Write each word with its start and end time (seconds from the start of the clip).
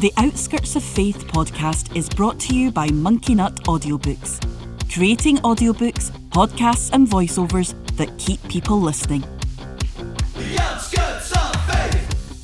The 0.00 0.14
Outskirts 0.16 0.76
of 0.76 0.82
Faith 0.82 1.26
podcast 1.26 1.94
is 1.94 2.08
brought 2.08 2.40
to 2.40 2.56
you 2.56 2.70
by 2.70 2.88
Monkey 2.88 3.34
Nut 3.34 3.54
Audiobooks, 3.64 4.40
creating 4.90 5.36
audiobooks, 5.40 6.10
podcasts, 6.30 6.90
and 6.94 7.06
voiceovers 7.06 7.74
that 7.98 8.08
keep 8.16 8.42
people 8.48 8.80
listening. 8.80 9.22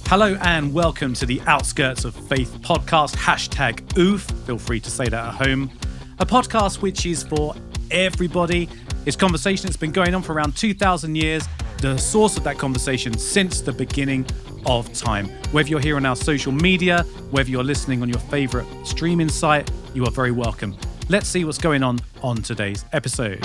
Hello 0.05 0.37
and 0.43 0.75
welcome 0.75 1.15
to 1.15 1.25
the 1.25 1.41
Outskirts 1.47 2.04
of 2.04 2.15
Faith 2.15 2.58
podcast, 2.61 3.17
hashtag 3.17 3.81
OOF. 3.97 4.21
Feel 4.45 4.59
free 4.59 4.81
to 4.81 4.91
say 4.91 5.07
that 5.07 5.15
at 5.15 5.47
home. 5.47 5.71
A 6.19 6.27
podcast 6.27 6.83
which 6.83 7.07
is 7.07 7.23
for 7.23 7.54
everybody. 7.91 8.69
It's 9.07 9.17
conversation 9.17 9.65
that's 9.65 9.79
been 9.79 9.93
going 9.93 10.15
on 10.15 10.21
for 10.21 10.35
around 10.35 10.59
2,000 10.59 11.15
years, 11.15 11.49
the 11.81 11.97
source 11.97 12.37
of 12.37 12.45
that 12.45 12.59
conversation 12.59 13.17
since 13.17 13.63
the 13.63 13.73
beginning 13.73 14.27
of 14.67 14.92
time. 14.92 15.28
Whether 15.53 15.71
you're 15.71 15.80
here 15.80 15.96
on 15.96 16.05
our 16.05 16.16
social 16.16 16.52
media, 16.52 17.02
whether 17.30 17.48
you're 17.48 17.65
listening 17.65 18.02
on 18.02 18.09
your 18.09 18.19
favorite 18.19 18.66
streaming 18.84 19.29
site, 19.29 19.70
you 19.95 20.05
are 20.05 20.11
very 20.11 20.33
welcome. 20.33 20.77
Let's 21.09 21.29
see 21.29 21.45
what's 21.45 21.59
going 21.59 21.83
on 21.83 22.01
on 22.23 22.37
today's 22.43 22.84
episode. 22.93 23.41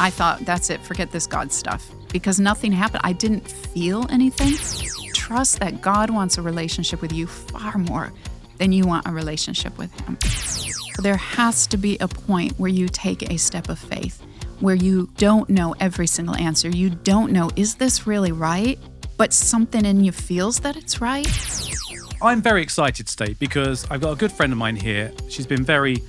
I 0.00 0.10
thought, 0.10 0.40
that's 0.44 0.70
it, 0.70 0.80
forget 0.82 1.10
this 1.10 1.26
God 1.26 1.52
stuff 1.52 1.90
because 2.12 2.38
nothing 2.40 2.72
happened. 2.72 3.02
I 3.04 3.12
didn't 3.12 3.48
feel 3.48 4.06
anything. 4.10 4.54
Trust 5.12 5.60
that 5.60 5.80
God 5.80 6.10
wants 6.10 6.38
a 6.38 6.42
relationship 6.42 7.02
with 7.02 7.12
you 7.12 7.26
far 7.26 7.78
more 7.78 8.12
than 8.58 8.72
you 8.72 8.86
want 8.86 9.06
a 9.06 9.12
relationship 9.12 9.76
with 9.78 9.92
Him. 10.00 10.18
There 11.02 11.16
has 11.16 11.66
to 11.68 11.76
be 11.76 11.96
a 11.98 12.08
point 12.08 12.58
where 12.58 12.70
you 12.70 12.88
take 12.88 13.30
a 13.30 13.36
step 13.36 13.68
of 13.68 13.78
faith, 13.78 14.20
where 14.60 14.74
you 14.74 15.08
don't 15.16 15.48
know 15.48 15.74
every 15.78 16.06
single 16.06 16.34
answer. 16.34 16.68
You 16.68 16.90
don't 16.90 17.32
know, 17.32 17.50
is 17.56 17.76
this 17.76 18.06
really 18.06 18.32
right? 18.32 18.78
But 19.18 19.32
something 19.32 19.84
in 19.84 20.02
you 20.04 20.12
feels 20.12 20.60
that 20.60 20.76
it's 20.76 21.00
right. 21.00 21.28
I'm 22.22 22.40
very 22.40 22.62
excited 22.62 23.08
today 23.08 23.34
because 23.38 23.84
I've 23.90 24.00
got 24.00 24.12
a 24.12 24.16
good 24.16 24.32
friend 24.32 24.52
of 24.52 24.58
mine 24.58 24.76
here. 24.76 25.12
She's 25.28 25.46
been 25.46 25.64
very 25.64 26.02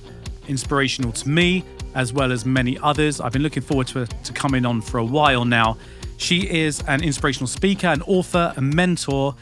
inspirational 0.48 1.12
to 1.12 1.28
me 1.28 1.64
as 1.94 2.12
well 2.12 2.30
as 2.30 2.46
many 2.46 2.78
others. 2.78 3.20
I've 3.20 3.32
been 3.32 3.42
looking 3.42 3.64
forward 3.64 3.88
to 3.88 4.06
to 4.06 4.32
coming 4.32 4.64
on 4.64 4.80
for 4.80 4.98
a 4.98 5.04
while 5.04 5.44
now. 5.44 5.76
She 6.18 6.48
is 6.48 6.82
an 6.86 7.02
inspirational 7.02 7.48
speaker, 7.48 7.88
an 7.88 8.02
author, 8.02 8.52
a 8.56 8.60
mentor. 8.60 9.34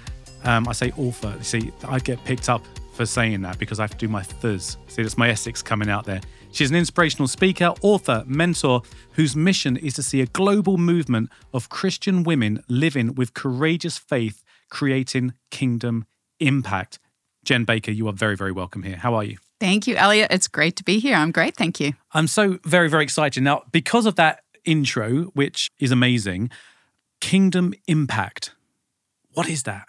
Um, 0.44 0.66
I 0.66 0.72
say 0.72 0.92
author. 0.96 1.36
See, 1.42 1.72
I 1.86 1.98
get 1.98 2.24
picked 2.24 2.48
up 2.48 2.64
for 2.94 3.04
saying 3.04 3.42
that 3.42 3.58
because 3.58 3.80
I 3.80 3.82
have 3.82 3.90
to 3.90 3.96
do 3.96 4.08
my 4.08 4.22
fuzz. 4.22 4.78
See, 4.88 5.02
that's 5.02 5.18
my 5.18 5.28
Essex 5.28 5.62
coming 5.62 5.90
out 5.90 6.04
there. 6.04 6.20
She's 6.58 6.70
an 6.70 6.76
inspirational 6.76 7.28
speaker, 7.28 7.72
author, 7.82 8.24
mentor 8.26 8.82
whose 9.12 9.36
mission 9.36 9.76
is 9.76 9.94
to 9.94 10.02
see 10.02 10.20
a 10.20 10.26
global 10.26 10.76
movement 10.76 11.30
of 11.54 11.68
Christian 11.68 12.24
women 12.24 12.64
living 12.66 13.14
with 13.14 13.32
courageous 13.32 13.96
faith, 13.96 14.42
creating 14.68 15.34
kingdom 15.52 16.04
impact. 16.40 16.98
Jen 17.44 17.62
Baker, 17.62 17.92
you 17.92 18.08
are 18.08 18.12
very, 18.12 18.36
very 18.36 18.50
welcome 18.50 18.82
here. 18.82 18.96
How 18.96 19.14
are 19.14 19.22
you? 19.22 19.36
Thank 19.60 19.86
you, 19.86 19.94
Elliott. 19.94 20.32
It's 20.32 20.48
great 20.48 20.74
to 20.78 20.82
be 20.82 20.98
here. 20.98 21.14
I'm 21.14 21.30
great. 21.30 21.54
Thank 21.54 21.78
you. 21.78 21.92
I'm 22.10 22.26
so 22.26 22.58
very, 22.64 22.90
very 22.90 23.04
excited. 23.04 23.40
Now, 23.44 23.62
because 23.70 24.04
of 24.04 24.16
that 24.16 24.42
intro, 24.64 25.26
which 25.34 25.70
is 25.78 25.92
amazing, 25.92 26.50
kingdom 27.20 27.72
impact. 27.86 28.50
What 29.32 29.48
is 29.48 29.62
that? 29.62 29.86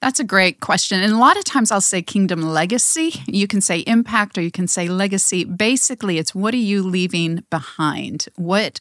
That's 0.00 0.20
a 0.20 0.24
great 0.24 0.60
question. 0.60 1.02
And 1.02 1.12
a 1.12 1.18
lot 1.18 1.36
of 1.36 1.44
times 1.44 1.72
I'll 1.72 1.80
say 1.80 2.02
kingdom 2.02 2.42
legacy. 2.42 3.14
You 3.26 3.48
can 3.48 3.60
say 3.60 3.80
impact 3.80 4.38
or 4.38 4.42
you 4.42 4.50
can 4.50 4.68
say 4.68 4.88
legacy. 4.88 5.44
Basically, 5.44 6.18
it's 6.18 6.34
what 6.34 6.54
are 6.54 6.58
you 6.58 6.82
leaving 6.82 7.44
behind? 7.50 8.28
What 8.36 8.78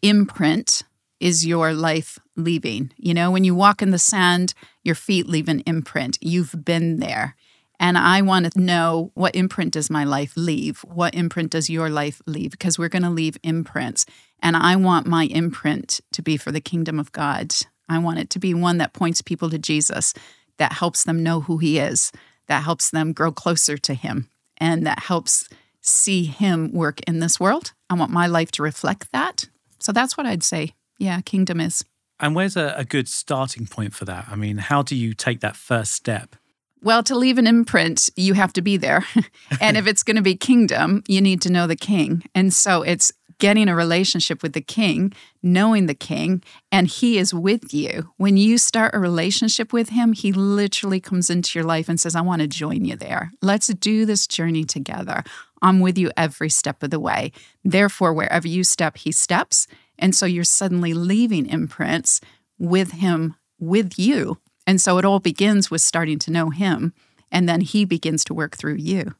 imprint 0.00 0.82
is 1.18 1.44
your 1.44 1.72
life 1.72 2.18
leaving? 2.36 2.92
You 2.96 3.14
know, 3.14 3.30
when 3.30 3.42
you 3.42 3.54
walk 3.54 3.82
in 3.82 3.90
the 3.90 3.98
sand, 3.98 4.54
your 4.84 4.94
feet 4.94 5.26
leave 5.26 5.48
an 5.48 5.60
imprint. 5.66 6.18
You've 6.20 6.64
been 6.64 7.00
there. 7.00 7.34
And 7.80 7.96
I 7.96 8.20
want 8.22 8.52
to 8.52 8.60
know 8.60 9.10
what 9.14 9.34
imprint 9.34 9.72
does 9.72 9.90
my 9.90 10.04
life 10.04 10.34
leave? 10.36 10.80
What 10.80 11.14
imprint 11.14 11.50
does 11.50 11.70
your 11.70 11.88
life 11.88 12.20
leave? 12.26 12.50
Because 12.50 12.78
we're 12.78 12.90
going 12.90 13.02
to 13.02 13.10
leave 13.10 13.38
imprints. 13.42 14.04
And 14.40 14.54
I 14.54 14.76
want 14.76 15.06
my 15.06 15.24
imprint 15.24 16.00
to 16.12 16.22
be 16.22 16.36
for 16.36 16.52
the 16.52 16.60
kingdom 16.60 17.00
of 17.00 17.10
God. 17.12 17.54
I 17.88 17.98
want 17.98 18.18
it 18.18 18.30
to 18.30 18.38
be 18.38 18.54
one 18.54 18.78
that 18.78 18.92
points 18.92 19.22
people 19.22 19.50
to 19.50 19.58
Jesus, 19.58 20.14
that 20.60 20.74
helps 20.74 21.04
them 21.04 21.22
know 21.22 21.40
who 21.40 21.58
he 21.58 21.78
is, 21.78 22.12
that 22.46 22.62
helps 22.62 22.90
them 22.90 23.12
grow 23.12 23.32
closer 23.32 23.78
to 23.78 23.94
him, 23.94 24.28
and 24.58 24.86
that 24.86 25.00
helps 25.00 25.48
see 25.80 26.24
him 26.24 26.70
work 26.72 27.00
in 27.08 27.18
this 27.18 27.40
world. 27.40 27.72
I 27.88 27.94
want 27.94 28.12
my 28.12 28.26
life 28.26 28.52
to 28.52 28.62
reflect 28.62 29.10
that. 29.12 29.48
So 29.78 29.90
that's 29.90 30.16
what 30.18 30.26
I'd 30.26 30.44
say. 30.44 30.74
Yeah, 30.98 31.22
kingdom 31.22 31.60
is. 31.60 31.82
And 32.20 32.34
where's 32.34 32.56
a, 32.56 32.74
a 32.76 32.84
good 32.84 33.08
starting 33.08 33.66
point 33.66 33.94
for 33.94 34.04
that? 34.04 34.26
I 34.30 34.36
mean, 34.36 34.58
how 34.58 34.82
do 34.82 34.94
you 34.94 35.14
take 35.14 35.40
that 35.40 35.56
first 35.56 35.92
step? 35.92 36.36
Well, 36.82 37.02
to 37.04 37.16
leave 37.16 37.38
an 37.38 37.46
imprint, 37.46 38.10
you 38.16 38.34
have 38.34 38.52
to 38.52 38.62
be 38.62 38.76
there. 38.76 39.06
and 39.60 39.78
if 39.78 39.86
it's 39.86 40.02
going 40.02 40.16
to 40.16 40.22
be 40.22 40.36
kingdom, 40.36 41.02
you 41.08 41.22
need 41.22 41.40
to 41.42 41.52
know 41.52 41.66
the 41.66 41.76
king. 41.76 42.22
And 42.34 42.52
so 42.52 42.82
it's 42.82 43.12
getting 43.40 43.68
a 43.68 43.74
relationship 43.74 44.42
with 44.42 44.52
the 44.52 44.60
king, 44.60 45.12
knowing 45.42 45.86
the 45.86 45.94
king, 45.94 46.42
and 46.70 46.86
he 46.86 47.18
is 47.18 47.34
with 47.34 47.74
you. 47.74 48.12
When 48.16 48.36
you 48.36 48.58
start 48.58 48.94
a 48.94 49.00
relationship 49.00 49.72
with 49.72 49.88
him, 49.88 50.12
he 50.12 50.32
literally 50.32 51.00
comes 51.00 51.28
into 51.28 51.58
your 51.58 51.66
life 51.66 51.88
and 51.88 51.98
says, 51.98 52.14
I 52.14 52.20
want 52.20 52.42
to 52.42 52.46
join 52.46 52.84
you 52.84 52.94
there. 52.94 53.32
Let's 53.42 53.66
do 53.66 54.06
this 54.06 54.28
journey 54.28 54.64
together. 54.64 55.24
I'm 55.60 55.80
with 55.80 55.98
you 55.98 56.12
every 56.16 56.50
step 56.50 56.82
of 56.82 56.90
the 56.90 57.00
way. 57.00 57.32
Therefore, 57.64 58.12
wherever 58.12 58.46
you 58.46 58.62
step, 58.62 58.96
he 58.98 59.10
steps. 59.10 59.66
And 59.98 60.14
so 60.14 60.26
you're 60.26 60.44
suddenly 60.44 60.94
leaving 60.94 61.46
imprints 61.46 62.20
with 62.58 62.92
him, 62.92 63.34
with 63.58 63.98
you. 63.98 64.38
And 64.66 64.80
so 64.80 64.98
it 64.98 65.04
all 65.04 65.18
begins 65.18 65.70
with 65.70 65.80
starting 65.80 66.18
to 66.20 66.30
know 66.30 66.50
him, 66.50 66.92
and 67.32 67.48
then 67.48 67.60
he 67.60 67.84
begins 67.84 68.22
to 68.24 68.34
work 68.34 68.56
through 68.56 68.76
you. 68.76 69.14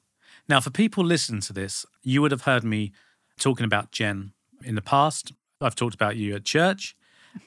Now, 0.48 0.60
for 0.60 0.70
people 0.70 1.04
listening 1.04 1.40
to 1.42 1.52
this, 1.52 1.86
you 2.02 2.22
would 2.22 2.32
have 2.32 2.42
heard 2.42 2.64
me 2.64 2.92
talking 3.40 3.64
about 3.64 3.90
Jen 3.90 4.32
in 4.64 4.76
the 4.76 4.82
past. 4.82 5.32
I've 5.60 5.74
talked 5.74 5.94
about 5.94 6.16
you 6.16 6.36
at 6.36 6.44
church. 6.44 6.96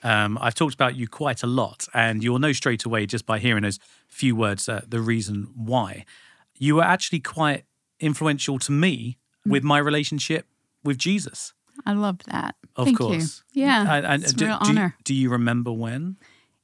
Um, 0.04 0.38
I've 0.42 0.56
talked 0.56 0.74
about 0.74 0.96
you 0.96 1.08
quite 1.08 1.44
a 1.44 1.48
lot, 1.48 1.88
and 1.94 2.24
you'll 2.24 2.40
know 2.40 2.54
straight 2.54 2.86
away 2.86 3.06
just 3.06 3.26
by 3.26 3.40
hearing 3.40 3.64
those 3.64 3.80
few 4.08 4.36
words 4.36 4.70
uh, 4.70 4.82
the 4.88 5.00
reason 5.00 5.50
why. 5.56 6.06
You 6.58 6.76
were 6.76 6.84
actually 6.84 7.20
quite 7.20 7.66
influential 8.00 8.60
to 8.60 8.72
me 8.72 9.18
mm. 9.48 9.52
with 9.52 9.64
my 9.64 9.78
relationship 9.78 10.48
with 10.84 10.98
Jesus. 10.98 11.54
I 11.86 11.94
love 11.94 12.20
that. 12.26 12.56
Of 12.76 12.86
Thank 12.86 12.98
course. 12.98 13.44
You. 13.54 13.64
Yeah. 13.64 13.96
And, 13.96 14.06
and 14.06 14.24
it's 14.24 14.34
do, 14.34 14.46
real 14.46 14.60
do, 14.64 14.70
honor. 14.70 14.96
do 15.04 15.14
you 15.14 15.30
remember 15.30 15.72
when? 15.72 16.18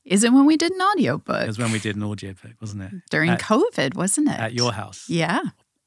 Is 0.06 0.24
it 0.24 0.32
when 0.34 0.46
we 0.46 0.58
did 0.58 0.72
an 0.72 0.82
audiobook? 0.82 1.44
It 1.44 1.48
was 1.48 1.60
when 1.60 1.72
we 1.72 1.80
did 1.80 1.96
an 1.96 2.04
audiobook, 2.04 2.54
wasn't 2.62 2.84
it? 2.84 2.94
During 3.10 3.32
at, 3.32 3.42
COVID, 3.42 3.96
wasn't 3.96 4.30
it? 4.30 4.40
At 4.40 4.54
your 4.54 4.72
house. 4.72 5.06
Yeah. 5.08 5.42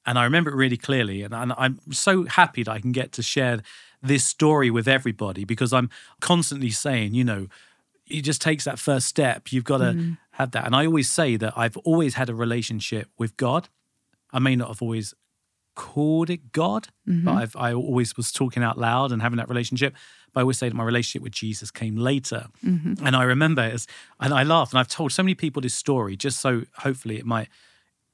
And 0.05 0.19
I 0.19 0.25
remember 0.25 0.51
it 0.51 0.57
really 0.57 0.77
clearly. 0.77 1.23
And, 1.23 1.35
and 1.35 1.53
I'm 1.57 1.81
so 1.91 2.25
happy 2.25 2.63
that 2.65 2.73
I 2.73 2.81
can 2.81 2.93
get 2.93 3.13
to 3.13 3.23
share 3.23 3.61
this 4.03 4.25
story 4.25 4.71
with 4.71 4.89
everybody 4.89 5.45
because 5.45 5.73
I'm 5.73 5.91
constantly 6.21 6.71
saying, 6.71 7.15
you 7.15 7.25
know, 7.25 7.47
it 8.09 8.23
just 8.23 8.43
takes 8.43 8.65
that 8.65 8.79
first 8.79 9.07
step. 9.07 9.53
You've 9.53 9.65
got 9.65 9.79
to 9.79 9.93
mm. 9.93 10.19
have 10.33 10.51
that. 10.53 10.67
And 10.67 10.75
I 10.75 10.87
always 10.87 11.11
say 11.11 11.37
that 11.37 11.55
I've 11.57 11.77
always 11.79 12.15
had 12.15 12.29
a 12.29 12.35
relationship 12.35 13.09
with 13.17 13.37
God. 13.37 13.69
I 14.33 14.39
may 14.39 14.57
not 14.57 14.69
have 14.69 14.83
always 14.83 15.15
called 15.75 16.31
it 16.31 16.53
God, 16.53 16.89
mm-hmm. 17.09 17.25
but 17.25 17.33
I've, 17.33 17.57
I 17.57 17.73
always 17.73 18.17
was 18.17 18.33
talking 18.33 18.63
out 18.63 18.79
loud 18.79 19.13
and 19.13 19.23
having 19.23 19.39
that 19.39 19.49
relationship. 19.49 19.95
But 20.33 20.41
I 20.41 20.43
always 20.43 20.59
say 20.59 20.69
that 20.69 20.75
my 20.75 20.85
relationship 20.85 21.23
with 21.23 21.33
Jesus 21.33 21.71
came 21.71 21.97
later. 21.97 22.47
Mm-hmm. 22.65 23.07
And 23.07 23.15
I 23.15 23.23
remember 23.23 23.63
as, 23.63 23.87
and 24.21 24.35
I 24.35 24.43
laugh, 24.43 24.73
and 24.73 24.81
I've 24.81 24.89
told 24.89 25.13
so 25.13 25.23
many 25.23 25.35
people 25.35 25.63
this 25.63 25.75
story 25.75 26.17
just 26.17 26.41
so 26.41 26.63
hopefully 26.79 27.19
it 27.19 27.27
might 27.27 27.49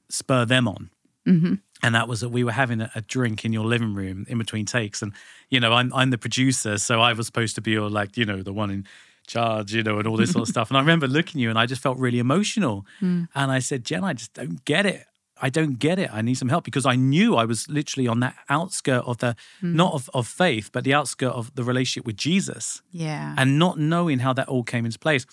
spur 0.09 0.45
them 0.45 0.67
on. 0.67 0.89
Mm-hmm. 1.27 1.55
And 1.81 1.95
that 1.95 2.07
was 2.07 2.21
that 2.21 2.29
we 2.29 2.43
were 2.43 2.51
having 2.51 2.81
a, 2.81 3.03
drink 3.07 3.45
in 3.45 3.53
your 3.53 3.65
living 3.65 3.93
room 3.93 4.25
in 4.27 4.37
between 4.37 4.65
takes. 4.65 5.01
And, 5.01 5.13
you 5.49 5.59
know, 5.59 5.73
I'm, 5.73 5.93
I'm 5.93 6.09
the 6.09 6.17
producer, 6.17 6.77
so 6.77 6.99
I 6.99 7.13
was 7.13 7.25
supposed 7.25 7.55
to 7.55 7.61
be 7.61 7.77
all 7.77 7.89
like, 7.89 8.17
you 8.17 8.25
know, 8.25 8.43
the 8.43 8.51
one 8.51 8.69
in 8.69 8.85
charge, 9.27 9.73
you 9.73 9.83
know, 9.83 9.97
and 9.97 10.07
all 10.07 10.17
this 10.17 10.31
sort 10.31 10.41
of 10.41 10.47
stuff. 10.53 10.69
And 10.69 10.77
I 10.77 10.81
remember 10.81 11.07
looking 11.07 11.39
at 11.39 11.43
you 11.43 11.49
and 11.49 11.57
I 11.57 11.65
just 11.65 11.81
felt 11.81 11.97
really 11.97 12.19
emotional. 12.19 12.85
Mm. 13.01 13.29
And 13.33 13.51
I 13.51 13.59
said, 13.59 13.85
Jen, 13.85 14.03
I 14.03 14.13
just 14.13 14.33
don't 14.33 14.63
get 14.65 14.85
it. 14.85 15.05
I 15.41 15.49
don't 15.49 15.79
get 15.79 15.99
it. 15.99 16.09
I 16.13 16.21
need 16.21 16.33
some 16.33 16.49
help 16.49 16.65
because 16.65 16.85
I 16.85 16.95
knew 16.95 17.37
I 17.37 17.45
was 17.45 17.69
literally 17.69 18.07
on 18.07 18.19
that 18.19 18.35
outskirt 18.49 19.05
of 19.05 19.19
the, 19.19 19.37
mm. 19.61 19.73
not 19.73 19.93
of, 19.93 20.09
of 20.13 20.27
faith, 20.27 20.69
but 20.73 20.83
the 20.83 20.93
outskirt 20.93 21.31
of 21.31 21.55
the 21.55 21.63
relationship 21.63 22.05
with 22.05 22.17
Jesus. 22.17 22.81
Yeah. 22.91 23.35
And 23.37 23.57
not 23.57 23.79
knowing 23.79 24.19
how 24.19 24.33
that 24.33 24.49
all 24.49 24.63
came 24.63 24.85
into 24.85 24.99
place. 24.99 25.25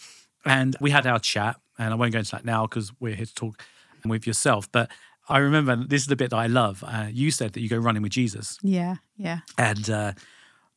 And 0.45 0.77
we 0.81 0.93
had 0.93 1.09
our 1.09 1.19
chat, 1.19 1.57
and 1.77 1.93
I 1.93 1.97
won't 1.97 2.13
go 2.13 2.21
into 2.21 2.31
that 2.31 2.45
now 2.45 2.67
because 2.67 2.93
we're 3.01 3.17
here 3.17 3.27
to 3.27 3.35
talk 3.35 3.61
with 4.05 4.29
yourself. 4.29 4.71
But 4.71 4.91
I 5.29 5.39
remember 5.39 5.77
this 5.77 6.03
is 6.03 6.09
the 6.09 6.17
bit 6.17 6.31
that 6.31 6.37
I 6.37 6.47
love. 6.47 6.85
Uh, 6.87 7.09
you 7.11 7.31
said 7.31 7.53
that 7.55 7.61
you 7.61 7.69
go 7.69 7.79
running 7.79 8.03
with 8.03 8.13
Jesus. 8.13 8.59
Yeah, 8.63 8.97
yeah. 9.17 9.41
And 9.59 9.89
uh, 9.91 10.13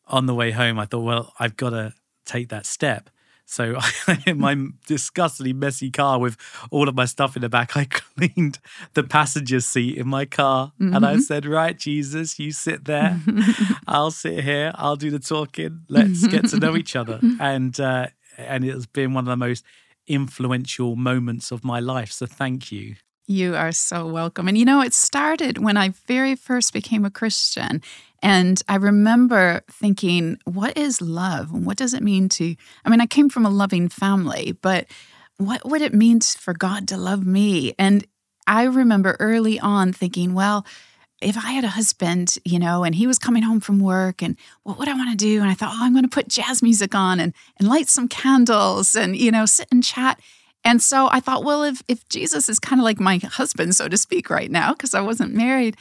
on 0.08 0.26
the 0.26 0.34
way 0.34 0.52
home, 0.52 0.80
I 0.80 0.86
thought, 0.86 1.04
well, 1.04 1.34
I've 1.40 1.56
got 1.56 1.72
to 1.72 1.94
take 2.26 2.50
that 2.50 2.66
step. 2.66 3.10
So 3.46 3.80
in 4.28 4.38
my 4.38 4.56
disgustingly 4.86 5.54
messy 5.54 5.90
car 5.90 6.20
with 6.20 6.38
all 6.70 6.88
of 6.88 6.96
my 6.96 7.06
stuff 7.06 7.36
in 7.36 7.42
the 7.42 7.50
back, 7.50 7.76
I 7.76 7.86
cleaned 7.90 8.60
the 8.94 9.04
passenger 9.04 9.60
seat 9.60 9.98
in 9.98 10.08
my 10.08 10.26
car. 10.26 10.74
Mm-hmm. 10.80 10.96
And 10.96 11.06
I 11.06 11.14
mm-hmm. 11.14 11.22
said, 11.22 11.46
Right, 11.46 11.78
Jesus, 11.78 12.38
you 12.38 12.52
sit 12.52 12.86
there. 12.86 13.20
I'll 13.88 14.12
sit 14.12 14.44
here. 14.44 14.72
I'll 14.76 14.96
do 14.96 15.10
the 15.10 15.20
talking. 15.20 15.82
Let's 15.90 16.28
get 16.28 16.48
to 16.50 16.58
know 16.58 16.76
each 16.76 16.96
other. 16.96 17.20
And 17.40 17.80
uh, 17.80 18.08
and 18.38 18.64
it 18.64 18.74
has 18.74 18.86
been 18.86 19.14
one 19.14 19.26
of 19.26 19.30
the 19.30 19.38
most 19.38 19.66
influential 20.08 20.96
moments 20.96 21.52
of 21.52 21.64
my 21.64 21.80
life. 21.80 22.12
So 22.12 22.26
thank 22.26 22.72
you. 22.72 22.96
You 23.30 23.56
are 23.56 23.72
so 23.72 24.08
welcome. 24.08 24.48
And 24.48 24.58
you 24.58 24.66
know, 24.66 24.82
it 24.82 24.92
started 24.92 25.60
when 25.60 25.78
I 25.78 25.90
very 26.08 26.34
first 26.34 26.74
became 26.74 27.06
a 27.06 27.12
Christian. 27.12 27.84
And 28.24 28.60
I 28.68 28.78
remember 28.78 29.62
thinking, 29.70 30.40
what 30.46 30.76
is 30.76 31.00
love? 31.00 31.54
And 31.54 31.64
what 31.64 31.78
does 31.78 31.94
it 31.94 32.02
mean 32.02 32.28
to? 32.30 32.56
I 32.84 32.90
mean, 32.90 33.00
I 33.00 33.06
came 33.06 33.30
from 33.30 33.46
a 33.46 33.52
loving 33.52 33.88
family, 33.88 34.58
but 34.64 34.88
what 35.38 35.64
would 35.64 35.84
it 35.84 35.94
mean 35.94 36.22
for 36.22 36.56
God 36.56 36.88
to 36.88 36.98
love 36.98 37.24
me? 37.24 37.76
And 37.78 38.04
I 38.48 38.64
remember 38.64 39.16
early 39.20 39.60
on 39.60 39.94
thinking, 39.94 40.34
well, 40.34 40.66
if 41.22 41.38
I 41.38 41.52
had 41.52 41.64
a 41.64 41.68
husband, 41.68 42.36
you 42.46 42.58
know, 42.58 42.84
and 42.84 42.96
he 42.96 43.06
was 43.06 43.20
coming 43.20 43.44
home 43.44 43.60
from 43.60 43.78
work 43.78 44.24
and 44.24 44.38
what 44.64 44.80
would 44.80 44.88
I 44.88 44.96
want 44.96 45.12
to 45.12 45.16
do? 45.16 45.40
And 45.40 45.52
I 45.52 45.54
thought, 45.54 45.74
oh, 45.76 45.84
I'm 45.84 45.94
going 45.94 46.04
to 46.04 46.10
put 46.10 46.30
jazz 46.30 46.64
music 46.64 46.96
on 46.96 47.20
and, 47.20 47.36
and 47.60 47.68
light 47.68 47.90
some 47.90 48.08
candles 48.08 48.96
and, 48.96 49.16
you 49.16 49.30
know, 49.30 49.46
sit 49.46 49.68
and 49.72 49.84
chat. 49.84 50.20
And 50.64 50.82
so 50.82 51.08
I 51.12 51.20
thought, 51.20 51.44
well, 51.44 51.64
if, 51.64 51.82
if 51.88 52.08
Jesus 52.10 52.50
is 52.50 52.60
kind 52.60 52.82
of 52.82 52.84
like 52.84 53.00
my 53.00 53.18
husband, 53.18 53.76
so 53.76 53.88
to 53.88 53.98
speak, 53.98 54.30
right 54.30 54.52
now, 54.52 54.74
because 54.74 54.94
I 54.94 55.02
wasn't 55.02 55.34
married, 55.34 55.78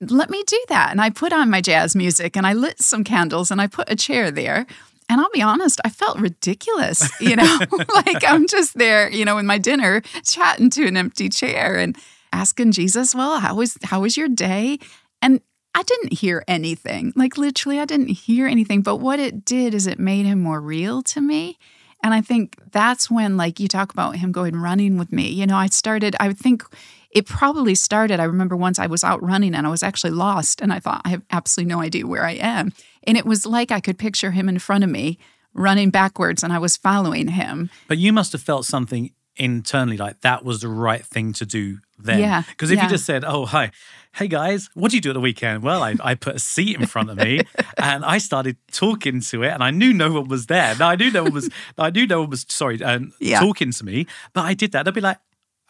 let 0.00 0.30
me 0.30 0.42
do 0.46 0.64
that. 0.68 0.90
And 0.90 1.00
I 1.00 1.10
put 1.10 1.32
on 1.32 1.50
my 1.50 1.60
jazz 1.60 1.96
music 1.96 2.36
and 2.36 2.46
I 2.46 2.52
lit 2.52 2.80
some 2.80 3.04
candles 3.04 3.50
and 3.50 3.60
I 3.60 3.66
put 3.66 3.90
a 3.90 3.96
chair 3.96 4.30
there. 4.30 4.66
And 5.08 5.20
I'll 5.20 5.30
be 5.30 5.42
honest, 5.42 5.80
I 5.84 5.90
felt 5.90 6.18
ridiculous, 6.18 7.08
you 7.20 7.36
know, 7.36 7.58
like 7.94 8.24
I'm 8.26 8.46
just 8.46 8.78
there, 8.78 9.10
you 9.10 9.24
know, 9.24 9.36
with 9.36 9.44
my 9.44 9.58
dinner 9.58 10.02
chatting 10.24 10.70
to 10.70 10.86
an 10.86 10.96
empty 10.96 11.28
chair. 11.28 11.76
And 11.76 11.96
asking 12.32 12.72
Jesus, 12.72 13.14
well, 13.14 13.40
how 13.40 13.54
was 13.54 13.76
how 13.84 14.00
was 14.00 14.16
your 14.16 14.28
day? 14.28 14.78
And 15.20 15.40
I 15.74 15.82
didn't 15.82 16.14
hear 16.14 16.44
anything. 16.48 17.12
Like 17.14 17.36
literally 17.36 17.78
I 17.78 17.84
didn't 17.84 18.08
hear 18.08 18.46
anything, 18.46 18.82
but 18.82 18.96
what 18.96 19.20
it 19.20 19.44
did 19.44 19.74
is 19.74 19.86
it 19.86 19.98
made 19.98 20.26
him 20.26 20.40
more 20.40 20.60
real 20.60 21.02
to 21.02 21.20
me. 21.20 21.58
And 22.02 22.12
I 22.14 22.20
think 22.20 22.56
that's 22.72 23.10
when 23.10 23.36
like 23.36 23.60
you 23.60 23.68
talk 23.68 23.92
about 23.92 24.16
him 24.16 24.32
going 24.32 24.56
running 24.56 24.98
with 24.98 25.12
me. 25.12 25.28
You 25.28 25.46
know, 25.46 25.56
I 25.56 25.66
started 25.66 26.16
I 26.20 26.32
think 26.32 26.64
it 27.10 27.26
probably 27.26 27.74
started 27.74 28.20
I 28.20 28.24
remember 28.24 28.56
once 28.56 28.78
I 28.78 28.86
was 28.86 29.04
out 29.04 29.22
running 29.22 29.54
and 29.54 29.66
I 29.66 29.70
was 29.70 29.82
actually 29.82 30.12
lost 30.12 30.60
and 30.60 30.72
I 30.72 30.80
thought 30.80 31.02
I 31.04 31.10
have 31.10 31.22
absolutely 31.30 31.72
no 31.72 31.80
idea 31.80 32.06
where 32.06 32.24
I 32.24 32.32
am. 32.32 32.72
And 33.04 33.16
it 33.16 33.26
was 33.26 33.46
like 33.46 33.70
I 33.70 33.80
could 33.80 33.98
picture 33.98 34.32
him 34.32 34.48
in 34.48 34.58
front 34.58 34.84
of 34.84 34.90
me 34.90 35.18
running 35.54 35.90
backwards 35.90 36.42
and 36.42 36.52
I 36.52 36.58
was 36.58 36.76
following 36.76 37.28
him. 37.28 37.70
But 37.88 37.98
you 37.98 38.12
must 38.12 38.32
have 38.32 38.42
felt 38.42 38.64
something 38.64 39.10
internally 39.36 39.96
like 39.96 40.20
that 40.20 40.44
was 40.44 40.60
the 40.60 40.68
right 40.68 41.04
thing 41.04 41.32
to 41.34 41.46
do 41.46 41.78
then. 41.98 42.20
Yeah. 42.20 42.42
Because 42.48 42.70
if 42.70 42.76
yeah. 42.76 42.84
you 42.84 42.90
just 42.90 43.04
said, 43.06 43.24
oh, 43.24 43.46
hi, 43.46 43.70
hey 44.14 44.28
guys, 44.28 44.68
what 44.74 44.90
do 44.90 44.96
you 44.96 45.00
do 45.00 45.10
at 45.10 45.14
the 45.14 45.20
weekend? 45.20 45.62
Well, 45.62 45.82
I, 45.82 45.94
I 46.02 46.14
put 46.14 46.36
a 46.36 46.38
seat 46.38 46.78
in 46.78 46.86
front 46.86 47.10
of 47.10 47.16
me 47.16 47.40
and 47.78 48.04
I 48.04 48.18
started 48.18 48.56
talking 48.70 49.20
to 49.20 49.42
it 49.42 49.50
and 49.50 49.62
I 49.64 49.70
knew 49.70 49.92
no 49.92 50.12
one 50.12 50.28
was 50.28 50.46
there. 50.46 50.74
Now 50.76 50.88
I 50.90 50.96
knew 50.96 51.10
no 51.10 51.22
one 51.24 51.32
was, 51.32 51.48
I 51.78 51.90
knew 51.90 52.06
no 52.06 52.20
one 52.20 52.30
was, 52.30 52.44
sorry, 52.48 52.82
um, 52.82 53.12
Yeah. 53.20 53.40
talking 53.40 53.70
to 53.72 53.84
me, 53.84 54.06
but 54.34 54.42
I 54.42 54.54
did 54.54 54.72
that. 54.72 54.86
I'd 54.86 54.94
be 54.94 55.00
like, 55.00 55.18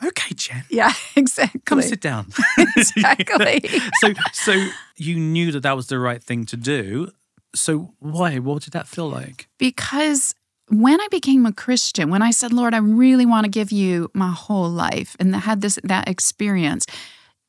okay, 0.04 0.34
Jen, 0.34 0.64
Yeah, 0.70 0.92
exactly. 1.16 1.60
come 1.64 1.80
sit 1.82 2.00
down. 2.00 2.26
Exactly. 2.76 3.62
so, 4.00 4.12
so 4.32 4.66
you 4.96 5.16
knew 5.16 5.52
that 5.52 5.62
that 5.62 5.76
was 5.76 5.86
the 5.86 5.98
right 5.98 6.22
thing 6.22 6.44
to 6.46 6.56
do. 6.56 7.10
So 7.54 7.94
why? 7.98 8.38
What 8.38 8.62
did 8.62 8.72
that 8.72 8.88
feel 8.88 9.08
like? 9.08 9.48
because 9.58 10.34
when 10.72 11.00
I 11.00 11.08
became 11.10 11.44
a 11.44 11.52
Christian, 11.52 12.08
when 12.08 12.22
I 12.22 12.30
said, 12.30 12.52
Lord, 12.52 12.72
I 12.72 12.78
really 12.78 13.26
want 13.26 13.44
to 13.44 13.50
give 13.50 13.72
you 13.72 14.10
my 14.14 14.30
whole 14.30 14.70
life 14.70 15.14
and 15.20 15.36
had 15.36 15.60
this 15.60 15.78
that 15.84 16.08
experience, 16.08 16.86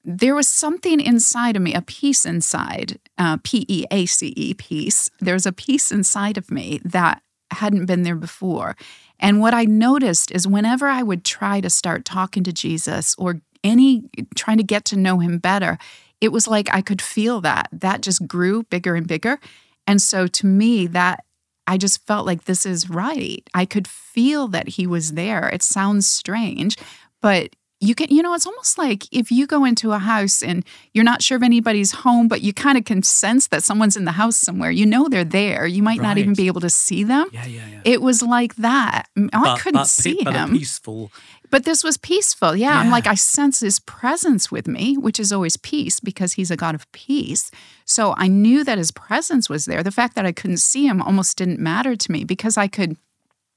there 0.04 0.36
was 0.36 0.50
something 0.50 1.00
inside 1.00 1.56
of 1.56 1.62
me, 1.62 1.74
a 1.74 1.82
peace 1.82 2.26
inside, 2.26 3.00
uh, 3.18 3.38
P 3.42 3.66
E 3.70 3.86
A 3.90 4.06
C 4.06 4.34
E, 4.36 4.54
peace. 4.54 5.10
There 5.22 5.36
was 5.36 5.46
a 5.46 5.54
peace 5.54 5.90
inside 5.90 6.38
of 6.38 6.52
me 6.52 6.82
that 6.84 7.22
hadn't 7.52 7.86
been 7.86 8.04
there 8.04 8.16
before. 8.16 8.76
And 9.20 9.40
what 9.40 9.54
I 9.54 9.64
noticed 9.64 10.30
is 10.32 10.46
whenever 10.46 10.88
I 10.88 11.02
would 11.02 11.24
try 11.24 11.62
to 11.62 11.70
start 11.70 12.04
talking 12.04 12.44
to 12.44 12.52
Jesus 12.52 13.16
or 13.18 13.40
any 13.64 14.04
trying 14.36 14.58
to 14.58 14.64
get 14.64 14.84
to 14.86 14.98
know 14.98 15.20
him 15.20 15.38
better, 15.38 15.78
it 16.20 16.34
was 16.34 16.46
like 16.46 16.68
I 16.74 16.82
could 16.82 17.02
feel 17.02 17.40
that. 17.40 17.70
That 17.72 18.02
just 18.02 18.28
grew 18.28 18.64
bigger 18.64 18.96
and 18.96 19.08
bigger. 19.08 19.40
And 19.88 20.02
so 20.02 20.28
to 20.28 20.46
me, 20.46 20.88
that 20.88 21.24
I 21.68 21.78
just 21.78 22.06
felt 22.06 22.26
like 22.26 22.46
this 22.46 22.66
is 22.66 22.90
right. 22.90 23.48
I 23.54 23.66
could 23.66 23.88
feel 23.88 24.48
that 24.50 24.68
he 24.70 24.86
was 24.88 25.14
there. 25.14 25.48
It 25.50 25.64
sounds 25.64 26.08
strange, 26.08 26.76
but 27.22 27.56
you 27.80 27.96
can, 27.96 28.08
you 28.10 28.22
know, 28.24 28.34
it's 28.34 28.48
almost 28.48 28.78
like 28.78 29.04
if 29.12 29.30
you 29.30 29.46
go 29.46 29.66
into 29.66 29.92
a 29.92 30.00
house 30.00 30.42
and 30.42 30.64
you're 30.94 31.04
not 31.04 31.22
sure 31.22 31.36
if 31.36 31.44
anybody's 31.44 31.92
home, 31.92 32.30
but 32.30 32.42
you 32.42 32.54
kind 32.54 32.78
of 32.78 32.86
can 32.86 33.04
sense 33.04 33.48
that 33.48 33.62
someone's 33.62 33.98
in 33.98 34.06
the 34.06 34.14
house 34.14 34.38
somewhere. 34.38 34.72
You 34.72 34.86
know 34.86 35.10
they're 35.10 35.26
there. 35.26 35.66
You 35.68 35.84
might 35.84 36.02
not 36.02 36.18
even 36.18 36.34
be 36.34 36.48
able 36.48 36.62
to 36.62 36.70
see 36.70 37.04
them. 37.04 37.28
Yeah, 37.34 37.46
yeah, 37.46 37.68
yeah. 37.70 37.82
It 37.84 38.02
was 38.02 38.22
like 38.22 38.56
that. 38.56 39.10
Oh, 39.18 39.28
I 39.34 39.42
But- 39.42 39.60
couldn't 39.60 39.82
but 39.82 39.88
see 39.88 40.22
but 40.24 40.34
him. 40.34 40.52
peaceful. 40.52 41.12
But 41.54 41.66
this 41.66 41.84
was 41.84 41.98
peaceful. 41.98 42.56
Yeah. 42.56 42.80
I'm 42.80 42.90
like, 42.90 43.06
I 43.06 43.14
sense 43.14 43.60
his 43.60 43.78
presence 43.78 44.52
with 44.52 44.68
me, 44.68 44.98
which 44.98 45.20
is 45.20 45.32
always 45.32 45.56
peace 45.56 46.00
because 46.00 46.34
he's 46.34 46.50
a 46.50 46.58
God 46.58 46.74
of 46.74 46.92
peace. 46.94 47.52
So 47.86 48.16
I 48.18 48.28
knew 48.28 48.64
that 48.64 48.80
his 48.80 48.90
presence 48.90 49.52
was 49.52 49.66
there. 49.66 49.84
The 49.84 49.92
fact 49.92 50.16
that 50.16 50.26
I 50.26 50.32
couldn't 50.32 50.58
see 50.58 50.88
him 50.88 51.00
almost 51.00 51.38
didn't 51.38 51.60
matter 51.60 51.96
to 51.96 52.12
me 52.12 52.24
because 52.24 52.58
I 52.58 52.68
could 52.68 52.98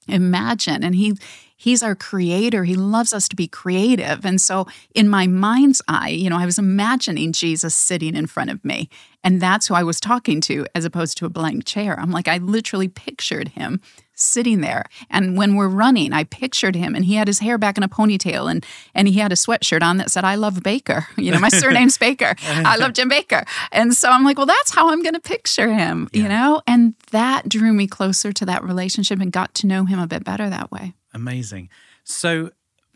imagine 0.08 0.84
and 0.84 0.94
he 0.94 1.16
he's 1.56 1.82
our 1.82 1.94
creator. 1.94 2.64
He 2.64 2.76
loves 2.76 3.12
us 3.12 3.28
to 3.28 3.36
be 3.36 3.48
creative. 3.48 4.24
And 4.24 4.40
so 4.40 4.66
in 4.94 5.08
my 5.08 5.26
mind's 5.26 5.82
eye 5.88 6.08
you 6.08 6.30
know 6.30 6.38
i 6.38 6.46
was 6.46 6.58
imagining 6.58 7.32
jesus 7.32 7.74
sitting 7.74 8.14
in 8.14 8.26
front 8.26 8.50
of 8.50 8.64
me. 8.64 8.88
And 9.24 9.40
that's 9.40 9.66
who 9.66 9.74
i 9.74 9.82
was 9.82 10.00
talking 10.00 10.40
to 10.42 10.66
as 10.74 10.84
opposed 10.84 11.16
to 11.18 11.26
a 11.26 11.30
blank 11.30 11.64
chair. 11.64 11.98
I'm 11.98 12.10
like 12.10 12.28
i 12.28 12.38
literally 12.38 12.88
pictured 12.88 13.48
him 13.48 13.80
sitting 14.18 14.62
there. 14.62 14.86
And 15.10 15.36
when 15.36 15.56
we're 15.56 15.68
running 15.68 16.12
i 16.12 16.24
pictured 16.24 16.76
him 16.76 16.94
and 16.94 17.04
he 17.04 17.14
had 17.14 17.26
his 17.26 17.40
hair 17.40 17.58
back 17.58 17.76
in 17.76 17.82
a 17.82 17.88
ponytail 17.88 18.50
and 18.50 18.64
and 18.94 19.08
he 19.08 19.14
had 19.14 19.32
a 19.32 19.36
sweatshirt 19.36 19.82
on 19.82 19.96
that 19.96 20.10
said 20.10 20.24
i 20.24 20.34
love 20.34 20.62
baker. 20.62 21.06
You 21.16 21.32
know 21.32 21.40
my 21.40 21.48
surname's 21.48 21.98
baker. 22.06 22.34
I 22.46 22.76
love 22.76 22.92
jen 22.92 23.08
baker. 23.08 23.44
And 23.72 23.94
so 23.94 24.10
i'm 24.10 24.24
like 24.24 24.36
well 24.36 24.46
that's 24.46 24.74
how 24.74 24.90
i'm 24.90 25.02
going 25.02 25.14
to 25.14 25.20
picture 25.20 25.72
him 25.72 26.08
you 26.12 26.28
know? 26.28 26.62
And 26.66 26.94
that 27.10 27.48
drew 27.48 27.72
me 27.72 27.86
closer 27.86 28.32
to 28.32 28.44
that 28.46 28.62
relationship 28.62 29.20
and 29.20 29.32
got 29.32 29.54
to 29.54 29.66
know 29.66 29.84
him 29.84 29.98
a 29.98 30.06
bit 30.06 30.24
better 30.24 30.48
that 30.50 30.70
way 30.70 30.94
Amazing. 31.16 31.70
So, 32.04 32.50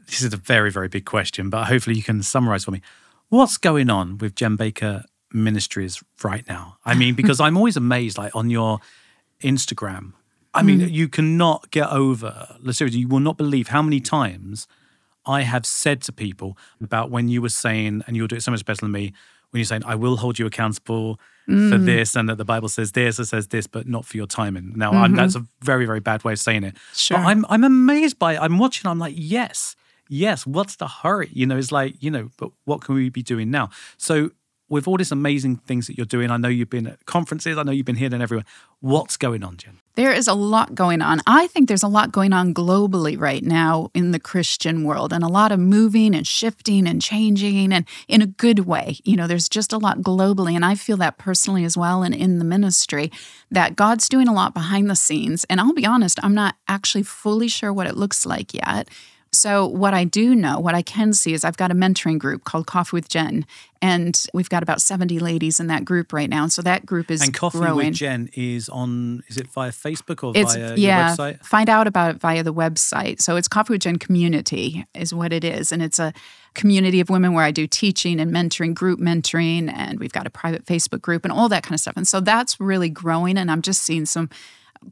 this 0.07 0.23
is 0.23 0.33
a 0.33 0.37
very, 0.37 0.71
very 0.71 0.89
big 0.89 1.05
question, 1.05 1.51
but 1.51 1.67
hopefully 1.67 1.97
you 1.97 2.03
can 2.03 2.23
summarize 2.23 2.65
for 2.65 2.71
me. 2.71 2.83
What's 3.29 3.57
going 3.57 3.91
on 3.91 4.19
with 4.19 4.35
Jen 4.35 4.57
Baker 4.57 5.05
Ministries 5.33 6.03
right 6.23 6.47
now? 6.49 6.77
I 6.85 6.95
mean, 6.95 7.15
because 7.15 7.41
I'm 7.45 7.57
always 7.57 7.77
amazed, 7.77 8.19
like 8.19 8.35
on 8.37 8.51
your 8.51 8.81
Instagram. 9.43 10.13
I 10.53 10.63
mean, 10.63 10.81
mm. 10.81 10.91
you 10.91 11.09
cannot 11.09 11.71
get 11.71 11.89
over, 11.91 12.57
the 12.61 12.75
seriously, 12.75 13.01
you 13.01 13.09
will 13.09 13.21
not 13.21 13.37
believe 13.37 13.69
how 13.69 13.83
many 13.83 14.01
times 14.01 14.67
I 15.25 15.43
have 15.43 15.65
said 15.65 16.03
to 16.03 16.13
people 16.13 16.59
about 16.81 17.11
when 17.11 17.29
you 17.29 17.41
were 17.41 17.49
saying, 17.49 18.03
and 18.07 18.17
you'll 18.17 18.27
do 18.27 18.37
it 18.37 18.43
so 18.43 18.51
much 18.51 18.65
better 18.65 18.81
than 18.81 18.93
me, 18.93 19.13
when 19.51 19.61
you're 19.61 19.65
saying, 19.65 19.85
I 19.85 19.95
will 19.95 20.17
hold 20.17 20.39
you 20.39 20.47
accountable 20.47 21.21
for 21.51 21.79
mm. 21.79 21.87
this, 21.87 22.17
and 22.17 22.29
that 22.29 22.39
the 22.39 22.45
Bible 22.45 22.69
says 22.69 22.93
this, 22.93 23.19
it 23.19 23.27
says 23.27 23.49
this, 23.49 23.67
but 23.67 23.87
not 23.87 24.05
for 24.05 24.17
your 24.17 24.27
timing. 24.27 24.73
Now, 24.77 24.93
I'm, 24.93 25.11
mm-hmm. 25.11 25.17
that's 25.17 25.35
a 25.35 25.45
very, 25.63 25.87
very 25.87 26.01
bad 26.01 26.25
way 26.25 26.33
of 26.33 26.39
saying 26.39 26.65
it. 26.65 26.77
Sure. 26.95 27.19
But 27.19 27.27
I'm, 27.27 27.47
I'm 27.49 27.65
amazed 27.65 28.19
by 28.19 28.35
it. 28.35 28.39
I'm 28.41 28.59
watching, 28.59 28.91
I'm 28.91 28.99
like, 28.99 29.15
yes, 29.17 29.77
yes, 30.09 30.47
what's 30.47 30.77
the 30.77 30.89
hurry? 30.89 31.31
You 31.33 31.47
know, 31.47 31.57
it's 31.57 31.73
like, 31.73 31.95
you 32.01 32.11
know, 32.11 32.31
but 32.37 32.51
what 32.65 32.83
can 32.83 32.95
we 32.95 33.11
be 33.11 33.23
doing 33.23 33.51
now? 33.51 33.71
So, 33.97 34.31
with 34.69 34.87
all 34.87 34.97
these 34.97 35.11
amazing 35.11 35.57
things 35.57 35.89
that 35.89 35.99
you're 35.99 36.07
doing, 36.07 36.31
I 36.31 36.37
know 36.37 36.49
you've 36.49 36.71
been 36.71 36.87
at 36.87 37.05
conferences, 37.05 37.59
I 37.59 37.65
know 37.65 37.73
you've 37.73 37.87
been 37.87 37.97
here 37.97 38.09
and 38.13 38.23
everywhere. 38.23 38.45
What's 38.79 39.17
going 39.17 39.43
on, 39.43 39.57
Jen? 39.57 39.81
There 39.97 40.13
is 40.13 40.29
a 40.29 40.35
lot 40.35 40.75
going 40.75 41.03
on. 41.03 41.21
I 41.27 41.49
think 41.49 41.69
there's 41.69 41.83
a 41.83 41.89
lot 41.89 42.13
going 42.13 42.33
on 42.33 42.55
globally 42.55 43.19
right 43.19 43.43
now 43.43 43.91
in 43.93 44.13
the 44.13 44.21
Christian 44.21 44.85
world, 44.85 45.13
and 45.13 45.25
a 45.25 45.29
lot 45.29 45.51
of 45.51 45.59
moving 45.59 46.15
and 46.15 46.27
shifting 46.27 46.87
and 46.87 47.03
changing, 47.03 47.73
and 47.73 47.85
in 48.07 48.23
a 48.23 48.27
good 48.27 48.61
way. 48.61 48.99
You 49.05 49.17
know, 49.17 49.27
there's 49.27 49.49
just 49.49 49.73
a 49.73 49.79
lot 49.79 49.99
globally, 49.99 50.55
and 50.55 50.65
I 50.65 50.77
feel 50.77 50.97
that 50.99 51.19
personally 51.19 51.65
as 51.65 51.77
well, 51.77 52.03
and 52.03 52.15
in 52.15 52.39
the 52.39 52.45
ministry, 52.45 53.11
that 53.51 53.75
God's 53.75 54.09
doing 54.09 54.29
a 54.29 54.33
lot 54.33 54.55
behind 54.55 54.89
the 54.89 54.97
scenes. 54.97 55.45
And 55.51 55.61
I'll 55.61 55.75
be 55.75 55.87
honest, 55.87 56.21
I'm 56.23 56.35
not 56.35 56.55
actually 56.69 57.03
fully 57.03 57.49
sure 57.49 57.73
what 57.73 57.89
it 57.89 57.97
looks 57.97 58.25
like 58.25 58.55
yet. 58.55 58.89
So, 59.33 59.65
what 59.65 59.95
I 59.95 60.05
do 60.05 60.35
know, 60.35 60.59
what 60.59 60.75
I 60.75 60.83
can 60.83 61.13
see 61.13 61.33
is 61.35 61.45
I've 61.45 61.57
got 61.57 61.71
a 61.71 61.75
mentoring 61.75 62.19
group 62.19 62.43
called 62.43 62.67
Coffee 62.67 62.97
with 62.97 63.09
Jen, 63.09 63.47
and 63.81 64.21
we've 64.35 64.49
got 64.49 64.63
about 64.63 64.83
70 64.83 65.21
ladies 65.21 65.61
in 65.61 65.69
that 65.69 65.85
group 65.85 66.13
right 66.13 66.29
now. 66.29 66.43
And 66.43 66.53
so 66.53 66.63
that 66.63 66.85
group 66.85 67.11
is 67.13 67.23
And 67.23 67.33
Coffee 67.33 67.59
growing. 67.59 67.89
with 67.89 67.95
Jen 67.95 68.29
is 68.35 68.69
on, 68.69 69.23
is 69.29 69.37
it 69.37 69.47
via 69.47 69.71
Facebook 69.71 70.25
or 70.25 70.33
It's 70.35 70.55
via 70.55 70.75
yeah. 70.77 71.09
your 71.09 71.17
website? 71.17 71.45
Find 71.45 71.69
out 71.69 71.87
about 71.87 72.17
it 72.17 72.21
via 72.21 72.43
the 72.43 72.53
website. 72.53 73.21
So 73.21 73.37
it's 73.37 73.47
Coffee 73.47 73.75
with 73.75 73.83
Jen 73.83 73.99
Community 74.01 74.85
is 74.95 75.15
what 75.15 75.33
it 75.33 75.45
is, 75.45 75.71
and 75.71 75.81
it's 75.81 76.01
a 76.01 76.13
community 76.55 76.99
of 77.01 77.09
women 77.09 77.33
where 77.33 77.45
I 77.45 77.53
do 77.53 77.69
teaching 77.69 78.19
and 78.19 78.33
mentoring, 78.33 78.75
group 78.75 78.99
mentoring, 78.99 79.73
and 79.73 80.01
we've 80.01 80.13
got 80.13 80.27
a 80.27 80.31
private 80.31 80.65
Facebook 80.67 81.01
group 81.01 81.25
and 81.25 81.33
all 81.33 81.49
that 81.49 81.63
kind 81.63 81.75
of 81.75 81.81
stuff. 81.81 81.97
And 81.97 82.09
so 82.09 82.19
that's 82.21 82.59
really 82.61 82.89
growing, 82.89 83.39
and 83.39 83.49
I'm 83.49 83.63
just 83.63 83.83
seeing 83.83 84.07
some 84.07 84.29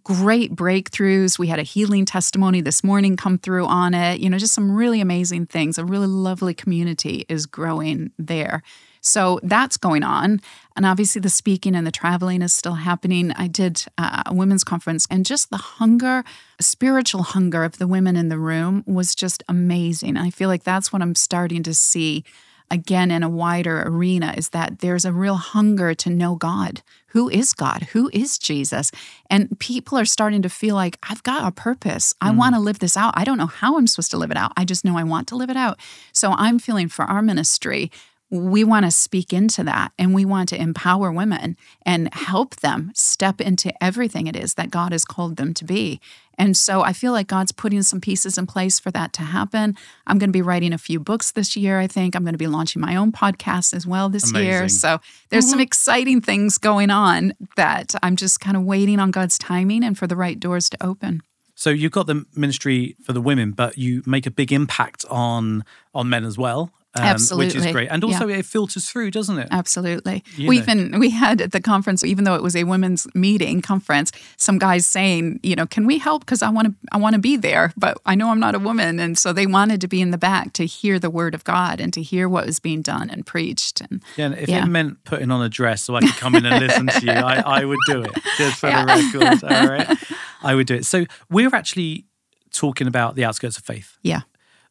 great 0.04 0.54
breakthroughs. 0.54 1.38
We 1.38 1.48
had 1.48 1.58
a 1.58 1.62
healing 1.62 2.04
testimony 2.04 2.60
this 2.60 2.84
morning 2.84 3.16
come 3.16 3.38
through 3.38 3.66
on 3.66 3.94
it. 3.94 4.20
You 4.20 4.30
know, 4.30 4.38
just 4.38 4.54
some 4.54 4.70
really 4.70 5.00
amazing 5.00 5.46
things. 5.46 5.78
A 5.78 5.84
really 5.84 6.06
lovely 6.06 6.54
community 6.54 7.24
is 7.28 7.46
growing 7.46 8.10
there. 8.18 8.62
So 9.00 9.40
that's 9.42 9.76
going 9.76 10.02
on. 10.02 10.40
And 10.76 10.84
obviously, 10.84 11.20
the 11.20 11.30
speaking 11.30 11.74
and 11.74 11.86
the 11.86 11.92
traveling 11.92 12.42
is 12.42 12.52
still 12.52 12.74
happening. 12.74 13.32
I 13.32 13.46
did 13.46 13.84
uh, 13.96 14.24
a 14.26 14.34
women's 14.34 14.64
conference, 14.64 15.06
and 15.10 15.24
just 15.24 15.50
the 15.50 15.56
hunger, 15.56 16.24
spiritual 16.60 17.22
hunger 17.22 17.64
of 17.64 17.78
the 17.78 17.86
women 17.86 18.16
in 18.16 18.28
the 18.28 18.38
room 18.38 18.84
was 18.86 19.14
just 19.14 19.42
amazing. 19.48 20.16
I 20.16 20.30
feel 20.30 20.48
like 20.48 20.64
that's 20.64 20.92
what 20.92 21.02
I'm 21.02 21.14
starting 21.14 21.62
to 21.64 21.74
see 21.74 22.24
again 22.70 23.10
in 23.10 23.22
a 23.22 23.28
wider 23.28 23.82
arena 23.82 24.34
is 24.36 24.50
that 24.50 24.80
there's 24.80 25.04
a 25.04 25.12
real 25.12 25.36
hunger 25.36 25.94
to 25.94 26.10
know 26.10 26.36
God. 26.36 26.82
Who 27.08 27.28
is 27.28 27.54
God? 27.54 27.84
Who 27.92 28.10
is 28.12 28.38
Jesus? 28.38 28.90
And 29.30 29.58
people 29.58 29.98
are 29.98 30.04
starting 30.04 30.42
to 30.42 30.48
feel 30.48 30.74
like, 30.74 30.98
I've 31.02 31.22
got 31.22 31.46
a 31.46 31.52
purpose. 31.52 32.14
I 32.20 32.30
mm. 32.30 32.36
want 32.36 32.54
to 32.54 32.60
live 32.60 32.80
this 32.80 32.96
out. 32.96 33.14
I 33.16 33.24
don't 33.24 33.38
know 33.38 33.46
how 33.46 33.78
I'm 33.78 33.86
supposed 33.86 34.10
to 34.10 34.18
live 34.18 34.30
it 34.30 34.36
out. 34.36 34.52
I 34.56 34.64
just 34.64 34.84
know 34.84 34.98
I 34.98 35.04
want 35.04 35.28
to 35.28 35.36
live 35.36 35.50
it 35.50 35.56
out. 35.56 35.78
So 36.12 36.32
I'm 36.32 36.58
feeling 36.58 36.88
for 36.88 37.04
our 37.04 37.22
ministry 37.22 37.90
we 38.30 38.62
want 38.62 38.84
to 38.84 38.90
speak 38.90 39.32
into 39.32 39.64
that 39.64 39.92
and 39.98 40.14
we 40.14 40.24
want 40.24 40.48
to 40.50 40.60
empower 40.60 41.10
women 41.10 41.56
and 41.86 42.12
help 42.12 42.56
them 42.56 42.92
step 42.94 43.40
into 43.40 43.72
everything 43.82 44.26
it 44.26 44.36
is 44.36 44.54
that 44.54 44.70
God 44.70 44.92
has 44.92 45.04
called 45.04 45.36
them 45.36 45.54
to 45.54 45.64
be. 45.64 46.00
And 46.38 46.56
so 46.56 46.82
I 46.82 46.92
feel 46.92 47.12
like 47.12 47.26
God's 47.26 47.52
putting 47.52 47.82
some 47.82 48.00
pieces 48.00 48.38
in 48.38 48.46
place 48.46 48.78
for 48.78 48.90
that 48.92 49.12
to 49.14 49.22
happen. 49.22 49.76
I'm 50.06 50.18
going 50.18 50.30
to 50.30 50.32
be 50.32 50.42
writing 50.42 50.72
a 50.72 50.78
few 50.78 51.00
books 51.00 51.32
this 51.32 51.56
year, 51.56 51.80
I 51.80 51.88
think. 51.88 52.14
I'm 52.14 52.22
going 52.22 52.34
to 52.34 52.38
be 52.38 52.46
launching 52.46 52.80
my 52.80 52.94
own 52.94 53.10
podcast 53.10 53.74
as 53.74 53.86
well 53.86 54.08
this 54.08 54.30
Amazing. 54.30 54.46
year. 54.46 54.68
So 54.68 55.00
there's 55.30 55.44
mm-hmm. 55.44 55.50
some 55.50 55.60
exciting 55.60 56.20
things 56.20 56.56
going 56.56 56.90
on 56.90 57.34
that 57.56 57.94
I'm 58.02 58.16
just 58.16 58.40
kind 58.40 58.56
of 58.56 58.62
waiting 58.62 59.00
on 59.00 59.10
God's 59.10 59.36
timing 59.36 59.82
and 59.82 59.98
for 59.98 60.06
the 60.06 60.16
right 60.16 60.38
doors 60.38 60.70
to 60.70 60.82
open. 60.82 61.22
So 61.56 61.70
you've 61.70 61.90
got 61.90 62.06
the 62.06 62.24
ministry 62.36 62.94
for 63.02 63.12
the 63.12 63.20
women, 63.20 63.50
but 63.50 63.76
you 63.76 64.04
make 64.06 64.26
a 64.26 64.30
big 64.30 64.52
impact 64.52 65.04
on 65.10 65.64
on 65.92 66.08
men 66.08 66.24
as 66.24 66.38
well. 66.38 66.70
Um, 66.98 67.04
Absolutely. 67.06 67.46
Which 67.46 67.66
is 67.66 67.72
great. 67.72 67.88
And 67.90 68.04
also 68.04 68.26
yeah. 68.26 68.38
it 68.38 68.46
filters 68.46 68.88
through, 68.88 69.10
doesn't 69.10 69.38
it? 69.38 69.48
Absolutely. 69.50 70.24
You 70.36 70.48
we 70.48 70.58
even 70.58 70.98
we 70.98 71.10
had 71.10 71.40
at 71.40 71.52
the 71.52 71.60
conference, 71.60 72.04
even 72.04 72.24
though 72.24 72.34
it 72.34 72.42
was 72.42 72.56
a 72.56 72.64
women's 72.64 73.06
meeting 73.14 73.62
conference, 73.62 74.12
some 74.36 74.58
guys 74.58 74.86
saying, 74.86 75.40
you 75.42 75.56
know, 75.56 75.66
can 75.66 75.86
we 75.86 75.98
help? 75.98 76.24
Because 76.24 76.42
I 76.42 76.50
want 76.50 76.68
to 76.68 76.74
I 76.92 76.98
want 76.98 77.14
to 77.14 77.20
be 77.20 77.36
there, 77.36 77.72
but 77.76 77.98
I 78.06 78.14
know 78.14 78.30
I'm 78.30 78.40
not 78.40 78.54
a 78.54 78.58
woman. 78.58 79.00
And 79.00 79.18
so 79.18 79.32
they 79.32 79.46
wanted 79.46 79.80
to 79.80 79.88
be 79.88 80.00
in 80.00 80.10
the 80.10 80.18
back 80.18 80.52
to 80.54 80.66
hear 80.66 80.98
the 80.98 81.10
word 81.10 81.34
of 81.34 81.44
God 81.44 81.80
and 81.80 81.92
to 81.94 82.02
hear 82.02 82.28
what 82.28 82.46
was 82.46 82.60
being 82.60 82.82
done 82.82 83.10
and 83.10 83.24
preached. 83.24 83.80
And 83.80 84.02
yeah, 84.16 84.26
and 84.26 84.34
if 84.34 84.48
yeah. 84.48 84.64
it 84.64 84.68
meant 84.68 85.04
putting 85.04 85.30
on 85.30 85.42
a 85.42 85.48
dress 85.48 85.82
so 85.82 85.94
I 85.94 86.00
could 86.00 86.16
come 86.16 86.34
in 86.34 86.46
and 86.46 86.64
listen 86.64 86.86
to 86.86 87.04
you, 87.04 87.12
I, 87.12 87.60
I 87.60 87.64
would 87.64 87.78
do 87.86 88.02
it. 88.02 88.12
Just 88.36 88.58
for 88.58 88.68
yeah. 88.68 88.84
the 88.84 89.18
record. 89.18 89.44
All 89.44 89.68
right. 89.68 89.98
I 90.42 90.54
would 90.54 90.66
do 90.66 90.74
it. 90.74 90.86
So 90.86 91.04
we're 91.30 91.54
actually 91.54 92.06
talking 92.52 92.86
about 92.86 93.14
the 93.14 93.24
outskirts 93.24 93.58
of 93.58 93.64
faith. 93.64 93.98
Yeah. 94.02 94.22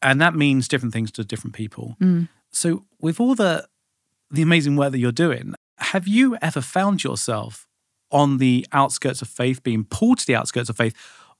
And 0.01 0.21
that 0.21 0.35
means 0.35 0.67
different 0.67 0.93
things 0.93 1.11
to 1.13 1.23
different 1.23 1.55
people. 1.55 1.95
Mm. 2.01 2.29
So, 2.51 2.85
with 2.99 3.19
all 3.19 3.35
the 3.35 3.67
the 4.29 4.41
amazing 4.41 4.75
work 4.75 4.91
that 4.91 4.99
you're 4.99 5.11
doing, 5.11 5.53
have 5.77 6.07
you 6.07 6.37
ever 6.41 6.61
found 6.61 7.03
yourself 7.03 7.65
on 8.11 8.37
the 8.37 8.65
outskirts 8.71 9.21
of 9.21 9.27
faith, 9.27 9.63
being 9.63 9.85
pulled 9.85 10.19
to 10.19 10.27
the 10.27 10.35
outskirts 10.35 10.69
of 10.69 10.77
faith, 10.77 10.95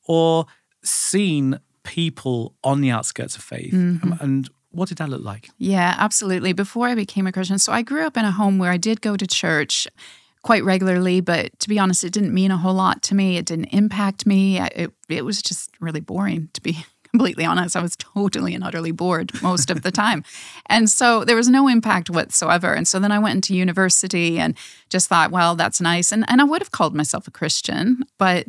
or 0.07 0.45
seen 0.83 1.59
people 1.83 2.55
on 2.63 2.81
the 2.81 2.89
outskirts 2.89 3.35
of 3.35 3.43
faith? 3.43 3.73
Mm-hmm. 3.73 4.13
And 4.19 4.49
what 4.71 4.89
did 4.89 4.97
that 4.99 5.09
look 5.09 5.23
like? 5.23 5.49
Yeah, 5.57 5.95
absolutely. 5.97 6.53
Before 6.53 6.87
I 6.87 6.95
became 6.95 7.27
a 7.27 7.31
Christian, 7.31 7.59
so 7.59 7.71
I 7.71 7.81
grew 7.81 8.05
up 8.05 8.17
in 8.17 8.25
a 8.25 8.31
home 8.31 8.57
where 8.57 8.71
I 8.71 8.77
did 8.77 9.01
go 9.01 9.17
to 9.17 9.27
church 9.27 9.87
quite 10.43 10.63
regularly, 10.63 11.19
but 11.19 11.57
to 11.59 11.67
be 11.67 11.79
honest, 11.79 12.03
it 12.03 12.13
didn't 12.13 12.33
mean 12.33 12.51
a 12.51 12.57
whole 12.57 12.73
lot 12.73 13.01
to 13.01 13.15
me. 13.15 13.37
It 13.37 13.45
didn't 13.45 13.65
impact 13.65 14.25
me. 14.25 14.59
It, 14.59 14.91
it 15.09 15.25
was 15.25 15.41
just 15.41 15.71
really 15.81 15.99
boring, 15.99 16.49
to 16.53 16.61
be 16.61 16.85
completely 17.11 17.45
honest, 17.45 17.75
I 17.75 17.81
was 17.81 17.95
totally 17.97 18.53
and 18.53 18.63
utterly 18.63 18.91
bored 18.91 19.31
most 19.41 19.69
of 19.69 19.81
the 19.81 19.91
time. 19.91 20.23
And 20.67 20.89
so 20.89 21.23
there 21.23 21.35
was 21.35 21.49
no 21.49 21.67
impact 21.67 22.09
whatsoever. 22.09 22.73
And 22.73 22.87
so 22.87 22.99
then 22.99 23.11
I 23.11 23.19
went 23.19 23.35
into 23.35 23.55
university 23.55 24.39
and 24.39 24.55
just 24.89 25.07
thought, 25.07 25.31
well, 25.31 25.55
that's 25.55 25.81
nice. 25.81 26.11
And, 26.11 26.25
and 26.27 26.41
I 26.41 26.43
would 26.43 26.61
have 26.61 26.71
called 26.71 26.95
myself 26.95 27.27
a 27.27 27.31
Christian, 27.31 28.03
but 28.17 28.47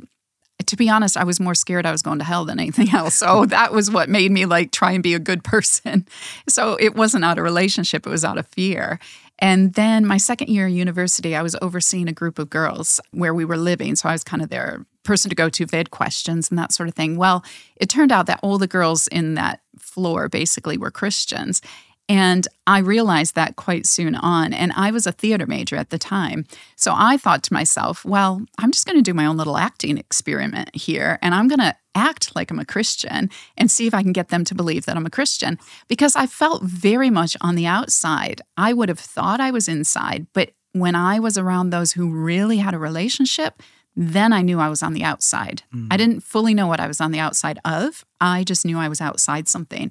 to 0.67 0.77
be 0.77 0.89
honest, 0.89 1.17
I 1.17 1.25
was 1.25 1.41
more 1.41 1.55
scared 1.55 1.87
I 1.87 1.93
was 1.93 2.03
going 2.03 2.19
to 2.19 2.25
hell 2.25 2.45
than 2.45 2.59
anything 2.59 2.91
else. 2.91 3.15
So 3.15 3.45
that 3.47 3.73
was 3.73 3.91
what 3.91 4.09
made 4.09 4.31
me 4.31 4.47
like 4.47 4.73
try 4.73 4.93
and 4.93 5.03
be 5.03 5.15
a 5.15 5.19
good 5.19 5.45
person. 5.45 6.07
So 6.49 6.77
it 6.81 6.95
wasn't 6.95 7.25
out 7.25 7.39
of 7.39 7.45
relationship, 7.45 8.07
it 8.07 8.11
was 8.11 8.25
out 8.25 8.39
of 8.39 8.47
fear. 8.49 8.99
And 9.39 9.75
then 9.75 10.07
my 10.07 10.17
second 10.17 10.49
year 10.49 10.67
of 10.67 10.73
university, 10.73 11.37
I 11.37 11.43
was 11.43 11.55
overseeing 11.63 12.09
a 12.09 12.13
group 12.13 12.39
of 12.39 12.51
girls 12.51 13.01
where 13.13 13.35
we 13.35 13.45
were 13.45 13.57
living. 13.57 13.95
So 13.95 14.09
I 14.09 14.13
was 14.13 14.25
kind 14.25 14.43
of 14.43 14.49
their 14.49 14.85
person 15.09 15.31
to 15.31 15.35
go 15.35 15.49
to 15.49 15.65
if 15.65 15.71
they 15.71 15.79
had 15.79 15.91
questions 15.91 16.51
and 16.51 16.59
that 16.59 16.71
sort 16.71 16.87
of 16.87 16.95
thing. 16.95 17.17
Well, 17.17 17.43
it 17.77 17.89
turned 17.89 18.13
out 18.13 18.27
that 18.27 18.41
all 18.43 18.59
the 18.59 18.67
girls 18.67 19.09
in 19.09 19.35
that 19.35 19.61
floor 19.79 20.29
basically 20.29 20.77
were 20.77 20.91
Christians. 20.91 21.63
And 22.11 22.47
I 22.67 22.79
realized 22.81 23.35
that 23.35 23.57
quite 23.57 23.87
soon 23.87 24.15
on. 24.15 24.53
And 24.53 24.71
I 24.77 24.91
was 24.91 25.07
a 25.07 25.13
theater 25.13 25.47
major 25.47 25.77
at 25.77 25.89
the 25.89 25.99
time. 25.99 26.45
So 26.77 26.93
I 26.95 27.17
thought 27.17 27.43
to 27.45 27.55
myself, 27.55 28.05
well, 28.05 28.43
I'm 28.59 28.71
just 28.71 28.87
going 28.87 28.99
to 28.99 29.03
do 29.03 29.15
my 29.15 29.25
own 29.25 29.39
little 29.39 29.57
acting 29.57 29.97
experiment 29.97 30.75
here. 30.75 31.19
And 31.23 31.35
I'm 31.35 31.49
going 31.49 31.59
to 31.59 31.75
act 31.95 32.37
like 32.37 32.51
I'm 32.51 32.59
a 32.59 32.67
Christian 32.67 33.31
and 33.57 33.71
see 33.71 33.87
if 33.87 33.95
I 33.95 34.03
can 34.03 34.13
get 34.13 34.29
them 34.29 34.45
to 34.45 34.55
believe 34.55 34.85
that 34.85 34.97
I'm 34.97 35.07
a 35.07 35.11
Christian. 35.11 35.59
Because 35.89 36.17
I 36.17 36.27
felt 36.27 36.63
very 36.63 37.09
much 37.09 37.35
on 37.41 37.55
the 37.55 37.67
outside. 37.67 38.43
I 38.59 38.75
would 38.75 38.91
have 38.91 39.01
thought 39.01 39.41
I 39.41 39.51
was 39.51 39.69
inside. 39.69 40.27
But 40.35 40.53
when 40.73 40.95
I 40.95 41.19
was 41.19 41.39
around 41.39 41.71
those 41.71 41.93
who 41.93 42.11
really 42.11 42.59
had 42.59 42.75
a 42.75 42.79
relationship, 42.79 43.63
then 44.01 44.33
I 44.33 44.43
knew 44.43 44.61
I 44.61 44.69
was 44.69 44.81
on 44.81 44.95
the 44.95 45.03
outside. 45.03 45.65
Mm. 45.75 45.89
I 45.91 45.97
didn't 45.97 46.21
fully 46.21 46.55
know 46.55 46.69
what 46.69 46.79
I 46.79 46.87
was 46.87 47.01
on 47.01 47.11
the 47.11 47.19
outside 47.19 47.59
of. 47.65 48.05
I 48.21 48.45
just 48.45 48.65
knew 48.65 48.79
I 48.79 48.89
was 48.89 49.01
outside 49.01 49.49
something. 49.49 49.91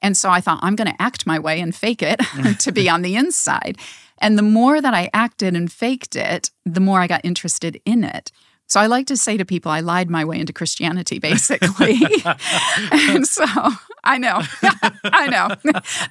And 0.00 0.16
so 0.16 0.30
I 0.30 0.40
thought, 0.40 0.60
I'm 0.62 0.74
going 0.74 0.90
to 0.90 1.02
act 1.02 1.26
my 1.26 1.38
way 1.38 1.60
and 1.60 1.76
fake 1.76 2.02
it 2.02 2.18
to 2.60 2.72
be 2.72 2.88
on 2.88 3.02
the 3.02 3.14
inside. 3.14 3.76
And 4.18 4.38
the 4.38 4.42
more 4.42 4.80
that 4.80 4.94
I 4.94 5.10
acted 5.12 5.54
and 5.54 5.70
faked 5.70 6.16
it, 6.16 6.50
the 6.64 6.80
more 6.80 7.00
I 7.00 7.06
got 7.06 7.20
interested 7.24 7.78
in 7.84 8.04
it. 8.04 8.32
So 8.72 8.80
I 8.80 8.86
like 8.86 9.06
to 9.08 9.18
say 9.18 9.36
to 9.36 9.44
people, 9.44 9.70
I 9.70 9.80
lied 9.80 10.08
my 10.08 10.24
way 10.24 10.40
into 10.40 10.54
Christianity, 10.54 11.18
basically. 11.18 12.00
and 12.90 13.26
so 13.26 13.44
I 14.02 14.16
know, 14.16 14.40
I 15.04 15.28
know. 15.28 15.48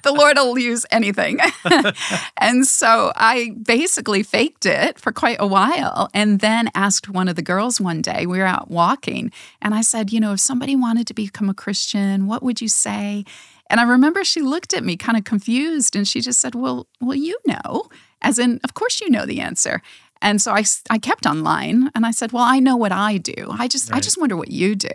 the 0.04 0.12
Lord 0.12 0.36
will 0.36 0.56
use 0.56 0.86
anything. 0.92 1.40
and 2.38 2.64
so 2.64 3.10
I 3.16 3.56
basically 3.60 4.22
faked 4.22 4.64
it 4.64 5.00
for 5.00 5.10
quite 5.10 5.38
a 5.40 5.46
while 5.46 6.08
and 6.14 6.38
then 6.38 6.70
asked 6.72 7.08
one 7.08 7.26
of 7.26 7.34
the 7.34 7.42
girls 7.42 7.80
one 7.80 8.00
day, 8.00 8.26
we 8.26 8.38
were 8.38 8.46
out 8.46 8.70
walking, 8.70 9.32
and 9.60 9.74
I 9.74 9.80
said, 9.80 10.12
you 10.12 10.20
know, 10.20 10.34
if 10.34 10.38
somebody 10.38 10.76
wanted 10.76 11.08
to 11.08 11.14
become 11.14 11.50
a 11.50 11.54
Christian, 11.54 12.28
what 12.28 12.44
would 12.44 12.60
you 12.60 12.68
say? 12.68 13.24
And 13.70 13.80
I 13.80 13.82
remember 13.82 14.22
she 14.22 14.40
looked 14.40 14.72
at 14.72 14.84
me 14.84 14.96
kind 14.96 15.18
of 15.18 15.24
confused 15.24 15.96
and 15.96 16.06
she 16.06 16.20
just 16.20 16.38
said, 16.38 16.54
Well, 16.54 16.86
well, 17.00 17.16
you 17.16 17.38
know, 17.44 17.88
as 18.20 18.38
in, 18.38 18.60
of 18.62 18.74
course 18.74 19.00
you 19.00 19.10
know 19.10 19.26
the 19.26 19.40
answer. 19.40 19.82
And 20.22 20.40
so 20.40 20.52
I, 20.52 20.64
I 20.88 20.98
kept 20.98 21.26
online 21.26 21.90
and 21.94 22.06
I 22.06 22.12
said, 22.12 22.32
Well, 22.32 22.44
I 22.44 22.60
know 22.60 22.76
what 22.76 22.92
I 22.92 23.18
do. 23.18 23.48
I 23.50 23.68
just 23.68 23.90
right. 23.90 23.98
I 23.98 24.00
just 24.00 24.18
wonder 24.18 24.36
what 24.36 24.50
you 24.50 24.74
do. 24.74 24.88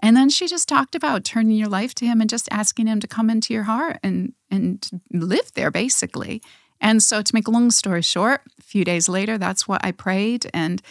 And 0.00 0.16
then 0.16 0.30
she 0.30 0.48
just 0.48 0.68
talked 0.68 0.96
about 0.96 1.24
turning 1.24 1.56
your 1.56 1.68
life 1.68 1.94
to 1.96 2.06
him 2.06 2.20
and 2.20 2.28
just 2.28 2.48
asking 2.50 2.88
him 2.88 2.98
to 2.98 3.06
come 3.06 3.30
into 3.30 3.54
your 3.54 3.64
heart 3.64 3.98
and 4.02 4.32
and 4.50 4.88
live 5.12 5.52
there 5.54 5.70
basically. 5.70 6.42
And 6.80 7.00
so 7.02 7.22
to 7.22 7.34
make 7.34 7.46
a 7.46 7.52
long 7.52 7.70
story 7.70 8.02
short, 8.02 8.40
a 8.58 8.62
few 8.62 8.84
days 8.84 9.08
later, 9.08 9.38
that's 9.38 9.68
what 9.68 9.84
I 9.84 9.92
prayed 9.92 10.50
and 10.52 10.82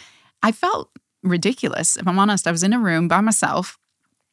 I 0.42 0.52
felt 0.52 0.90
ridiculous. 1.22 1.96
If 1.96 2.08
I'm 2.08 2.18
honest, 2.18 2.46
I 2.46 2.52
was 2.52 2.62
in 2.62 2.72
a 2.72 2.78
room 2.78 3.08
by 3.08 3.20
myself 3.20 3.78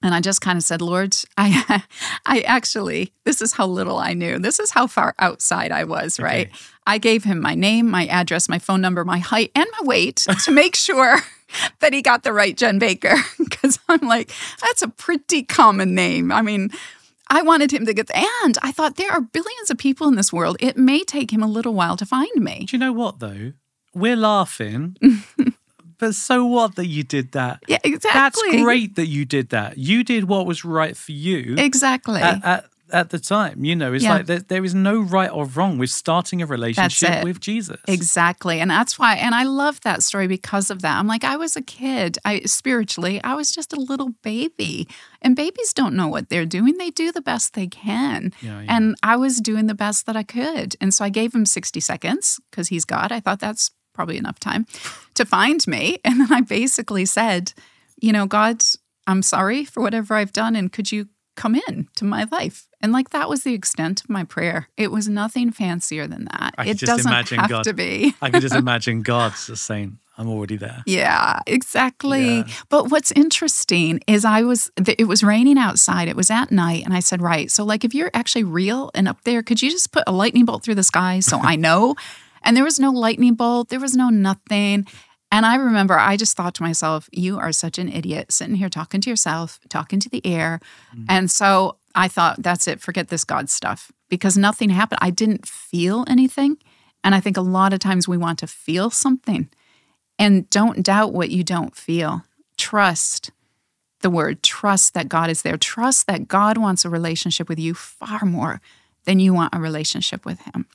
and 0.01 0.15
I 0.15 0.21
just 0.21 0.41
kind 0.41 0.57
of 0.57 0.63
said, 0.63 0.81
Lord, 0.81 1.15
I, 1.37 1.83
I 2.25 2.41
actually, 2.41 3.13
this 3.25 3.41
is 3.41 3.53
how 3.53 3.67
little 3.67 3.97
I 3.97 4.13
knew. 4.13 4.39
This 4.39 4.59
is 4.59 4.71
how 4.71 4.87
far 4.87 5.13
outside 5.19 5.71
I 5.71 5.83
was, 5.83 6.19
right? 6.19 6.47
Okay. 6.47 6.57
I 6.87 6.97
gave 6.97 7.23
him 7.23 7.41
my 7.41 7.53
name, 7.53 7.89
my 7.89 8.07
address, 8.07 8.49
my 8.49 8.59
phone 8.59 8.81
number, 8.81 9.03
my 9.03 9.19
height, 9.19 9.51
and 9.55 9.67
my 9.79 9.85
weight 9.85 10.15
to 10.45 10.51
make 10.51 10.75
sure 10.75 11.17
that 11.79 11.93
he 11.93 12.01
got 12.01 12.23
the 12.23 12.33
right 12.33 12.55
Jen 12.55 12.79
Baker. 12.79 13.15
Because 13.37 13.79
I'm 13.89 14.07
like, 14.07 14.31
that's 14.61 14.81
a 14.81 14.87
pretty 14.87 15.43
common 15.43 15.95
name. 15.95 16.31
I 16.31 16.41
mean, 16.41 16.69
I 17.27 17.41
wanted 17.41 17.71
him 17.71 17.85
to 17.85 17.93
get 17.93 18.07
the, 18.07 18.17
and 18.43 18.57
I 18.63 18.71
thought 18.71 18.95
there 18.95 19.11
are 19.11 19.21
billions 19.21 19.69
of 19.69 19.77
people 19.77 20.07
in 20.07 20.15
this 20.15 20.33
world. 20.33 20.57
It 20.59 20.77
may 20.77 21.03
take 21.03 21.31
him 21.31 21.43
a 21.43 21.47
little 21.47 21.73
while 21.73 21.97
to 21.97 22.05
find 22.05 22.35
me. 22.35 22.65
Do 22.65 22.75
you 22.75 22.79
know 22.79 22.93
what, 22.93 23.19
though? 23.19 23.53
We're 23.93 24.15
laughing. 24.15 24.97
But 25.99 26.15
so 26.15 26.45
what 26.45 26.75
that 26.75 26.87
you 26.87 27.03
did 27.03 27.33
that? 27.33 27.61
Yeah, 27.67 27.77
exactly. 27.83 28.51
That's 28.51 28.63
great 28.63 28.95
that 28.95 29.07
you 29.07 29.25
did 29.25 29.49
that. 29.49 29.77
You 29.77 30.03
did 30.03 30.23
what 30.23 30.45
was 30.45 30.65
right 30.65 30.95
for 30.95 31.11
you. 31.11 31.55
Exactly. 31.57 32.21
At, 32.21 32.43
at, 32.43 32.65
at 32.91 33.09
the 33.09 33.19
time, 33.19 33.63
you 33.63 33.75
know, 33.75 33.93
it's 33.93 34.03
yeah. 34.03 34.13
like 34.13 34.25
there, 34.25 34.39
there 34.39 34.63
is 34.63 34.73
no 34.73 35.01
right 35.01 35.29
or 35.29 35.45
wrong 35.45 35.77
with 35.77 35.89
starting 35.89 36.41
a 36.41 36.45
relationship 36.45 37.23
with 37.23 37.39
Jesus. 37.39 37.79
Exactly. 37.87 38.59
And 38.59 38.71
that's 38.71 38.97
why, 38.97 39.15
and 39.15 39.35
I 39.35 39.43
love 39.43 39.81
that 39.81 40.03
story 40.03 40.27
because 40.27 40.71
of 40.71 40.81
that. 40.81 40.97
I'm 40.97 41.05
like, 41.05 41.23
I 41.23 41.35
was 41.35 41.55
a 41.55 41.61
kid, 41.61 42.17
I 42.25 42.41
spiritually, 42.41 43.21
I 43.23 43.35
was 43.35 43.51
just 43.51 43.73
a 43.73 43.79
little 43.79 44.11
baby. 44.23 44.87
And 45.21 45.35
babies 45.35 45.73
don't 45.73 45.95
know 45.95 46.07
what 46.07 46.29
they're 46.29 46.45
doing. 46.45 46.77
They 46.77 46.91
do 46.91 47.11
the 47.11 47.21
best 47.21 47.53
they 47.53 47.67
can. 47.67 48.31
Yeah, 48.41 48.61
yeah. 48.61 48.75
And 48.75 48.95
I 49.03 49.17
was 49.17 49.41
doing 49.41 49.67
the 49.67 49.75
best 49.75 50.05
that 50.05 50.15
I 50.15 50.23
could. 50.23 50.75
And 50.79 50.93
so 50.93 51.03
I 51.03 51.09
gave 51.09 51.35
him 51.35 51.45
60 51.45 51.79
seconds 51.81 52.39
because 52.49 52.69
he's 52.69 52.85
God. 52.85 53.11
I 53.11 53.19
thought 53.19 53.39
that's 53.39 53.71
probably 53.99 54.15
enough 54.15 54.39
time 54.39 54.65
to 55.13 55.25
find 55.25 55.67
me. 55.67 55.97
And 56.05 56.21
then 56.21 56.31
I 56.31 56.39
basically 56.39 57.05
said, 57.05 57.51
you 58.01 58.13
know, 58.13 58.25
God, 58.25 58.63
I'm 59.05 59.21
sorry 59.21 59.65
for 59.65 59.81
whatever 59.83 60.15
I've 60.15 60.31
done, 60.31 60.55
and 60.55 60.71
could 60.71 60.89
you 60.91 61.09
come 61.35 61.55
in 61.55 61.89
to 61.95 62.05
my 62.05 62.25
life? 62.31 62.69
And 62.81 62.93
like 62.93 63.09
that 63.09 63.27
was 63.27 63.43
the 63.43 63.53
extent 63.53 64.01
of 64.01 64.09
my 64.09 64.23
prayer. 64.23 64.69
It 64.77 64.89
was 64.89 65.09
nothing 65.09 65.51
fancier 65.51 66.07
than 66.07 66.29
that. 66.31 66.55
I 66.57 66.63
it 66.67 66.77
just 66.77 66.85
doesn't 66.85 67.11
imagine 67.11 67.39
have 67.39 67.49
God. 67.49 67.63
to 67.65 67.73
be. 67.73 68.13
I 68.21 68.29
could 68.29 68.41
just 68.41 68.55
imagine 68.55 69.01
God 69.01 69.33
just 69.45 69.65
saying, 69.65 69.99
I'm 70.17 70.29
already 70.29 70.57
there. 70.57 70.83
Yeah, 70.85 71.39
exactly. 71.45 72.37
Yeah. 72.37 72.47
But 72.69 72.89
what's 72.89 73.11
interesting 73.13 74.01
is 74.07 74.25
I 74.25 74.41
was, 74.43 74.69
it 74.77 75.07
was 75.07 75.23
raining 75.23 75.57
outside. 75.57 76.09
It 76.09 76.15
was 76.15 76.29
at 76.29 76.51
night. 76.51 76.83
And 76.83 76.93
I 76.93 76.99
said, 76.99 77.21
right. 77.21 77.49
So, 77.49 77.63
like, 77.63 77.85
if 77.85 77.93
you're 77.93 78.11
actually 78.13 78.43
real 78.43 78.91
and 78.93 79.07
up 79.07 79.23
there, 79.23 79.41
could 79.43 79.61
you 79.61 79.71
just 79.71 79.93
put 79.93 80.03
a 80.07 80.11
lightning 80.11 80.43
bolt 80.43 80.63
through 80.63 80.75
the 80.75 80.83
sky 80.83 81.21
so 81.21 81.39
I 81.39 81.55
know? 81.67 81.95
And 82.43 82.55
there 82.55 82.63
was 82.63 82.79
no 82.79 82.91
lightning 82.91 83.35
bolt, 83.35 83.69
there 83.69 83.79
was 83.79 83.95
no 83.95 84.09
nothing. 84.09 84.87
And 85.31 85.45
I 85.45 85.55
remember 85.55 85.97
I 85.97 86.17
just 86.17 86.35
thought 86.35 86.55
to 86.55 86.63
myself, 86.63 87.07
you 87.11 87.37
are 87.37 87.51
such 87.51 87.77
an 87.77 87.87
idiot 87.89 88.31
sitting 88.31 88.55
here 88.55 88.69
talking 88.69 88.99
to 89.01 89.09
yourself, 89.09 89.59
talking 89.69 89.99
to 89.99 90.09
the 90.09 90.25
air. 90.25 90.59
Mm. 90.95 91.05
And 91.07 91.31
so 91.31 91.77
I 91.93 92.07
thought, 92.07 92.41
that's 92.41 92.67
it, 92.67 92.81
forget 92.81 93.09
this 93.09 93.23
God 93.23 93.49
stuff 93.49 93.91
because 94.09 94.37
nothing 94.37 94.69
happened. 94.69 94.99
I 95.01 95.11
didn't 95.11 95.47
feel 95.47 96.03
anything. 96.07 96.57
And 97.03 97.15
I 97.15 97.19
think 97.19 97.37
a 97.37 97.41
lot 97.41 97.73
of 97.73 97.79
times 97.79 98.07
we 98.07 98.17
want 98.17 98.39
to 98.39 98.47
feel 98.47 98.89
something. 98.89 99.49
And 100.17 100.49
don't 100.49 100.83
doubt 100.83 101.13
what 101.13 101.29
you 101.29 101.43
don't 101.43 101.75
feel. 101.75 102.23
Trust 102.57 103.31
the 104.01 104.09
word. 104.09 104.43
Trust 104.43 104.93
that 104.93 105.09
God 105.09 105.29
is 105.29 105.43
there. 105.43 105.57
Trust 105.57 106.07
that 106.07 106.27
God 106.27 106.57
wants 106.57 106.83
a 106.83 106.89
relationship 106.89 107.47
with 107.47 107.59
you 107.59 107.73
far 107.73 108.25
more 108.25 108.61
than 109.05 109.19
you 109.19 109.33
want 109.33 109.55
a 109.55 109.59
relationship 109.59 110.25
with 110.25 110.41
Him. 110.41 110.65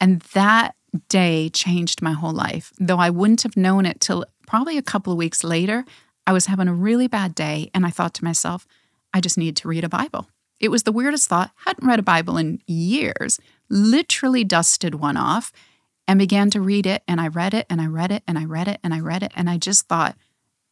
And 0.00 0.20
that 0.34 0.74
day 1.08 1.48
changed 1.50 2.02
my 2.02 2.12
whole 2.12 2.32
life. 2.32 2.72
Though 2.78 2.98
I 2.98 3.10
wouldn't 3.10 3.42
have 3.42 3.56
known 3.56 3.86
it 3.86 4.00
till 4.00 4.24
probably 4.46 4.78
a 4.78 4.82
couple 4.82 5.12
of 5.12 5.18
weeks 5.18 5.44
later, 5.44 5.84
I 6.26 6.32
was 6.32 6.46
having 6.46 6.68
a 6.68 6.74
really 6.74 7.08
bad 7.08 7.34
day. 7.34 7.70
And 7.74 7.86
I 7.86 7.90
thought 7.90 8.14
to 8.14 8.24
myself, 8.24 8.66
I 9.12 9.20
just 9.20 9.38
need 9.38 9.56
to 9.56 9.68
read 9.68 9.84
a 9.84 9.88
Bible. 9.88 10.28
It 10.58 10.70
was 10.70 10.84
the 10.84 10.92
weirdest 10.92 11.28
thought. 11.28 11.50
Hadn't 11.66 11.86
read 11.86 11.98
a 11.98 12.02
Bible 12.02 12.38
in 12.38 12.60
years, 12.66 13.38
literally 13.68 14.44
dusted 14.44 14.96
one 14.96 15.16
off 15.16 15.52
and 16.08 16.18
began 16.18 16.50
to 16.50 16.60
read 16.60 16.86
it. 16.86 17.02
And 17.06 17.20
I 17.20 17.28
read 17.28 17.52
it 17.52 17.66
and 17.68 17.80
I 17.80 17.86
read 17.86 18.10
it 18.10 18.22
and 18.26 18.38
I 18.38 18.44
read 18.44 18.68
it 18.68 18.80
and 18.82 18.94
I 18.94 19.00
read 19.00 19.22
it. 19.22 19.32
And 19.34 19.50
I 19.50 19.58
just 19.58 19.86
thought, 19.86 20.16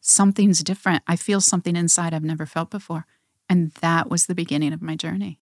something's 0.05 0.63
different. 0.63 1.03
I 1.07 1.15
feel 1.15 1.41
something 1.41 1.75
inside 1.75 2.13
I've 2.13 2.23
never 2.23 2.45
felt 2.45 2.69
before. 2.69 3.05
And 3.49 3.71
that 3.81 4.09
was 4.09 4.25
the 4.25 4.35
beginning 4.35 4.71
of 4.71 4.81
my 4.81 4.95
journey. 4.95 5.39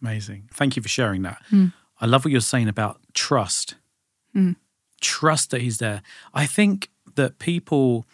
Amazing. 0.00 0.48
Thank 0.52 0.76
you 0.76 0.82
for 0.82 0.88
sharing 0.88 1.22
that. 1.22 1.42
Hmm. 1.50 1.66
I 2.02 2.06
love 2.06 2.24
what 2.24 2.32
you're 2.32 2.40
saying 2.40 2.68
about 2.68 3.00
trust. 3.14 3.76
Hmm. 4.34 4.52
Trust 5.00 5.50
that 5.52 5.62
he's 5.62 5.78
there. 5.78 6.02
I 6.34 6.46
think 6.46 6.90
that 7.14 7.38
people 7.38 8.06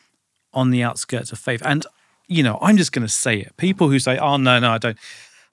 on 0.53 0.71
the 0.71 0.83
outskirts 0.83 1.33
of 1.33 1.39
faith, 1.39 1.63
and 1.65 1.85
you 2.29 2.43
know, 2.43 2.59
I'm 2.63 2.77
just 2.77 2.93
going 2.93 3.07
to 3.07 3.13
say 3.13 3.39
it. 3.39 3.57
People 3.57 3.89
who 3.89 3.99
say, 3.99 4.19
"Oh 4.19 4.37
no, 4.37 4.59
no, 4.59 4.71
I 4.73 4.79
don't, 4.79 4.99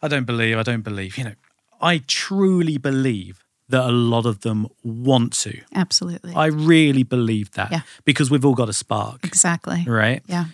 I 0.01 0.07
don't 0.07 0.25
believe, 0.25 0.57
I 0.57 0.63
don't 0.63 0.81
believe." 0.83 1.17
You 1.17 1.23
know, 1.25 1.33
I 1.81 2.01
truly 2.07 2.77
believe 2.77 3.43
that 3.69 3.83
a 3.83 3.91
lot 3.91 4.25
of 4.25 4.41
them 4.41 4.67
want 4.83 5.33
to. 5.33 5.59
Absolutely. 5.73 6.33
I 6.35 6.45
really 6.47 7.03
believe 7.03 7.51
that 7.53 7.71
Yeah. 7.71 7.81
because 8.03 8.29
we've 8.29 8.45
all 8.45 8.53
got 8.53 8.69
a 8.69 8.73
spark, 8.73 9.25
exactly. 9.25 9.83
right? 9.87 10.21
Yeah. 10.27 10.45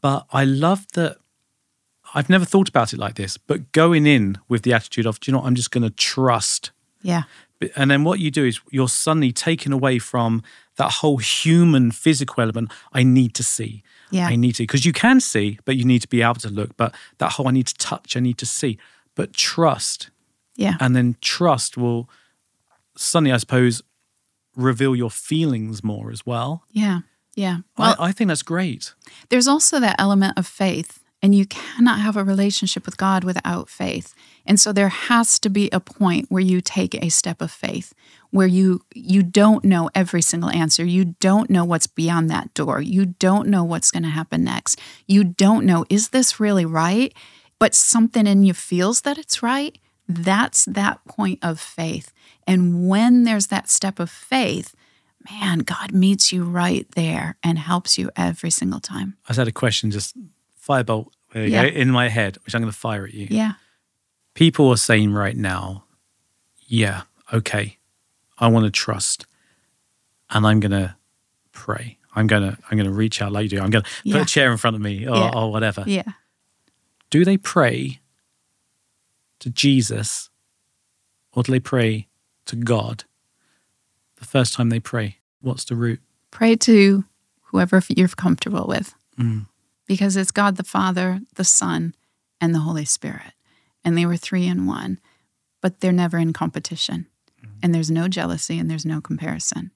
But 0.00 0.26
I 0.32 0.44
love 0.44 0.86
that. 0.94 1.18
I've 2.14 2.30
never 2.30 2.46
thought 2.46 2.68
about 2.70 2.94
it 2.94 2.98
like 2.98 3.16
this, 3.16 3.36
but 3.36 3.70
going 3.72 4.06
in 4.06 4.38
with 4.48 4.62
the 4.62 4.72
attitude 4.72 5.04
of, 5.06 5.20
do 5.20 5.30
you 5.30 5.32
know, 5.32 5.40
what, 5.40 5.46
I'm 5.46 5.54
just 5.54 5.70
going 5.70 5.82
to 5.82 5.90
trust 5.90 6.70
Yeah. 7.02 7.22
And 7.74 7.90
then 7.90 8.04
what 8.04 8.20
you 8.20 8.30
do 8.30 8.44
is 8.44 8.60
you're 8.70 8.88
suddenly 8.88 9.32
taken 9.32 9.72
away 9.72 9.98
from 9.98 10.42
that 10.76 10.92
whole 10.92 11.16
human 11.18 11.90
physical 11.90 12.42
element. 12.42 12.70
I 12.92 13.02
need 13.02 13.34
to 13.34 13.42
see. 13.42 13.82
Yeah. 14.10 14.28
I 14.28 14.36
need 14.36 14.54
to, 14.56 14.62
because 14.62 14.86
you 14.86 14.92
can 14.92 15.20
see, 15.20 15.58
but 15.64 15.76
you 15.76 15.84
need 15.84 16.00
to 16.02 16.08
be 16.08 16.22
able 16.22 16.34
to 16.36 16.48
look. 16.48 16.76
But 16.76 16.94
that 17.18 17.32
whole 17.32 17.48
I 17.48 17.50
need 17.50 17.66
to 17.66 17.74
touch, 17.74 18.16
I 18.16 18.20
need 18.20 18.38
to 18.38 18.46
see. 18.46 18.78
But 19.14 19.32
trust. 19.32 20.10
Yeah. 20.56 20.76
And 20.80 20.94
then 20.94 21.16
trust 21.20 21.76
will 21.76 22.08
suddenly, 22.96 23.32
I 23.32 23.36
suppose, 23.38 23.82
reveal 24.56 24.94
your 24.96 25.10
feelings 25.10 25.84
more 25.84 26.10
as 26.10 26.24
well. 26.24 26.64
Yeah. 26.70 27.00
Yeah. 27.34 27.58
Well, 27.76 27.94
I, 27.98 28.08
I 28.08 28.12
think 28.12 28.28
that's 28.28 28.42
great. 28.42 28.94
there's 29.28 29.46
also 29.46 29.78
that 29.78 29.96
element 29.98 30.36
of 30.36 30.46
faith, 30.46 31.04
and 31.20 31.34
you 31.34 31.46
cannot 31.46 32.00
have 32.00 32.16
a 32.16 32.24
relationship 32.24 32.86
with 32.86 32.96
God 32.96 33.24
without 33.24 33.68
faith. 33.68 34.14
And 34.46 34.58
so 34.60 34.72
there 34.72 34.88
has 34.88 35.38
to 35.40 35.50
be 35.50 35.68
a 35.70 35.80
point 35.80 36.26
where 36.28 36.42
you 36.42 36.60
take 36.60 36.94
a 36.94 37.08
step 37.08 37.42
of 37.42 37.50
faith, 37.50 37.92
where 38.30 38.46
you 38.46 38.82
you 38.94 39.22
don't 39.22 39.64
know 39.64 39.90
every 39.94 40.22
single 40.22 40.50
answer. 40.50 40.84
You 40.84 41.16
don't 41.20 41.50
know 41.50 41.64
what's 41.64 41.86
beyond 41.86 42.30
that 42.30 42.54
door. 42.54 42.80
You 42.80 43.06
don't 43.06 43.48
know 43.48 43.64
what's 43.64 43.90
going 43.90 44.04
to 44.04 44.08
happen 44.08 44.44
next. 44.44 44.78
You 45.06 45.24
don't 45.24 45.66
know 45.66 45.84
is 45.90 46.10
this 46.10 46.38
really 46.38 46.64
right? 46.64 47.12
But 47.58 47.74
something 47.74 48.26
in 48.26 48.44
you 48.44 48.54
feels 48.54 49.00
that 49.00 49.18
it's 49.18 49.42
right. 49.42 49.76
That's 50.08 50.64
that 50.66 51.04
point 51.04 51.40
of 51.42 51.58
faith. 51.58 52.12
And 52.46 52.88
when 52.88 53.24
there's 53.24 53.48
that 53.48 53.68
step 53.68 53.98
of 53.98 54.08
faith, 54.08 54.74
man, 55.30 55.58
God 55.58 55.92
meets 55.92 56.32
you 56.32 56.44
right 56.44 56.86
there 56.94 57.36
and 57.42 57.58
helps 57.58 57.98
you 57.98 58.10
every 58.16 58.50
single 58.50 58.80
time. 58.80 59.16
I 59.28 59.34
had 59.34 59.48
a 59.48 59.52
question, 59.52 59.90
just 59.90 60.16
firebolt 60.68 61.08
there 61.32 61.44
you 61.46 61.52
Yeah. 61.52 61.68
go, 61.68 61.76
in 61.76 61.90
my 61.90 62.08
head, 62.08 62.36
which 62.44 62.54
I'm 62.54 62.60
going 62.62 62.72
to 62.72 62.78
fire 62.78 63.04
at 63.06 63.14
you. 63.14 63.26
Yeah. 63.30 63.52
people 64.34 64.68
are 64.70 64.76
saying 64.76 65.12
right 65.12 65.36
now, 65.36 65.84
yeah, 66.66 67.02
okay, 67.32 67.78
I 68.38 68.48
want 68.48 68.64
to 68.66 68.70
trust 68.70 69.26
and 70.30 70.46
I'm 70.46 70.60
going 70.60 70.72
to 70.72 70.96
pray. 71.52 71.98
I'm 72.14 72.26
going 72.26 72.42
to 72.42 72.58
I'm 72.70 72.76
going 72.78 72.88
to 72.90 72.96
reach 72.96 73.20
out 73.22 73.32
like 73.32 73.44
you 73.44 73.48
do. 73.50 73.60
I'm 73.60 73.70
going 73.70 73.84
to 73.84 74.12
put 74.12 74.22
a 74.22 74.24
chair 74.24 74.50
in 74.50 74.56
front 74.58 74.74
of 74.76 74.82
me 74.82 75.06
or, 75.06 75.16
Yeah. 75.16 75.30
or 75.34 75.50
whatever. 75.52 75.84
Yeah. 75.86 76.02
Do 77.10 77.24
they 77.24 77.36
pray 77.36 78.00
to 79.40 79.50
Jesus 79.50 80.30
or 81.32 81.42
do 81.42 81.52
they 81.52 81.60
pray 81.60 82.08
to 82.46 82.56
God? 82.56 83.04
The 84.16 84.24
first 84.24 84.54
time 84.54 84.68
they 84.70 84.80
pray, 84.80 85.18
what's 85.40 85.64
the 85.64 85.76
root? 85.76 86.00
Pray 86.30 86.56
to 86.56 87.04
whoever 87.44 87.80
you're 87.88 88.08
comfortable 88.08 88.66
with 88.66 88.94
Mm. 89.18 89.46
Because 89.88 90.16
it's 90.16 90.30
God 90.30 90.56
the 90.56 90.62
Father, 90.62 91.20
the 91.34 91.44
Son, 91.44 91.94
and 92.40 92.54
the 92.54 92.60
Holy 92.60 92.84
Spirit. 92.84 93.32
And 93.84 93.98
they 93.98 94.06
were 94.06 94.16
three 94.16 94.46
in 94.46 94.66
one, 94.66 95.00
but 95.60 95.80
they're 95.80 95.90
never 95.90 96.18
in 96.18 96.32
competition. 96.32 97.06
Mm-hmm. 97.44 97.54
And 97.62 97.74
there's 97.74 97.90
no 97.90 98.06
jealousy 98.06 98.58
and 98.58 98.70
there's 98.70 98.86
no 98.86 99.00
comparison. 99.00 99.72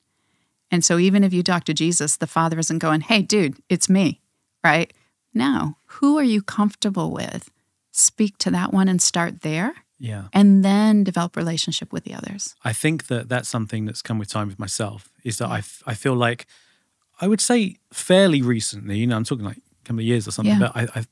And 0.71 0.85
so 0.85 0.99
even 0.99 1.25
if 1.25 1.33
you 1.33 1.43
talk 1.43 1.65
to 1.65 1.75
Jesus, 1.75 2.17
the 2.17 2.27
Father 2.27 2.59
isn't 2.59 2.79
going, 2.79 3.01
hey, 3.03 3.23
dude, 3.23 3.57
it's 3.69 3.89
me, 3.89 4.21
right? 4.63 4.93
No. 5.35 5.77
Who 5.87 6.19
are 6.19 6.23
you 6.25 6.43
comfortable 6.43 7.11
with? 7.11 7.51
Speak 7.91 8.39
to 8.39 8.51
that 8.53 8.73
one 8.73 8.89
and 8.89 9.01
start 9.03 9.43
there, 9.43 9.75
Yeah. 9.99 10.29
and 10.33 10.65
then 10.65 11.05
develop 11.05 11.37
relationship 11.37 11.93
with 11.93 12.05
the 12.05 12.15
others. 12.15 12.55
I 12.65 12.73
think 12.73 13.07
that 13.09 13.29
that's 13.29 13.49
something 13.49 13.85
that's 13.85 14.03
come 14.03 14.19
with 14.19 14.29
time 14.29 14.49
with 14.49 14.59
myself 14.59 15.11
is 15.25 15.39
that 15.39 15.49
I, 15.49 15.59
f- 15.59 15.83
I 15.87 15.95
feel 15.95 16.15
like 16.15 16.47
I 17.21 17.29
would 17.29 17.41
say 17.41 17.77
fairly 17.93 18.41
recently, 18.43 18.99
you 18.99 19.07
know, 19.07 19.17
I'm 19.17 19.25
talking 19.25 19.45
like 19.45 19.59
couple 19.85 20.01
of 20.01 20.05
years 20.07 20.27
or 20.29 20.31
something, 20.31 20.53
Yeah. 20.61 20.71
but 20.73 20.77
I, 20.77 21.01
I 21.01 21.05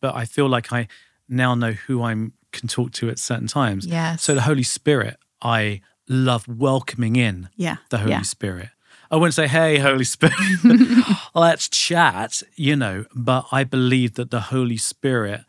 but 0.00 0.14
I 0.14 0.24
feel 0.24 0.48
like 0.48 0.72
I 0.72 0.88
now 1.28 1.54
know 1.54 1.72
who 1.72 2.02
I 2.02 2.12
can 2.52 2.68
talk 2.68 2.92
to 2.92 3.08
at 3.10 3.18
certain 3.18 3.46
times. 3.46 3.86
Yes. 3.86 4.22
So 4.22 4.34
the 4.34 4.42
Holy 4.42 4.62
Spirit, 4.62 5.16
I 5.40 5.80
love 6.08 6.46
welcoming 6.46 7.16
in 7.16 7.48
Yeah. 7.56 7.76
the 7.90 7.98
Holy 7.98 8.10
yeah. 8.12 8.22
Spirit. 8.22 8.68
I 9.10 9.16
wouldn't 9.16 9.34
say, 9.34 9.46
"Hey, 9.46 9.78
Holy 9.78 10.04
Spirit, 10.04 10.34
let's 11.34 11.68
chat," 11.68 12.42
you 12.56 12.74
know, 12.76 13.04
but 13.14 13.46
I 13.52 13.64
believe 13.64 14.14
that 14.14 14.30
the 14.30 14.40
Holy 14.40 14.76
Spirit 14.76 15.42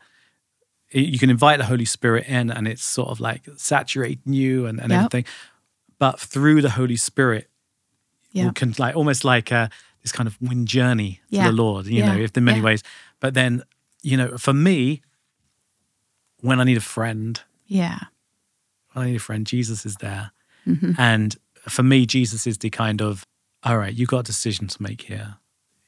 you 0.92 1.18
can 1.18 1.30
invite 1.30 1.58
the 1.58 1.64
Holy 1.66 1.84
Spirit 1.84 2.26
in 2.28 2.48
and 2.50 2.68
it's 2.68 2.84
sort 2.84 3.08
of 3.08 3.18
like 3.18 3.42
saturating 3.56 4.32
you 4.32 4.66
and, 4.66 4.80
and 4.80 4.90
Yep. 4.92 4.98
everything. 4.98 5.24
But 5.98 6.20
through 6.20 6.62
the 6.62 6.70
Holy 6.70 6.96
Spirit, 6.96 7.50
Yeah. 8.30 8.44
you 8.44 8.52
can 8.52 8.72
like 8.78 8.94
almost 8.94 9.24
like 9.24 9.50
uh, 9.50 9.68
this 10.06 10.12
kind 10.12 10.28
of 10.28 10.40
wind 10.40 10.68
journey 10.68 11.20
to 11.32 11.42
the 11.42 11.50
Lord, 11.52 11.86
you 11.86 11.98
Yeah. 11.98 12.12
know, 12.14 12.20
if 12.22 12.36
in 12.36 12.44
many 12.44 12.58
Yeah. 12.58 12.64
ways. 12.64 12.82
But 13.18 13.34
then, 13.34 13.64
you 14.02 14.16
know, 14.16 14.38
for 14.38 14.52
me, 14.52 15.02
when 16.40 16.60
I 16.60 16.64
need 16.64 16.76
a 16.76 16.80
friend, 16.80 17.40
Yeah. 17.66 17.98
when 18.92 19.04
I 19.06 19.10
need 19.10 19.16
a 19.16 19.20
friend, 19.20 19.44
Jesus 19.44 19.84
is 19.84 19.96
there. 19.96 20.30
Mm-hmm. 20.64 20.92
And 20.96 21.36
for 21.68 21.82
me, 21.82 22.06
Jesus 22.06 22.46
is 22.46 22.58
the 22.58 22.70
kind 22.70 23.02
of, 23.02 23.26
all 23.64 23.78
right, 23.78 23.92
you've 23.92 24.08
got 24.08 24.20
a 24.20 24.22
decision 24.22 24.68
to 24.68 24.80
make 24.82 25.02
here. 25.02 25.38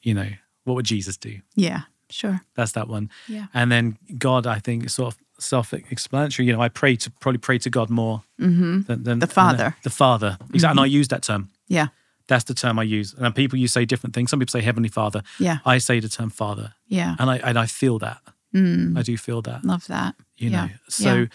You 0.03 0.15
know, 0.15 0.31
what 0.65 0.75
would 0.75 0.87
Jesus 0.87 1.17
do? 1.17 1.41
Yeah. 1.55 1.83
Sure. 2.11 2.41
That's 2.57 2.73
that 2.73 2.89
one. 2.89 3.11
Yeah. 3.29 3.47
And 3.55 3.71
then 3.71 3.99
God, 4.19 4.47
I 4.49 4.59
think, 4.59 4.87
is 4.87 4.95
sort 4.95 5.15
of 5.15 5.21
self-explanatory. 5.39 6.47
You 6.47 6.55
know, 6.55 6.61
I 6.61 6.69
pray 6.71 6.97
to 6.97 7.11
probably 7.21 7.39
pray 7.39 7.59
to 7.59 7.71
God 7.71 7.89
more 7.89 8.25
than, 8.37 8.85
than 8.87 8.99
Mm-hmm. 9.05 9.19
The 9.21 9.27
Father. 9.29 9.77
The 9.85 9.91
Father, 9.91 10.39
exactly. 10.53 10.71
And 10.71 10.81
I 10.81 10.87
use 10.87 11.07
that 11.09 11.23
term. 11.23 11.51
Yeah. 11.69 11.89
That's 12.29 12.45
the 12.45 12.55
term 12.55 12.79
I 12.79 12.83
use. 12.85 13.15
And 13.19 13.35
people 13.35 13.59
you 13.59 13.67
say 13.69 13.85
different 13.85 14.15
things. 14.15 14.31
Some 14.31 14.39
people 14.39 14.53
say 14.53 14.61
Heavenly 14.63 14.89
Father. 14.91 15.23
Yeah. 15.41 15.59
I 15.65 15.79
say 15.79 15.99
the 16.01 16.09
term 16.09 16.31
Father, 16.31 16.75
Yeah. 16.87 17.17
and 17.19 17.29
I 17.31 17.37
and 17.39 17.59
I 17.59 17.67
feel 17.67 17.99
that. 17.99 18.21
I 18.55 19.03
do 19.03 19.17
feel 19.17 19.43
that. 19.43 19.65
Love 19.65 19.87
that. 19.89 20.15
You 20.37 20.49
Mm. 20.51 20.53
yeah. 20.53 20.65
know. 20.67 20.71
So 20.89 21.15
Yeah. 21.15 21.27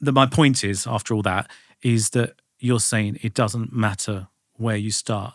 the, 0.00 0.12
my 0.12 0.26
point 0.26 0.62
is, 0.64 0.86
after 0.86 1.14
all 1.14 1.22
that, 1.22 1.50
is 1.82 2.10
that 2.10 2.34
you're 2.60 2.80
saying 2.80 3.18
it 3.22 3.34
doesn't 3.34 3.72
matter 3.72 4.28
where 4.54 4.76
you 4.76 4.90
start. 4.90 5.34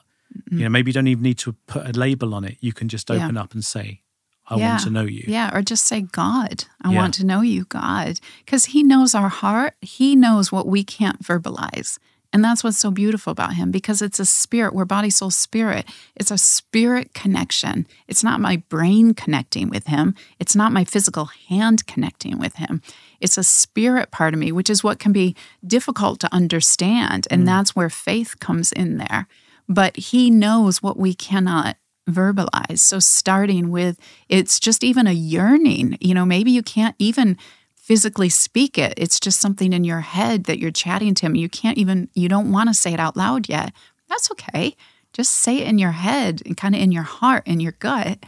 You 0.52 0.60
know, 0.60 0.70
maybe 0.70 0.90
you 0.90 0.94
don't 0.94 1.08
even 1.08 1.24
need 1.24 1.38
to 1.40 1.54
put 1.68 1.86
a 1.88 1.92
label 1.92 2.34
on 2.34 2.44
it. 2.44 2.58
You 2.62 2.74
can 2.74 2.88
just 2.90 3.10
Yeah. 3.10 3.16
open 3.26 3.38
up 3.38 3.54
and 3.54 3.64
say, 3.66 4.02
I 4.48 4.58
yeah. 4.58 4.70
want 4.70 4.84
to 4.84 4.90
know 4.90 5.04
you. 5.06 5.24
Yeah, 5.28 5.56
or 5.56 5.62
just 5.62 5.86
say, 5.86 6.02
God, 6.02 6.66
I 6.82 6.92
Yeah. 6.92 6.98
want 7.00 7.14
to 7.16 7.26
know 7.26 7.42
you, 7.42 7.66
God. 7.66 8.20
Because 8.46 8.66
He 8.74 8.84
knows 8.84 9.14
our 9.16 9.30
heart. 9.30 9.76
He 9.82 10.16
knows 10.16 10.52
what 10.52 10.66
we 10.68 10.84
can't 10.84 11.22
verbalize. 11.24 11.98
And 12.34 12.44
that's 12.44 12.64
what's 12.64 12.80
so 12.80 12.90
beautiful 12.90 13.32
about 13.32 13.54
Him 13.54 13.70
because 13.70 14.02
it's 14.02 14.20
a 14.20 14.26
spirit. 14.26 14.74
We're 14.74 14.86
body, 14.86 15.12
soul, 15.12 15.30
spirit. 15.30 15.86
It's 16.16 16.32
a 16.32 16.38
spirit 16.38 17.14
connection. 17.14 17.88
It's 18.08 18.24
not 18.24 18.42
my 18.42 18.58
brain 18.70 19.14
connecting 19.14 19.70
with 19.70 19.86
Him, 19.86 20.16
it's 20.40 20.56
not 20.56 20.72
my 20.72 20.84
physical 20.84 21.26
hand 21.48 21.86
connecting 21.86 22.40
with 22.40 22.56
Him. 22.56 22.82
It's 23.22 23.38
a 23.38 23.44
spirit 23.44 24.12
part 24.12 24.34
of 24.34 24.40
me, 24.40 24.52
which 24.52 24.70
is 24.70 24.84
what 24.84 25.00
can 25.00 25.14
be 25.14 25.36
difficult 25.66 26.20
to 26.22 26.34
understand. 26.34 27.28
And 27.30 27.44
mm. 27.44 27.46
that's 27.46 27.76
where 27.76 27.90
faith 27.90 28.40
comes 28.40 28.72
in 28.72 28.98
there. 28.98 29.28
But 29.70 29.96
He 29.96 30.32
knows 30.32 30.82
what 30.82 30.98
we 30.98 31.14
cannot 31.14 31.78
verbalize. 32.10 32.80
So 32.80 33.00
starting 33.00 33.70
with 33.70 33.98
it's 34.28 34.60
just 34.60 34.84
even 34.84 35.08
a 35.08 35.14
yearning, 35.14 35.98
you 36.02 36.14
know, 36.14 36.26
maybe 36.26 36.52
you 36.52 36.64
can't 36.64 36.96
even 37.00 37.38
physically 37.84 38.30
speak 38.30 38.78
it. 38.78 38.94
It's 38.96 39.20
just 39.20 39.42
something 39.42 39.74
in 39.74 39.84
your 39.84 40.00
head 40.00 40.46
that 40.46 40.58
you're 40.58 40.72
chatting 40.72 41.14
to 41.16 41.26
him. 41.26 41.36
You 41.36 41.50
can't 41.50 41.78
even 41.78 42.10
you 42.14 42.30
don't 42.30 42.52
want 42.52 42.70
to 42.70 42.74
say 42.74 42.94
it 42.94 43.00
out 43.00 43.18
loud 43.18 43.50
yet. 43.50 43.74
That's 44.08 44.32
okay. 44.32 44.76
Just 45.12 45.32
say 45.34 45.58
it 45.58 45.68
in 45.68 45.78
your 45.78 45.92
head 45.92 46.42
and 46.46 46.56
kind 46.56 46.74
of 46.76 46.82
in 46.82 46.92
your 46.94 47.04
heart 47.04 47.44
in 47.46 47.60
your 47.60 47.74
gut 47.74 48.20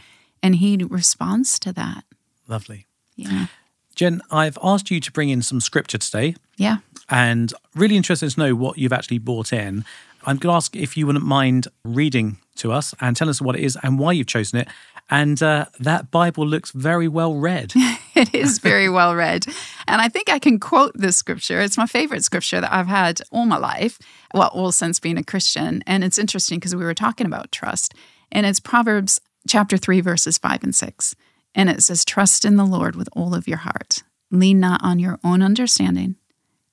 and 0.42 0.56
he 0.56 0.76
responds 0.76 1.58
to 1.60 1.72
that. 1.72 2.04
Lovely. 2.46 2.86
Yeah. 3.16 3.46
Jen, 3.94 4.20
I've 4.30 4.58
asked 4.62 4.90
you 4.90 5.00
to 5.00 5.10
bring 5.10 5.30
in 5.30 5.40
some 5.40 5.60
scripture 5.60 5.96
today 5.98 6.36
Yeah. 6.58 6.76
and 7.08 7.52
really 7.74 7.96
interested 7.96 8.30
to 8.30 8.38
know 8.38 8.54
what 8.54 8.76
you've 8.76 8.92
actually 8.92 9.18
brought 9.18 9.54
in. 9.54 9.84
I'm 10.26 10.36
going 10.36 10.52
to 10.52 10.56
ask 10.56 10.76
if 10.76 10.96
you 10.98 11.06
wouldn't 11.06 11.24
mind 11.24 11.68
reading 11.82 12.36
to 12.56 12.72
us 12.72 12.94
and 13.00 13.16
tell 13.16 13.30
us 13.30 13.40
what 13.40 13.56
it 13.56 13.62
is 13.64 13.78
and 13.82 13.98
why 13.98 14.12
you've 14.12 14.26
chosen 14.26 14.58
it. 14.58 14.68
And 15.08 15.42
uh, 15.42 15.66
that 15.80 16.10
Bible 16.10 16.46
looks 16.46 16.72
very 16.72 17.08
well 17.08 17.34
read. 17.34 17.72
it 18.20 18.34
is 18.34 18.58
very 18.58 18.88
well 18.88 19.14
read. 19.14 19.44
And 19.86 20.00
I 20.00 20.08
think 20.08 20.30
I 20.30 20.38
can 20.38 20.58
quote 20.58 20.92
this 20.94 21.18
scripture. 21.18 21.60
It's 21.60 21.76
my 21.76 21.86
favorite 21.86 22.24
scripture 22.24 22.62
that 22.62 22.72
I've 22.72 22.86
had 22.86 23.20
all 23.30 23.44
my 23.44 23.58
life, 23.58 23.98
well, 24.32 24.48
all 24.54 24.72
since 24.72 24.98
being 24.98 25.18
a 25.18 25.22
Christian. 25.22 25.84
And 25.86 26.02
it's 26.02 26.18
interesting 26.18 26.58
because 26.58 26.74
we 26.74 26.84
were 26.84 26.94
talking 26.94 27.26
about 27.26 27.52
trust. 27.52 27.94
And 28.32 28.46
it's 28.46 28.58
Proverbs 28.58 29.20
chapter 29.46 29.76
3, 29.76 30.00
verses 30.00 30.38
5 30.38 30.64
and 30.64 30.74
6. 30.74 31.14
And 31.54 31.68
it 31.68 31.82
says, 31.82 32.06
Trust 32.06 32.46
in 32.46 32.56
the 32.56 32.64
Lord 32.64 32.96
with 32.96 33.10
all 33.12 33.34
of 33.34 33.46
your 33.46 33.58
heart. 33.58 34.02
Lean 34.30 34.60
not 34.60 34.82
on 34.82 34.98
your 34.98 35.18
own 35.22 35.42
understanding. 35.42 36.16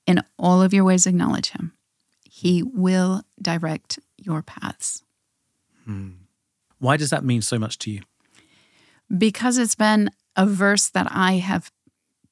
In 0.08 0.24
all 0.40 0.62
of 0.62 0.74
your 0.74 0.86
ways, 0.86 1.06
acknowledge 1.06 1.52
him. 1.52 1.74
He 2.24 2.64
will 2.64 3.24
direct 3.42 4.00
your 4.18 4.42
paths. 4.42 5.04
Hmm. 5.84 6.12
Why 6.80 6.96
does 6.96 7.10
that 7.10 7.26
mean 7.26 7.42
so 7.42 7.60
much 7.60 7.78
to 7.80 7.92
you? 7.92 8.02
because 9.18 9.58
it's 9.58 9.76
been 9.76 10.10
a 10.36 10.46
verse 10.46 10.90
that 10.90 11.08
I 11.10 11.34
have 11.34 11.72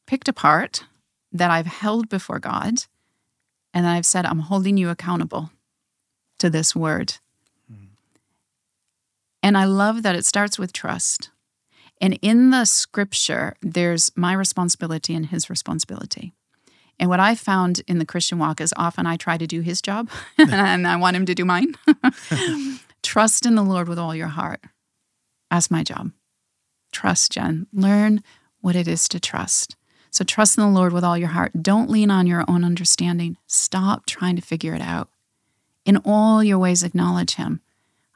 picked 0.08 0.28
apart, 0.28 0.86
that 1.32 1.52
I've 1.52 1.68
held 1.68 2.10
before 2.10 2.40
God, 2.40 2.86
and 3.74 3.88
I've 3.88 4.06
said, 4.06 4.26
I'm 4.26 4.40
holding 4.40 4.78
you 4.78 4.90
accountable 4.90 5.52
to 6.40 6.50
this 6.50 6.76
word. 6.76 7.16
Hmm. 7.70 7.94
And 9.42 9.58
I 9.58 9.66
love 9.66 10.04
that 10.04 10.16
it 10.16 10.26
starts 10.26 10.60
with 10.60 10.74
trust. 10.74 11.30
And 12.02 12.18
in 12.22 12.50
the 12.50 12.66
scripture, 12.66 13.56
there's 13.62 14.12
my 14.16 14.34
responsibility 14.34 15.14
and 15.14 15.28
his 15.28 15.50
responsibility. 15.50 16.34
And 17.00 17.10
what 17.10 17.20
I 17.20 17.36
found 17.36 17.82
in 17.88 18.00
the 18.00 18.06
Christian 18.06 18.40
walk 18.40 18.60
is 18.60 18.74
often 18.76 19.06
I 19.06 19.18
try 19.18 19.38
to 19.38 19.48
do 19.48 19.62
his 19.62 19.82
job 19.82 20.10
and 20.38 20.88
I 20.88 20.96
want 20.98 21.16
him 21.16 21.26
to 21.28 21.36
do 21.36 21.46
mine. 21.46 21.76
Trust 23.04 23.46
in 23.46 23.56
the 23.56 23.64
Lord 23.64 23.88
with 23.88 24.00
all 24.00 24.16
your 24.16 24.28
heart. 24.28 24.62
That's 25.50 25.72
my 25.72 25.84
job. 25.84 26.12
Trust, 26.92 27.34
Jen. 27.34 27.68
Learn 27.74 28.24
what 28.62 28.76
it 28.76 28.88
is 28.88 29.08
to 29.10 29.20
trust. 29.20 29.76
So 30.12 30.24
trust 30.26 30.58
in 30.58 30.64
the 30.64 30.70
Lord 30.70 30.92
with 30.92 31.04
all 31.04 31.18
your 31.18 31.30
heart. 31.30 31.64
Don't 31.64 31.90
lean 31.90 32.12
on 32.12 32.28
your 32.28 32.44
own 32.48 32.64
understanding. 32.64 33.38
Stop 33.48 34.06
trying 34.06 34.36
to 34.36 34.42
figure 34.42 34.74
it 34.74 34.82
out. 34.82 35.10
In 35.86 35.98
all 36.06 36.44
your 36.44 36.60
ways, 36.60 36.84
acknowledge 36.84 37.36
Him. 37.36 37.62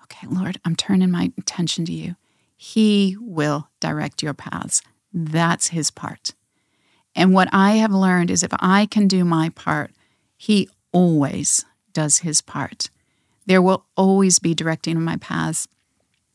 Okay, 0.03 0.27
Lord, 0.27 0.59
I'm 0.65 0.75
turning 0.75 1.09
my 1.09 1.31
attention 1.37 1.85
to 1.85 1.93
you. 1.93 2.15
He 2.55 3.17
will 3.19 3.69
direct 3.79 4.21
your 4.21 4.33
paths. 4.33 4.81
That's 5.13 5.69
His 5.69 5.89
part. 5.89 6.33
And 7.15 7.33
what 7.33 7.47
I 7.51 7.73
have 7.73 7.91
learned 7.93 8.29
is 8.29 8.43
if 8.43 8.51
I 8.59 8.85
can 8.87 9.07
do 9.07 9.23
my 9.23 9.49
part, 9.49 9.91
He 10.37 10.69
always 10.91 11.65
does 11.93 12.19
His 12.19 12.41
part. 12.41 12.89
There 13.45 13.61
will 13.61 13.85
always 13.95 14.39
be 14.39 14.53
directing 14.53 14.97
of 14.97 15.03
my 15.03 15.17
paths. 15.17 15.67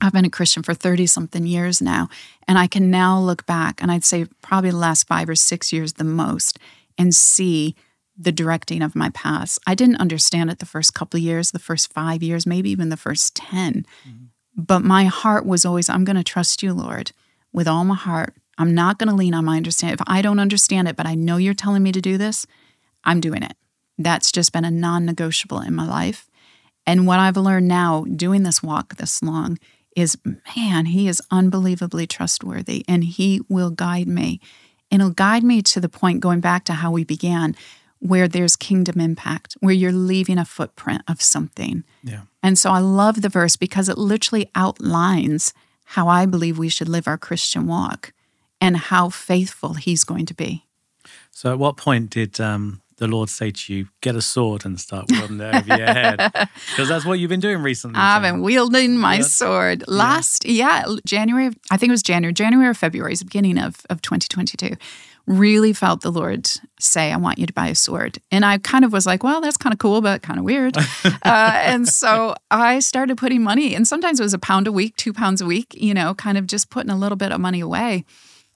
I've 0.00 0.12
been 0.12 0.24
a 0.24 0.30
Christian 0.30 0.62
for 0.62 0.74
30 0.74 1.06
something 1.06 1.46
years 1.46 1.82
now, 1.82 2.08
and 2.48 2.58
I 2.58 2.66
can 2.66 2.90
now 2.90 3.18
look 3.20 3.46
back, 3.46 3.82
and 3.82 3.90
I'd 3.90 4.04
say 4.04 4.26
probably 4.42 4.70
the 4.70 4.76
last 4.76 5.06
five 5.06 5.28
or 5.28 5.34
six 5.34 5.72
years 5.72 5.94
the 5.94 6.04
most, 6.04 6.58
and 6.96 7.14
see 7.14 7.74
the 8.16 8.32
directing 8.32 8.82
of 8.82 8.94
my 8.94 9.08
paths. 9.10 9.58
I 9.66 9.74
didn't 9.74 9.96
understand 9.96 10.50
it 10.50 10.58
the 10.58 10.66
first 10.66 10.94
couple 10.94 11.18
of 11.18 11.24
years, 11.24 11.50
the 11.50 11.58
first 11.58 11.92
five 11.92 12.22
years, 12.22 12.46
maybe 12.46 12.70
even 12.70 12.90
the 12.90 12.96
first 12.96 13.34
10. 13.36 13.86
Mm-hmm. 14.06 14.24
But 14.56 14.80
my 14.80 15.04
heart 15.04 15.46
was 15.46 15.64
always, 15.64 15.88
I'm 15.88 16.04
going 16.04 16.16
to 16.16 16.24
trust 16.24 16.62
you, 16.62 16.74
Lord, 16.74 17.12
with 17.52 17.66
all 17.66 17.84
my 17.84 17.94
heart. 17.94 18.34
I'm 18.58 18.74
not 18.74 18.98
going 18.98 19.08
to 19.08 19.14
lean 19.14 19.32
on 19.32 19.46
my 19.46 19.56
understanding. 19.56 19.94
If 19.94 20.04
I 20.06 20.20
don't 20.20 20.38
understand 20.38 20.86
it, 20.86 20.96
but 20.96 21.06
I 21.06 21.14
know 21.14 21.38
you're 21.38 21.54
telling 21.54 21.82
me 21.82 21.92
to 21.92 22.00
do 22.00 22.18
this, 22.18 22.46
I'm 23.04 23.20
doing 23.20 23.42
it. 23.42 23.54
That's 23.96 24.30
just 24.30 24.52
been 24.52 24.66
a 24.66 24.70
non 24.70 25.06
negotiable 25.06 25.60
in 25.60 25.74
my 25.74 25.86
life. 25.86 26.28
And 26.86 27.06
what 27.06 27.20
I've 27.20 27.36
learned 27.36 27.68
now 27.68 28.04
doing 28.04 28.42
this 28.42 28.62
walk 28.62 28.96
this 28.96 29.22
long 29.22 29.58
is 29.96 30.16
man, 30.56 30.86
he 30.86 31.08
is 31.08 31.22
unbelievably 31.30 32.06
trustworthy 32.06 32.84
and 32.88 33.04
he 33.04 33.40
will 33.48 33.70
guide 33.70 34.08
me. 34.08 34.40
And 34.90 35.02
he'll 35.02 35.10
guide 35.10 35.44
me 35.44 35.62
to 35.62 35.80
the 35.80 35.88
point 35.88 36.20
going 36.20 36.40
back 36.40 36.64
to 36.64 36.74
how 36.74 36.90
we 36.90 37.04
began, 37.04 37.54
where 38.00 38.26
there's 38.26 38.56
kingdom 38.56 39.00
impact, 39.00 39.56
where 39.60 39.74
you're 39.74 39.92
leaving 39.92 40.38
a 40.38 40.44
footprint 40.44 41.02
of 41.06 41.22
something. 41.22 41.84
Yeah. 42.02 42.22
And 42.42 42.58
so 42.58 42.70
I 42.70 42.80
love 42.80 43.22
the 43.22 43.28
verse 43.28 43.56
because 43.56 43.88
it 43.88 43.98
literally 43.98 44.50
outlines 44.54 45.52
how 45.84 46.08
I 46.08 46.26
believe 46.26 46.58
we 46.58 46.68
should 46.68 46.88
live 46.88 47.06
our 47.06 47.18
Christian 47.18 47.66
walk 47.66 48.12
and 48.60 48.76
how 48.76 49.08
faithful 49.08 49.74
he's 49.74 50.04
going 50.04 50.26
to 50.26 50.34
be. 50.34 50.64
So, 51.30 51.52
at 51.52 51.58
what 51.58 51.76
point 51.76 52.10
did 52.10 52.40
um, 52.40 52.82
the 53.00 53.08
Lord 53.08 53.28
say 53.28 53.50
to 53.50 53.74
you, 53.74 53.88
get 54.00 54.14
a 54.14 54.22
sword 54.22 54.64
and 54.64 54.78
start 54.78 55.06
wielding 55.10 55.40
it 55.40 55.54
over 55.54 55.76
your 55.76 55.86
head? 55.86 56.20
Because 56.70 56.88
that's 56.88 57.04
what 57.04 57.18
you've 57.18 57.28
been 57.30 57.40
doing 57.40 57.58
recently. 57.62 57.98
I've 57.98 58.22
been 58.22 58.40
wielding 58.42 58.96
my 58.96 59.16
Yeah. 59.16 59.22
sword. 59.22 59.84
Last, 59.88 60.46
yeah. 60.46 60.84
January, 61.04 61.50
I 61.70 61.76
think 61.76 61.90
it 61.90 61.92
was 61.92 62.02
January, 62.04 62.32
January 62.32 62.68
or 62.68 62.74
February, 62.74 63.12
it's 63.12 63.20
the 63.20 63.24
beginning 63.24 63.58
of, 63.58 63.84
of 63.90 64.00
2022. 64.02 64.76
Really 65.26 65.72
felt 65.72 66.00
the 66.00 66.10
Lord 66.10 66.48
say, 66.78 67.12
I 67.12 67.16
want 67.16 67.38
you 67.38 67.46
to 67.46 67.52
buy 67.52 67.68
a 67.68 67.74
sword. 67.74 68.18
And 68.30 68.44
I 68.44 68.58
kind 68.58 68.84
of 68.84 68.92
was 68.92 69.06
like, 69.06 69.22
well, 69.22 69.40
that's 69.40 69.56
kind 69.56 69.72
of 69.72 69.78
cool, 69.78 70.00
but 70.00 70.22
kind 70.22 70.38
of 70.38 70.44
weird. 70.44 70.76
uh, 71.04 71.12
and 71.24 71.88
so 71.88 72.34
I 72.50 72.78
started 72.80 73.16
putting 73.18 73.42
money, 73.42 73.74
and 73.74 73.86
sometimes 73.86 74.18
it 74.20 74.22
was 74.22 74.34
a 74.34 74.38
pound 74.38 74.66
a 74.66 74.72
week, 74.72 74.96
two 74.96 75.12
pounds 75.12 75.40
a 75.40 75.46
week, 75.46 75.74
you 75.74 75.94
know, 75.94 76.14
kind 76.14 76.36
of 76.38 76.46
just 76.46 76.70
putting 76.70 76.90
a 76.90 76.96
little 76.96 77.16
bit 77.16 77.32
of 77.32 77.40
money 77.40 77.60
away. 77.60 78.04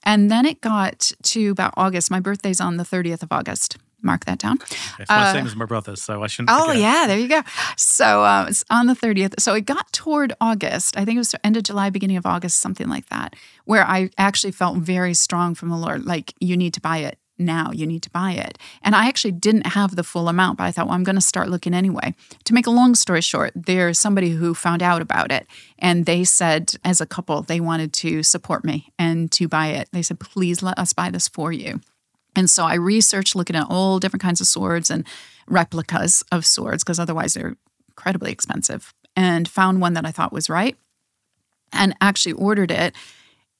And 0.03 0.29
then 0.29 0.45
it 0.45 0.61
got 0.61 1.11
to 1.23 1.49
about 1.49 1.73
August. 1.77 2.11
My 2.11 2.19
birthday's 2.19 2.61
on 2.61 2.77
the 2.77 2.83
30th 2.83 3.23
of 3.23 3.31
August. 3.31 3.77
Mark 4.01 4.25
that 4.25 4.39
down. 4.39 4.59
It's 4.99 5.09
my 5.09 5.33
same 5.33 5.45
as 5.45 5.55
my 5.55 5.65
brother, 5.65 5.95
so 5.95 6.23
I 6.23 6.27
shouldn't. 6.27 6.49
Oh 6.51 6.67
forget. 6.67 6.81
yeah, 6.81 7.07
there 7.07 7.17
you 7.17 7.27
go. 7.27 7.41
So 7.77 8.23
uh, 8.23 8.45
it's 8.49 8.63
on 8.69 8.87
the 8.87 8.95
thirtieth. 8.95 9.35
So 9.39 9.53
it 9.53 9.65
got 9.65 9.91
toward 9.91 10.33
August. 10.39 10.97
I 10.97 11.05
think 11.05 11.15
it 11.15 11.19
was 11.19 11.35
end 11.43 11.57
of 11.57 11.63
July, 11.63 11.89
beginning 11.89 12.17
of 12.17 12.25
August, 12.25 12.59
something 12.59 12.87
like 12.87 13.07
that, 13.09 13.35
where 13.65 13.85
I 13.85 14.09
actually 14.17 14.51
felt 14.51 14.77
very 14.77 15.13
strong 15.13 15.55
from 15.55 15.69
the 15.69 15.77
Lord. 15.77 16.05
Like 16.05 16.33
you 16.39 16.55
need 16.55 16.73
to 16.75 16.81
buy 16.81 16.97
it 16.97 17.19
now. 17.37 17.71
You 17.71 17.85
need 17.85 18.03
to 18.03 18.09
buy 18.09 18.31
it. 18.31 18.57
And 18.81 18.95
I 18.95 19.07
actually 19.07 19.33
didn't 19.33 19.67
have 19.67 19.95
the 19.95 20.03
full 20.03 20.29
amount, 20.29 20.57
but 20.57 20.65
I 20.65 20.71
thought, 20.71 20.87
well, 20.87 20.95
I'm 20.95 21.03
going 21.03 21.15
to 21.15 21.21
start 21.21 21.49
looking 21.49 21.73
anyway. 21.73 22.15
To 22.45 22.53
make 22.53 22.67
a 22.67 22.71
long 22.71 22.95
story 22.95 23.21
short, 23.21 23.51
there's 23.55 23.99
somebody 23.99 24.29
who 24.29 24.53
found 24.53 24.81
out 24.81 25.01
about 25.01 25.31
it, 25.31 25.47
and 25.79 26.05
they 26.05 26.23
said, 26.23 26.75
as 26.83 27.01
a 27.01 27.05
couple, 27.05 27.41
they 27.41 27.59
wanted 27.59 27.93
to 27.93 28.23
support 28.23 28.63
me 28.63 28.93
and 28.97 29.31
to 29.33 29.47
buy 29.47 29.67
it. 29.67 29.89
They 29.91 30.01
said, 30.01 30.19
please 30.19 30.63
let 30.63 30.79
us 30.79 30.93
buy 30.93 31.09
this 31.09 31.27
for 31.27 31.51
you. 31.51 31.81
And 32.35 32.49
so 32.49 32.65
I 32.65 32.75
researched 32.75 33.35
looking 33.35 33.55
at 33.55 33.67
all 33.69 33.99
different 33.99 34.23
kinds 34.23 34.41
of 34.41 34.47
swords 34.47 34.89
and 34.89 35.05
replicas 35.47 36.23
of 36.31 36.45
swords, 36.45 36.83
because 36.83 36.99
otherwise 36.99 37.33
they're 37.33 37.55
incredibly 37.89 38.31
expensive, 38.31 38.93
and 39.15 39.47
found 39.47 39.81
one 39.81 39.93
that 39.93 40.05
I 40.05 40.11
thought 40.11 40.33
was 40.33 40.49
right 40.49 40.75
and 41.71 41.95
actually 42.01 42.33
ordered 42.33 42.71
it 42.71 42.93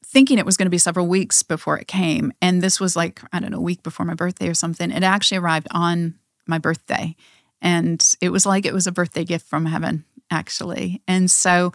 thinking 0.06 0.38
it 0.38 0.46
was 0.46 0.56
going 0.56 0.68
to 0.68 0.72
be 0.72 0.78
several 0.78 1.08
weeks 1.08 1.44
before 1.44 1.78
it 1.78 1.88
came. 1.88 2.32
And 2.42 2.62
this 2.62 2.80
was 2.80 2.96
like, 2.96 3.22
I 3.34 3.40
don't 3.40 3.52
know, 3.52 3.58
a 3.58 3.62
week 3.62 3.84
before 3.84 4.06
my 4.06 4.14
birthday 4.14 4.48
or 4.48 4.54
something. 4.54 4.92
It 4.92 5.04
actually 5.04 5.40
arrived 5.40 5.68
on 5.72 6.16
my 6.48 6.58
birthday. 6.58 7.16
And 7.62 8.06
it 8.22 8.30
was 8.30 8.46
like 8.46 8.66
it 8.66 8.74
was 8.74 8.88
a 8.88 8.92
birthday 8.92 9.26
gift 9.26 9.48
from 9.48 9.66
heaven, 9.66 10.06
actually. 10.30 11.02
And 11.08 11.30
so 11.30 11.74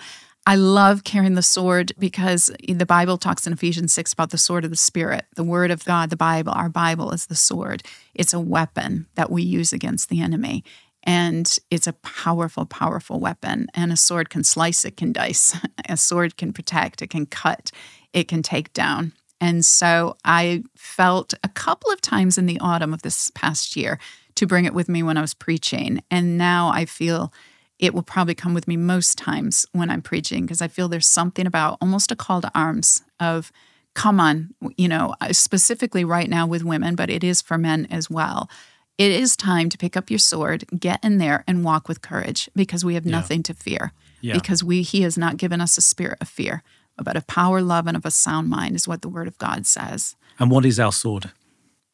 I 0.50 0.56
love 0.56 1.04
carrying 1.04 1.36
the 1.36 1.42
sword 1.42 1.92
because 1.96 2.50
the 2.66 2.84
Bible 2.84 3.18
talks 3.18 3.46
in 3.46 3.52
Ephesians 3.52 3.92
6 3.92 4.14
about 4.14 4.30
the 4.30 4.36
sword 4.36 4.64
of 4.64 4.72
the 4.72 4.76
Spirit, 4.76 5.26
the 5.36 5.44
word 5.44 5.70
of 5.70 5.84
God, 5.84 6.10
the 6.10 6.16
Bible. 6.16 6.52
Our 6.56 6.68
Bible 6.68 7.12
is 7.12 7.26
the 7.26 7.36
sword, 7.36 7.84
it's 8.16 8.34
a 8.34 8.40
weapon 8.40 9.06
that 9.14 9.30
we 9.30 9.44
use 9.44 9.72
against 9.72 10.08
the 10.08 10.20
enemy. 10.20 10.64
And 11.04 11.56
it's 11.70 11.86
a 11.86 11.92
powerful, 11.92 12.66
powerful 12.66 13.20
weapon. 13.20 13.68
And 13.74 13.92
a 13.92 13.96
sword 13.96 14.28
can 14.28 14.42
slice, 14.42 14.84
it 14.84 14.96
can 14.96 15.12
dice. 15.12 15.56
A 15.88 15.96
sword 15.96 16.36
can 16.36 16.52
protect, 16.52 17.00
it 17.00 17.10
can 17.10 17.26
cut. 17.26 17.70
it 18.12 18.26
can 18.26 18.42
take 18.42 18.72
down. 18.72 19.12
And 19.40 19.64
so 19.64 20.16
I 20.24 20.64
felt 20.74 21.32
a 21.44 21.48
couple 21.48 21.92
of 21.92 22.00
times 22.00 22.36
in 22.38 22.46
the 22.46 22.58
autumn 22.58 22.92
of 22.92 23.02
this 23.02 23.30
past 23.36 23.76
year 23.76 24.00
to 24.34 24.48
bring 24.48 24.64
it 24.64 24.74
with 24.74 24.88
me 24.88 25.04
when 25.04 25.16
I 25.16 25.20
was 25.20 25.32
preaching. 25.32 26.02
And 26.10 26.36
now 26.36 26.72
I 26.74 26.86
feel 26.86 27.32
it 27.80 27.94
will 27.94 28.02
probably 28.02 28.34
come 28.34 28.54
with 28.54 28.68
me 28.68 28.76
most 28.76 29.16
times 29.18 29.66
when 29.72 29.90
I'm 29.90 30.02
preaching 30.02 30.44
because 30.44 30.60
I 30.62 30.68
feel 30.68 30.86
there's 30.88 31.08
something 31.08 31.46
about 31.46 31.78
almost 31.80 32.12
a 32.12 32.16
call 32.16 32.40
to 32.42 32.50
arms 32.54 33.02
of, 33.18 33.50
come 33.94 34.20
on, 34.20 34.54
you 34.76 34.86
know, 34.86 35.14
uh, 35.20 35.32
specifically 35.32 36.04
right 36.04 36.28
now 36.28 36.46
with 36.46 36.62
women, 36.62 36.94
but 36.94 37.08
it 37.10 37.24
is 37.24 37.40
for 37.40 37.56
men 37.58 37.88
as 37.90 38.10
well. 38.10 38.48
It 38.98 39.10
is 39.10 39.34
time 39.34 39.70
to 39.70 39.78
pick 39.78 39.96
up 39.96 40.10
your 40.10 40.18
sword, 40.18 40.66
get 40.78 41.02
in 41.02 41.16
there, 41.16 41.42
and 41.46 41.64
walk 41.64 41.88
with 41.88 42.02
courage 42.02 42.50
because 42.54 42.84
we 42.84 42.94
have 42.94 43.06
Yeah. 43.06 43.12
nothing 43.12 43.42
to 43.44 43.54
fear. 43.54 43.92
Yeah. 44.20 44.34
Because 44.34 44.62
we 44.62 44.82
He 44.82 45.00
has 45.02 45.16
not 45.16 45.38
given 45.38 45.62
us 45.62 45.78
a 45.78 45.80
spirit 45.80 46.18
of 46.20 46.28
fear, 46.28 46.62
but 47.02 47.16
of 47.16 47.26
power, 47.26 47.62
love, 47.62 47.86
and 47.86 47.96
of 47.96 48.04
a 48.04 48.10
sound 48.10 48.50
mind, 48.50 48.76
is 48.76 48.86
what 48.86 49.00
the 49.00 49.08
Word 49.08 49.26
of 49.26 49.38
God 49.38 49.66
says. 49.66 50.16
And 50.38 50.50
what 50.50 50.66
is 50.66 50.78
our 50.78 50.92
sword? 50.92 51.30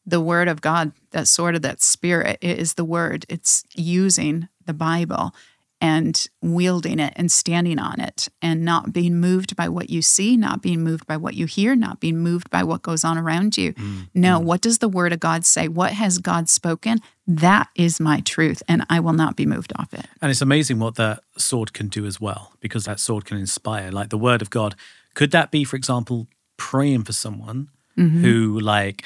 The 0.05 0.21
Word 0.21 0.49
of 0.49 0.61
God, 0.61 0.91
that 1.13 1.29
sword 1.29 1.55
of 1.55 1.63
that 1.63 1.81
spirit, 1.81 2.39
it 2.41 2.59
is 2.59 2.75
the 2.75 2.85
Word. 2.85 3.25
It's 3.29 3.63
using 3.77 4.49
the 4.65 4.75
Bible 4.75 5.33
and 5.81 6.27
wielding 6.41 6.99
it 6.99 7.13
and 7.17 7.31
standing 7.31 7.79
on 7.79 8.01
it 8.01 8.29
and 8.41 8.65
not 8.65 8.93
being 8.93 9.21
moved 9.21 9.57
by 9.57 9.69
what 9.69 9.91
you 9.91 10.01
see, 10.01 10.37
not 10.37 10.63
being 10.63 10.83
moved 10.83 11.07
by 11.07 11.17
what 11.17 11.35
you 11.35 11.47
hear, 11.47 11.77
not 11.77 12.01
being 12.01 12.19
moved 12.19 12.49
by 12.51 12.63
what 12.63 12.83
goes 12.83 13.05
on 13.05 13.19
around 13.19 13.59
you. 13.59 13.75
Mm, 13.75 14.09
no, 14.15 14.41
mm. 14.41 14.45
what 14.45 14.63
does 14.63 14.79
the 14.79 14.89
word 14.89 15.13
of 15.13 15.21
God 15.21 15.45
say? 15.45 15.69
What 15.69 15.93
has 15.93 16.19
God 16.19 16.49
spoken? 16.49 17.01
That 17.27 17.69
is 17.75 18.01
my 18.01 18.21
truth, 18.21 18.63
and 18.69 18.87
I 18.89 19.01
will 19.01 19.13
not 19.13 19.37
be 19.37 19.45
moved 19.45 19.73
off 19.77 19.93
it. 19.93 20.07
And 20.23 20.31
it's 20.31 20.41
amazing 20.41 20.79
what 20.79 20.95
that 20.95 21.21
sword 21.37 21.73
can 21.73 21.89
do 21.89 22.07
as 22.07 22.21
well, 22.21 22.53
because 22.61 22.85
that 22.85 23.01
sword 23.01 23.25
can 23.25 23.37
inspire. 23.37 23.91
Like 23.91 24.09
the 24.11 24.19
word 24.19 24.43
of 24.43 24.51
God. 24.51 24.75
Could 25.15 25.31
that 25.33 25.51
be, 25.51 25.65
for 25.65 25.77
example, 25.77 26.27
praying 26.57 27.05
for 27.05 27.13
someone 27.13 27.69
mm-hmm. 27.99 28.23
who 28.23 28.61
like 28.61 29.03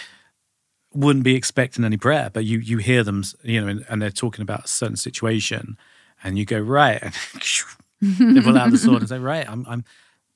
wouldn't 0.93 1.25
be 1.25 1.37
expecting 1.37 1.85
any 1.85 1.97
prayer, 1.97 2.31
but 2.33 2.45
you 2.45 2.59
you 2.59 2.79
hear 2.79 3.05
them, 3.05 3.23
you 3.43 3.61
know, 3.61 3.69
and, 3.69 3.85
and 3.89 4.03
they're 4.03 4.11
talking 4.11 4.43
about 4.43 4.65
a 4.65 4.69
certain 4.69 4.97
situation, 4.97 5.77
and 6.23 6.39
you 6.39 6.45
go 6.45 6.59
right, 6.59 7.03
and 7.03 7.15
they 8.35 8.41
pull 8.41 8.57
out 8.57 8.71
the 8.71 8.79
sword 8.79 9.01
and 9.01 9.09
say, 9.09 9.19
right, 9.19 9.49
I'm, 9.49 9.67
I'm, 9.69 9.85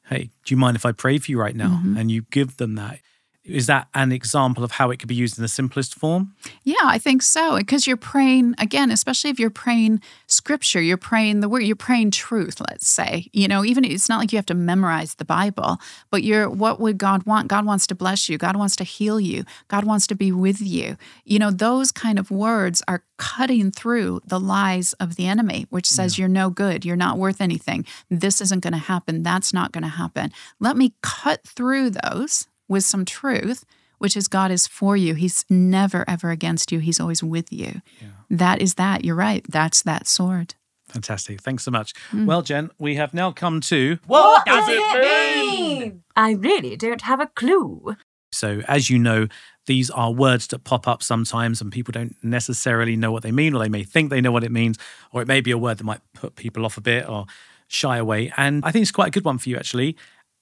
hey, 0.09 0.31
do 0.45 0.55
you 0.55 0.57
mind 0.57 0.77
if 0.77 0.85
I 0.87 0.93
pray 0.93 1.19
for 1.19 1.31
you 1.31 1.41
right 1.41 1.57
now? 1.57 1.81
Mm-hmm. 1.83 1.97
And 1.97 2.11
you 2.11 2.23
give 2.31 2.57
them 2.57 2.75
that. 2.77 3.01
Is 3.45 3.67
that 3.67 3.89
an 3.95 4.11
example 4.11 4.65
of 4.65 4.73
how 4.73 4.91
it 4.91 4.99
could 4.99 5.09
be 5.09 5.15
used 5.15 5.37
in 5.37 5.43
the 5.43 5.49
simplest 5.49 5.95
form? 5.95 6.35
Yeah, 6.63 6.77
I 6.83 6.97
think 6.97 7.21
so. 7.21 7.59
Because 7.59 7.87
you're 7.87 7.99
praying, 7.99 8.55
again, 8.59 8.91
especially 8.91 9.29
if 9.29 9.39
you're 9.39 9.51
praying 9.51 10.01
scripture, 10.27 10.81
you're 10.81 10.97
praying 10.97 11.41
the 11.41 11.49
word, 11.49 11.61
you're 11.61 11.77
praying 11.77 12.13
truth, 12.13 12.59
let's 12.61 12.89
say. 12.89 13.29
You 13.35 13.47
know, 13.47 13.63
even 13.63 13.85
it's 13.85 14.09
not 14.09 14.19
like 14.19 14.33
you 14.33 14.39
have 14.39 14.47
to 14.47 14.55
memorize 14.55 15.17
the 15.17 15.27
Bible, 15.27 15.79
but 16.11 16.23
you're 16.23 16.49
what 16.49 16.81
would 16.81 16.97
God 16.97 17.27
want? 17.27 17.49
God 17.49 17.67
wants 17.67 17.87
to 17.89 17.95
bless 17.95 18.31
you. 18.31 18.39
God 18.39 18.57
wants 18.57 18.77
to 18.77 18.85
heal 18.85 19.21
you. 19.21 19.45
God 19.69 19.85
wants 19.85 20.07
to 20.07 20.15
be 20.15 20.33
with 20.33 20.63
you. 20.63 20.97
You 21.25 21.39
know, 21.39 21.51
those 21.51 21.93
kind 21.93 22.19
of 22.19 22.31
words 22.31 22.83
are 22.89 23.05
cutting 23.19 23.71
through 23.71 24.21
the 24.25 24.41
lies 24.41 24.95
of 24.95 25.17
the 25.17 25.27
enemy, 25.27 25.67
which 25.69 25.89
says 25.89 26.19
you're 26.19 26.29
no 26.29 26.49
good, 26.51 26.85
you're 26.85 26.97
not 26.97 27.19
worth 27.19 27.41
anything. 27.41 27.85
This 28.11 28.41
isn't 28.41 28.63
going 28.63 28.73
to 28.73 28.79
happen. 28.79 29.23
That's 29.23 29.53
not 29.53 29.71
going 29.71 29.85
to 29.85 29.89
happen. 29.89 30.33
Let 30.61 30.77
me 30.77 30.95
cut 31.03 31.47
through 31.47 31.91
those 31.91 32.49
with 32.69 32.85
some 32.85 33.05
truth 33.05 33.65
which 33.99 34.19
is 34.19 34.29
God 34.29 34.51
is 34.51 34.67
for 34.67 34.97
you. 34.99 35.15
He's 35.15 35.47
never, 35.49 36.05
ever 36.07 36.31
against 36.31 36.71
you. 36.71 36.79
He's 36.79 37.01
always 37.01 37.23
with 37.23 37.51
you. 37.51 37.81
That 38.29 38.61
is 38.61 38.75
that. 38.75 39.03
You're 39.03 39.15
right. 39.15 39.45
That's 39.49 39.83
that 39.83 40.07
sword. 40.07 40.55
Fantastic. 40.89 41.41
Thanks 41.41 41.65
so 41.65 41.71
much. 41.71 41.95
Mm. 42.13 42.27
Well, 42.27 42.43
Jen, 42.43 42.71
we 42.79 42.97
have 42.97 43.15
now 43.15 43.33
come 43.33 43.61
to 43.63 43.99
What 44.07 44.45
does 44.45 44.67
it 44.69 45.01
mean? 45.01 46.03
I 46.15 46.33
really 46.33 46.77
don't 46.77 47.01
have 47.01 47.21
a 47.21 47.29
clue. 47.29 47.97
So, 48.31 48.61
as 48.69 48.91
you 48.91 48.99
know, 48.99 49.29
these 49.67 49.89
are 49.91 50.13
words 50.13 50.49
that 50.49 50.65
pop 50.65 50.87
up 50.87 51.03
sometimes, 51.03 51.61
and 51.61 51.73
people 51.73 51.93
don't 51.93 52.15
necessarily 52.23 52.97
know 52.97 53.11
what 53.11 53.23
they 53.23 53.33
mean, 53.33 53.55
or 53.55 53.63
they 53.63 53.69
may 53.69 53.85
think 53.85 54.11
they 54.11 54.21
know 54.21 54.33
what 54.33 54.45
it 54.45 54.53
means, 54.53 54.77
or 55.13 55.23
it 55.23 55.29
may 55.29 55.41
be 55.41 55.53
a 55.53 55.59
word 55.59 55.79
that 55.79 55.85
might 55.85 56.01
put 56.13 56.37
people 56.37 56.67
off 56.67 56.77
a 56.77 56.83
bit 56.83 57.09
or 57.09 57.25
shy 57.69 57.97
away. 57.97 58.33
And 58.37 58.63
I 58.65 58.71
think 58.71 58.83
it's 58.83 58.91
quite 58.91 59.09
a 59.09 59.13
good 59.13 59.25
one 59.25 59.39
for 59.39 59.49
you, 59.49 59.57
actually. 59.57 59.97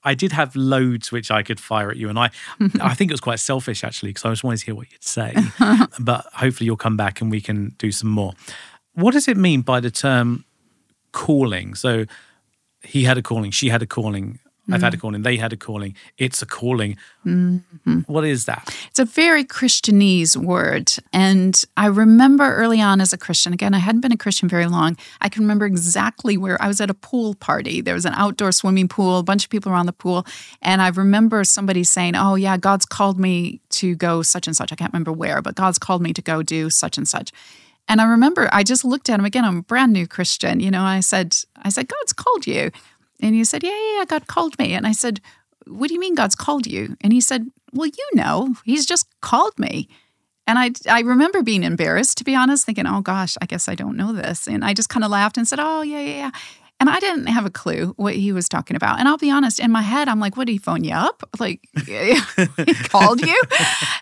I 0.04 0.14
did 0.14 0.32
have 0.32 0.56
loads 0.56 1.12
which 1.12 1.30
I 1.30 1.42
could 1.42 1.60
fire 1.60 1.90
at 1.90 1.96
you, 1.96 2.08
and 2.08 2.18
I, 2.18 2.30
I 2.80 2.94
think 2.94 3.10
it 3.10 3.14
was 3.14 3.20
quite 3.20 3.40
selfish 3.40 3.84
actually 3.84 4.10
because 4.10 4.24
I 4.24 4.30
just 4.30 4.44
wanted 4.44 4.58
to 4.58 4.66
hear 4.66 4.74
what 4.74 4.90
you'd 4.90 5.04
say. 5.04 5.34
but 6.00 6.26
hopefully, 6.34 6.66
you'll 6.66 6.76
come 6.76 6.96
back 6.96 7.20
and 7.20 7.30
we 7.30 7.40
can 7.40 7.74
do 7.78 7.92
some 7.92 8.10
more. 8.10 8.34
What 8.94 9.12
does 9.12 9.28
it 9.28 9.36
mean 9.36 9.62
by 9.62 9.80
the 9.80 9.90
term 9.90 10.44
calling? 11.12 11.74
So, 11.74 12.06
he 12.82 13.04
had 13.04 13.16
a 13.16 13.22
calling, 13.22 13.50
she 13.50 13.68
had 13.68 13.82
a 13.82 13.86
calling, 13.86 14.38
I've 14.70 14.80
had 14.80 14.94
a 14.94 14.96
mm. 14.96 15.00
calling, 15.00 15.22
they 15.22 15.36
had 15.36 15.52
a 15.52 15.56
calling, 15.56 15.96
it's 16.18 16.40
a 16.40 16.46
calling. 16.46 16.96
Mm-hmm. 17.26 18.00
What 18.06 18.24
is 18.24 18.44
that? 18.44 18.74
It's 18.90 19.00
a 19.00 19.04
very 19.04 19.44
Christianese 19.44 20.36
word. 20.36 20.92
And 21.12 21.62
I 21.76 21.86
remember 21.86 22.54
early 22.54 22.80
on 22.80 23.00
as 23.00 23.12
a 23.12 23.18
Christian, 23.18 23.52
again, 23.52 23.74
I 23.74 23.78
hadn't 23.78 24.02
been 24.02 24.12
a 24.12 24.16
Christian 24.16 24.48
very 24.48 24.66
long. 24.66 24.96
I 25.20 25.28
can 25.28 25.42
remember 25.42 25.66
exactly 25.66 26.36
where 26.36 26.60
I 26.62 26.68
was 26.68 26.80
at 26.80 26.90
a 26.90 26.94
pool 26.94 27.34
party. 27.34 27.80
There 27.80 27.94
was 27.94 28.04
an 28.04 28.14
outdoor 28.14 28.52
swimming 28.52 28.86
pool, 28.86 29.18
a 29.18 29.24
bunch 29.24 29.44
of 29.44 29.50
people 29.50 29.72
around 29.72 29.86
the 29.86 29.92
pool. 29.92 30.26
And 30.60 30.80
I 30.80 30.88
remember 30.88 31.42
somebody 31.42 31.82
saying, 31.82 32.14
Oh, 32.14 32.36
yeah, 32.36 32.56
God's 32.56 32.86
called 32.86 33.18
me 33.18 33.60
to 33.70 33.96
go 33.96 34.22
such 34.22 34.46
and 34.46 34.56
such. 34.56 34.72
I 34.72 34.76
can't 34.76 34.92
remember 34.92 35.12
where, 35.12 35.42
but 35.42 35.56
God's 35.56 35.78
called 35.78 36.02
me 36.02 36.12
to 36.12 36.22
go 36.22 36.42
do 36.42 36.70
such 36.70 36.96
and 36.96 37.08
such. 37.08 37.32
And 37.88 38.00
I 38.00 38.04
remember 38.04 38.48
I 38.52 38.62
just 38.62 38.84
looked 38.84 39.10
at 39.10 39.18
him 39.18 39.24
again. 39.24 39.44
I'm 39.44 39.58
a 39.58 39.62
brand 39.62 39.92
new 39.92 40.06
Christian. 40.06 40.60
You 40.60 40.70
know, 40.70 40.82
I 40.82 41.00
said, 41.00 41.36
I 41.62 41.68
said, 41.68 41.88
God's 41.88 42.12
called 42.12 42.46
you. 42.46 42.70
And 43.20 43.34
he 43.34 43.44
said, 43.44 43.62
Yeah, 43.62 43.78
yeah, 43.96 44.04
God 44.06 44.26
called 44.26 44.58
me. 44.58 44.74
And 44.74 44.86
I 44.86 44.92
said, 44.92 45.20
What 45.66 45.88
do 45.88 45.94
you 45.94 46.00
mean 46.00 46.14
God's 46.14 46.34
called 46.34 46.66
you? 46.66 46.96
And 47.00 47.12
he 47.12 47.20
said, 47.20 47.46
Well, 47.72 47.86
you 47.86 48.08
know, 48.14 48.54
he's 48.64 48.86
just 48.86 49.06
called 49.20 49.58
me. 49.58 49.88
And 50.46 50.58
I, 50.58 50.70
I 50.90 51.00
remember 51.00 51.42
being 51.42 51.62
embarrassed, 51.62 52.18
to 52.18 52.24
be 52.24 52.34
honest, 52.34 52.66
thinking, 52.66 52.86
oh 52.86 53.00
gosh, 53.00 53.36
I 53.40 53.46
guess 53.46 53.68
I 53.68 53.76
don't 53.76 53.96
know 53.96 54.12
this. 54.12 54.48
And 54.48 54.64
I 54.64 54.74
just 54.74 54.88
kind 54.88 55.04
of 55.04 55.10
laughed 55.10 55.36
and 55.38 55.46
said, 55.46 55.60
oh, 55.60 55.82
yeah, 55.82 56.00
yeah, 56.00 56.16
yeah. 56.16 56.30
And 56.80 56.90
I 56.90 56.98
didn't 56.98 57.26
have 57.26 57.46
a 57.46 57.50
clue 57.50 57.94
what 57.96 58.14
he 58.14 58.32
was 58.32 58.48
talking 58.48 58.74
about. 58.74 58.98
And 58.98 59.06
I'll 59.06 59.16
be 59.16 59.30
honest, 59.30 59.60
in 59.60 59.70
my 59.70 59.82
head, 59.82 60.08
I'm 60.08 60.18
like, 60.18 60.36
what 60.36 60.48
did 60.48 60.52
he 60.52 60.58
phone 60.58 60.82
you 60.82 60.94
up? 60.94 61.22
Like, 61.38 61.60
he 62.66 62.74
called 62.88 63.20
you? 63.20 63.40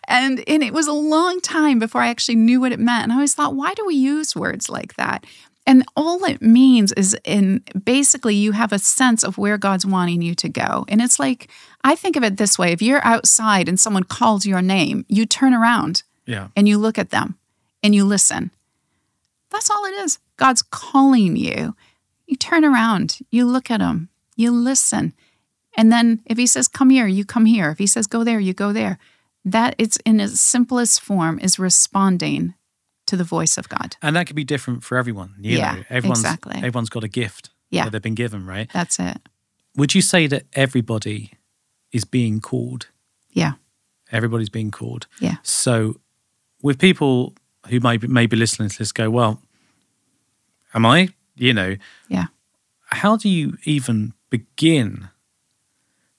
And, 0.09 0.43
and 0.49 0.63
it 0.63 0.73
was 0.73 0.87
a 0.87 0.93
long 0.93 1.43
time 1.43 1.79
before 1.79 2.01
I 2.01 2.09
actually 2.09 2.37
knew 2.37 2.59
what 2.59 2.73
it 2.73 2.81
meant. 2.81 3.03
And 3.03 3.13
I 3.13 3.17
always 3.17 3.35
thought, 3.35 3.55
why 3.55 3.75
do 3.75 3.85
we 3.85 3.97
use 3.97 4.35
words 4.35 4.71
like 4.71 4.95
that? 4.95 5.27
And 5.67 5.85
all 5.95 6.25
it 6.25 6.41
means 6.43 6.91
is 6.93 7.17
in 7.25 7.63
basically 7.85 8.35
you 8.35 8.53
have 8.53 8.73
a 8.73 8.79
sense 8.79 9.23
of 9.23 9.39
where 9.39 9.59
God's 9.59 9.87
wanting 9.87 10.23
you 10.23 10.35
to 10.37 10.49
go. 10.49 10.85
And 10.89 11.01
it's 11.01 11.19
like, 11.19 11.49
I 11.85 11.95
think 11.95 12.17
of 12.17 12.25
it 12.25 12.39
this 12.39 12.59
way 12.59 12.73
if 12.73 12.83
you're 12.83 13.05
outside 13.05 13.69
and 13.69 13.79
someone 13.79 14.05
calls 14.05 14.47
your 14.47 14.63
name, 14.63 15.05
you 15.09 15.27
turn 15.27 15.55
around 15.55 16.03
Yeah. 16.27 16.49
and 16.57 16.67
you 16.69 16.79
look 16.79 16.99
at 16.99 17.11
them 17.11 17.37
and 17.83 17.95
you 17.95 18.05
listen. 18.05 18.51
That's 19.51 19.71
all 19.71 19.85
it 19.85 19.95
is. 19.95 20.19
God's 20.37 20.63
calling 20.63 21.37
you. 21.37 21.75
You 22.27 22.37
turn 22.37 22.65
around, 22.65 23.19
you 23.31 23.45
look 23.45 23.71
at 23.71 23.81
him, 23.81 24.09
you 24.37 24.53
listen. 24.53 25.13
And 25.77 25.93
then 25.93 26.21
if 26.25 26.39
he 26.39 26.47
says, 26.47 26.69
come 26.69 26.91
here, 26.91 27.07
you 27.07 27.25
come 27.25 27.45
here. 27.45 27.71
If 27.71 27.79
he 27.79 27.87
says, 27.87 28.07
go 28.07 28.25
there, 28.25 28.41
you 28.41 28.55
go 28.55 28.73
there. 28.73 28.99
That 29.45 29.75
it's 29.79 29.97
in 30.07 30.21
its 30.21 30.41
simplest 30.41 31.01
form 31.01 31.39
is 31.41 31.59
responding 31.59 32.55
to 33.11 33.17
the 33.17 33.25
voice 33.25 33.59
of 33.59 33.69
God. 33.69 33.97
And 34.03 34.17
that 34.17 34.27
could 34.27 34.37
be 34.37 34.45
different 34.45 34.83
for 34.85 34.97
everyone. 34.99 35.35
You 35.41 35.59
Yeah, 35.59 35.75
know, 35.75 35.83
everyone's, 35.91 36.21
exactly. 36.21 36.57
Everyone's 36.57 36.91
got 36.91 37.05
a 37.05 37.09
gift 37.09 37.51
Yeah. 37.71 37.85
that 37.85 37.91
they've 37.93 38.03
been 38.03 38.15
given, 38.15 38.47
right? 38.47 38.71
That's 38.73 38.99
it. 38.99 39.19
Would 39.77 39.95
you 39.95 40.03
say 40.03 40.27
that 40.29 40.45
everybody 40.55 41.33
is 41.93 42.05
being 42.05 42.41
called? 42.41 42.87
Yeah. 43.33 43.53
Everybody's 44.13 44.49
being 44.51 44.71
called. 44.71 45.07
Yeah. 45.21 45.37
So, 45.43 46.01
with 46.63 46.79
people 46.79 47.35
who 47.69 47.79
may 47.81 47.97
be, 47.97 48.07
may 48.09 48.27
be 48.27 48.37
listening 48.37 48.69
to 48.71 48.79
this, 48.79 48.93
go, 48.93 49.09
well, 49.11 49.41
am 50.75 50.85
I? 50.87 51.09
You 51.37 51.55
know, 51.55 51.77
Yeah. 52.09 52.27
how 52.87 53.17
do 53.17 53.29
you 53.29 53.57
even 53.65 54.13
begin 54.31 55.09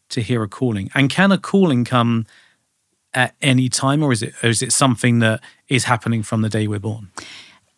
to 0.10 0.22
hear 0.22 0.44
a 0.44 0.48
calling? 0.48 0.90
And 0.96 1.10
can 1.10 1.32
a 1.32 1.38
calling 1.38 1.84
come 1.86 2.26
at 3.14 3.36
any 3.42 3.70
time, 3.70 4.04
or 4.04 4.12
is 4.12 4.24
it 4.24 4.34
or 4.44 4.50
is 4.50 4.62
it 4.62 4.72
something 4.72 5.20
that 5.20 5.42
is 5.68 5.86
happening 5.86 6.24
from 6.24 6.42
the 6.42 6.50
day 6.50 6.68
we're 6.68 6.80
born? 6.80 7.12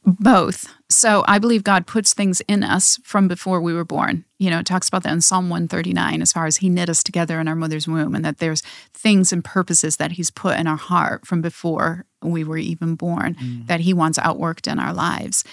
Both. 0.06 0.68
So 0.90 1.24
I 1.28 1.40
believe 1.40 1.64
God 1.64 1.88
puts 1.88 2.14
things 2.14 2.42
in 2.42 2.62
us 2.62 3.00
from 3.04 3.30
before 3.30 3.62
we 3.62 3.74
were 3.74 3.86
born. 3.86 4.26
You 4.38 4.50
know, 4.50 4.60
it 4.60 4.66
talks 4.66 4.90
about 4.90 5.04
that 5.04 5.14
in 5.14 5.22
Psalm 5.22 5.50
139 5.50 6.22
as 6.22 6.34
far 6.34 6.46
as 6.46 6.58
He 6.58 6.70
knit 6.70 6.90
us 6.90 7.04
together 7.04 7.40
in 7.40 7.48
our 7.48 7.56
mother's 7.56 7.88
womb, 7.88 8.14
and 8.14 8.26
that 8.26 8.40
there's 8.40 8.62
things 8.94 9.32
and 9.32 9.44
purposes 9.44 9.98
that 9.98 10.14
He's 10.14 10.30
put 10.30 10.60
in 10.60 10.68
our 10.68 10.78
heart 10.78 11.26
from 11.26 11.42
before 11.42 12.06
we 12.22 12.44
were 12.44 12.58
even 12.58 12.96
born 12.96 13.36
mm. 13.36 13.68
that 13.68 13.80
He 13.80 13.94
wants 13.94 14.20
outworked 14.20 14.70
in 14.70 14.78
our 14.78 14.94
lives. 14.94 15.46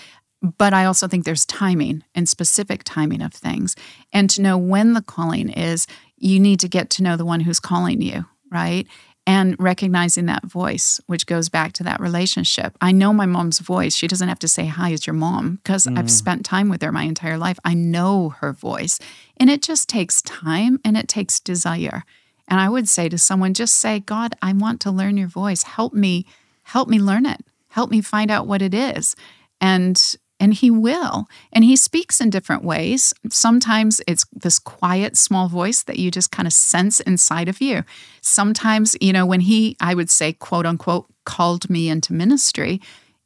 But 0.43 0.73
I 0.73 0.85
also 0.85 1.07
think 1.07 1.25
there's 1.25 1.47
timing 1.47 2.03
and 2.14 2.29
specific 2.29 2.83
timing 2.85 3.23
of 3.23 3.33
things. 3.33 3.77
And 4.12 4.29
to 4.31 4.43
know 4.43 4.57
when 4.57 4.95
the 4.95 5.03
calling 5.03 5.51
is, 5.51 5.87
you 6.16 6.40
need 6.40 6.61
to 6.61 6.69
get 6.69 6.90
to 6.90 7.03
know 7.03 7.16
the 7.16 7.27
one 7.27 7.40
who's 7.40 7.61
calling 7.61 8.01
you, 8.01 8.25
right? 8.51 8.87
And 9.31 9.55
recognizing 9.61 10.27
that 10.27 10.45
voice, 10.45 11.01
which 11.07 11.25
goes 11.25 11.49
back 11.49 11.73
to 11.75 11.85
that 11.85 12.01
relationship. 12.01 12.77
I 12.81 12.90
know 12.90 13.12
my 13.12 13.27
mom's 13.27 13.61
voice. 13.61 13.95
She 13.95 14.09
doesn't 14.09 14.27
have 14.27 14.40
to 14.40 14.49
say, 14.49 14.66
Hi, 14.66 14.90
it's 14.90 15.07
your 15.07 15.14
mom, 15.14 15.61
because 15.62 15.87
I've 15.87 16.07
mm. 16.07 16.11
spent 16.11 16.45
time 16.45 16.69
with 16.69 16.83
her 16.83 16.90
my 16.90 17.05
entire 17.05 17.38
life. 17.38 17.57
I 17.64 17.75
know 17.75 18.31
her 18.40 18.53
voice. 18.53 18.99
And 19.37 19.49
it 19.49 19.62
just 19.62 19.88
takes 19.88 20.21
time 20.23 20.81
and 20.85 20.97
it 20.97 21.07
takes 21.07 21.38
desire. 21.38 22.03
And 22.49 22.59
I 22.59 22.69
would 22.69 22.88
say 22.88 23.09
to 23.09 23.19
someone, 23.19 23.55
just 23.55 23.77
say, 23.77 24.01
God, 24.01 24.35
I 24.43 24.53
want 24.53 24.81
to 24.81 24.90
learn 24.90 25.16
your 25.16 25.29
voice. 25.29 25.62
Help 25.62 25.95
me, 25.95 26.27
help 26.64 26.88
me 26.88 26.99
learn 26.99 27.25
it. 27.25 27.40
Help 27.69 27.88
me 27.88 28.01
find 28.01 28.33
out 28.33 28.49
what 28.49 28.62
it 28.62 28.75
is. 28.75 29.14
And 29.61 30.16
and 30.40 30.55
he 30.55 30.70
will. 30.70 31.29
And 31.53 31.62
he 31.62 31.76
speaks 31.76 32.20
in 32.20 32.31
different 32.31 32.64
ways. 32.64 33.12
Sometimes 33.29 34.00
it's 34.09 34.24
this 34.33 34.59
quiet, 34.59 35.16
small 35.16 35.48
voice 35.48 35.83
that 35.83 35.98
you 35.98 36.11
just 36.11 36.33
kind 36.33 36.46
of 36.46 36.53
sense 36.53 36.98
inside 36.98 37.48
of 37.48 37.61
you. 37.61 37.85
Sometimes, 38.22 38.96
you 39.00 39.12
know, 39.12 39.26
when 39.26 39.40
he, 39.40 39.76
I 39.81 39.94
would 39.94 40.11
say, 40.11 40.33
quote 40.33 40.66
unquote, 40.66 41.07
called 41.24 41.68
me 41.68 41.88
into 41.90 42.14
ministry, 42.14 42.81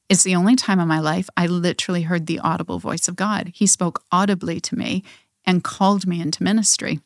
it's 0.09 0.25
the 0.25 0.35
only 0.35 0.57
time 0.57 0.81
in 0.81 0.89
my 0.89 1.01
life 1.01 1.31
I 1.37 1.47
literally 1.47 2.03
heard 2.03 2.27
the 2.27 2.41
audible 2.41 2.79
voice 2.79 3.09
of 3.09 3.17
God. 3.17 3.53
He 3.55 3.67
spoke 3.67 4.03
audibly 4.13 4.61
to 4.61 4.77
me 4.77 5.03
and 5.47 5.65
called 5.65 6.07
me 6.07 6.21
into 6.21 6.43
ministry. 6.43 7.01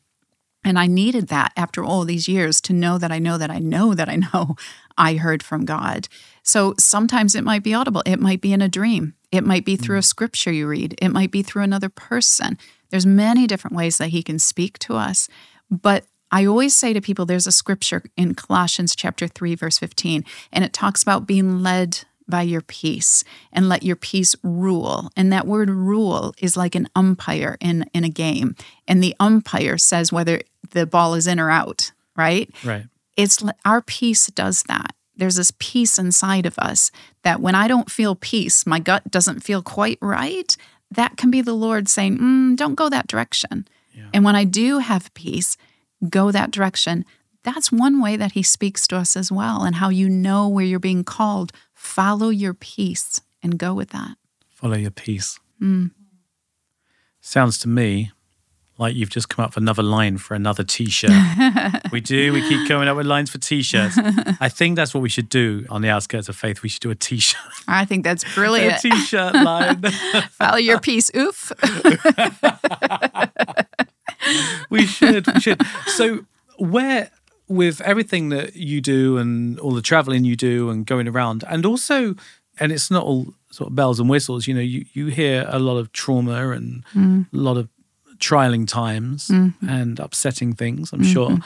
And 0.63 0.77
I 0.77 0.87
needed 0.87 1.27
that 1.29 1.53
after 1.55 1.83
all 1.83 2.03
these 2.03 2.27
years 2.27 2.59
to 2.61 2.73
know 2.73 2.97
that 2.97 3.11
I 3.11 3.19
know 3.19 3.37
that 3.37 3.49
I 3.49 3.59
know 3.59 3.93
that 3.93 4.09
I 4.09 4.17
know 4.17 4.55
I 4.97 5.13
heard 5.15 5.41
from 5.41 5.63
God. 5.63 6.09
So 6.43 6.73
sometimes 6.77 7.35
it 7.35 7.43
might 7.43 7.63
be 7.63 7.73
audible, 7.73 8.03
it 8.05 8.19
might 8.19 8.41
be 8.41 8.51
in 8.51 8.61
a 8.61 8.67
dream, 8.67 9.13
it 9.31 9.43
might 9.43 9.65
be 9.65 9.75
through 9.75 9.97
a 9.97 10.01
mm. 10.01 10.05
scripture 10.05 10.51
you 10.51 10.67
read, 10.67 10.95
it 11.01 11.09
might 11.09 11.31
be 11.31 11.43
through 11.43 11.63
another 11.63 11.89
person. 11.89 12.57
There's 12.89 13.05
many 13.05 13.47
different 13.47 13.75
ways 13.75 13.97
that 13.97 14.09
he 14.09 14.23
can 14.23 14.39
speak 14.39 14.79
to 14.79 14.95
us. 14.95 15.29
But 15.69 16.05
I 16.31 16.45
always 16.45 16.75
say 16.75 16.93
to 16.93 17.01
people 17.01 17.25
there's 17.25 17.47
a 17.47 17.51
scripture 17.51 18.03
in 18.15 18.35
Colossians 18.35 18.95
chapter 18.95 19.27
3 19.27 19.55
verse 19.55 19.77
15 19.77 20.23
and 20.51 20.63
it 20.63 20.73
talks 20.73 21.01
about 21.01 21.27
being 21.27 21.61
led 21.61 22.05
by 22.27 22.43
your 22.43 22.61
peace 22.61 23.23
and 23.51 23.67
let 23.67 23.83
your 23.83 23.95
peace 23.95 24.35
rule. 24.43 25.09
And 25.17 25.33
that 25.33 25.47
word 25.47 25.69
rule 25.69 26.33
is 26.37 26.55
like 26.55 26.75
an 26.75 26.87
umpire 26.95 27.57
in, 27.59 27.89
in 27.93 28.03
a 28.03 28.09
game. 28.09 28.55
And 28.87 29.03
the 29.03 29.15
umpire 29.19 29.79
says 29.79 30.11
whether 30.11 30.41
the 30.69 30.85
ball 30.85 31.15
is 31.15 31.25
in 31.25 31.39
or 31.39 31.49
out, 31.49 31.91
right? 32.15 32.53
Right. 32.63 32.85
It's 33.17 33.43
our 33.65 33.81
peace 33.81 34.27
does 34.27 34.63
that. 34.63 34.93
There's 35.19 35.35
this 35.35 35.51
peace 35.59 35.99
inside 35.99 36.45
of 36.45 36.57
us 36.57 36.91
that 37.23 37.41
when 37.41 37.55
I 37.55 37.67
don't 37.67 37.91
feel 37.91 38.15
peace, 38.15 38.65
my 38.65 38.79
gut 38.79 39.11
doesn't 39.11 39.41
feel 39.41 39.61
quite 39.61 39.99
right. 40.01 40.55
That 40.89 41.17
can 41.17 41.29
be 41.29 41.41
the 41.41 41.53
Lord 41.53 41.87
saying, 41.87 42.17
mm, 42.17 42.55
don't 42.55 42.75
go 42.75 42.89
that 42.89 43.07
direction. 43.07 43.67
Yeah. 43.93 44.09
And 44.13 44.23
when 44.23 44.35
I 44.35 44.45
do 44.45 44.79
have 44.79 45.13
peace, 45.13 45.57
go 46.09 46.31
that 46.31 46.51
direction. 46.51 47.05
That's 47.43 47.71
one 47.71 48.01
way 48.01 48.15
that 48.17 48.31
He 48.31 48.43
speaks 48.43 48.87
to 48.87 48.97
us 48.97 49.15
as 49.15 49.31
well, 49.31 49.63
and 49.63 49.75
how 49.75 49.89
you 49.89 50.09
know 50.09 50.47
where 50.47 50.65
you're 50.65 50.79
being 50.79 51.03
called 51.03 51.51
Follow 51.73 52.29
your 52.29 52.53
peace 52.53 53.21
and 53.41 53.57
go 53.57 53.73
with 53.73 53.91
that. 53.91 54.17
Follow 54.49 54.75
your 54.75 54.91
peace. 54.91 55.39
Mm. 55.61 55.91
Sounds 57.21 57.57
to 57.59 57.69
me 57.69 58.11
like 58.79 58.95
you've 58.95 59.09
just 59.09 59.27
come 59.29 59.43
up 59.43 59.51
with 59.51 59.57
another 59.61 59.83
line 59.83 60.17
for 60.17 60.33
another 60.33 60.63
t-shirt. 60.63 61.11
we 61.91 61.99
do. 62.01 62.31
We 62.33 62.41
keep 62.47 62.67
coming 62.67 62.87
up 62.87 62.95
with 62.97 63.05
lines 63.05 63.29
for 63.29 63.37
t-shirts. 63.37 63.97
I 64.39 64.49
think 64.49 64.75
that's 64.77 64.93
what 64.93 65.01
we 65.01 65.09
should 65.09 65.27
do 65.29 65.65
on 65.69 65.81
the 65.81 65.89
outskirts 65.89 66.29
of 66.29 66.35
faith. 66.37 66.63
We 66.63 66.69
should 66.69 66.81
do 66.81 66.89
a 66.89 66.95
t-shirt. 66.95 67.39
I 67.67 67.83
think 67.85 68.03
that's 68.05 68.23
brilliant. 68.33 68.79
t-shirt 68.81 69.33
line. 69.35 69.81
Follow 70.31 70.57
your 70.57 70.79
peace. 70.79 71.11
Oof. 71.15 71.51
we 74.69 74.85
should. 74.85 75.27
We 75.27 75.39
should. 75.39 75.61
So 75.87 76.25
where 76.57 77.11
with 77.47 77.81
everything 77.81 78.29
that 78.29 78.55
you 78.55 78.79
do 78.81 79.17
and 79.17 79.59
all 79.59 79.71
the 79.73 79.81
traveling 79.81 80.23
you 80.23 80.35
do 80.35 80.69
and 80.69 80.85
going 80.85 81.07
around, 81.07 81.43
and 81.49 81.65
also, 81.65 82.15
and 82.59 82.71
it's 82.71 82.91
not 82.91 83.03
all 83.03 83.33
sort 83.51 83.69
of 83.71 83.75
bells 83.75 83.99
and 83.99 84.09
whistles. 84.09 84.47
You 84.47 84.53
know, 84.53 84.61
you 84.61 84.85
you 84.93 85.07
hear 85.07 85.45
a 85.49 85.59
lot 85.59 85.77
of 85.77 85.91
trauma 85.91 86.49
and 86.51 86.83
Mm. 86.95 87.25
a 87.33 87.37
lot 87.37 87.57
of 87.57 87.67
trialing 88.19 88.67
times 88.67 89.27
Mm-hmm. 89.29 89.69
and 89.69 89.99
upsetting 89.99 90.53
things. 90.53 90.93
I'm 90.93 91.03
sure. 91.03 91.37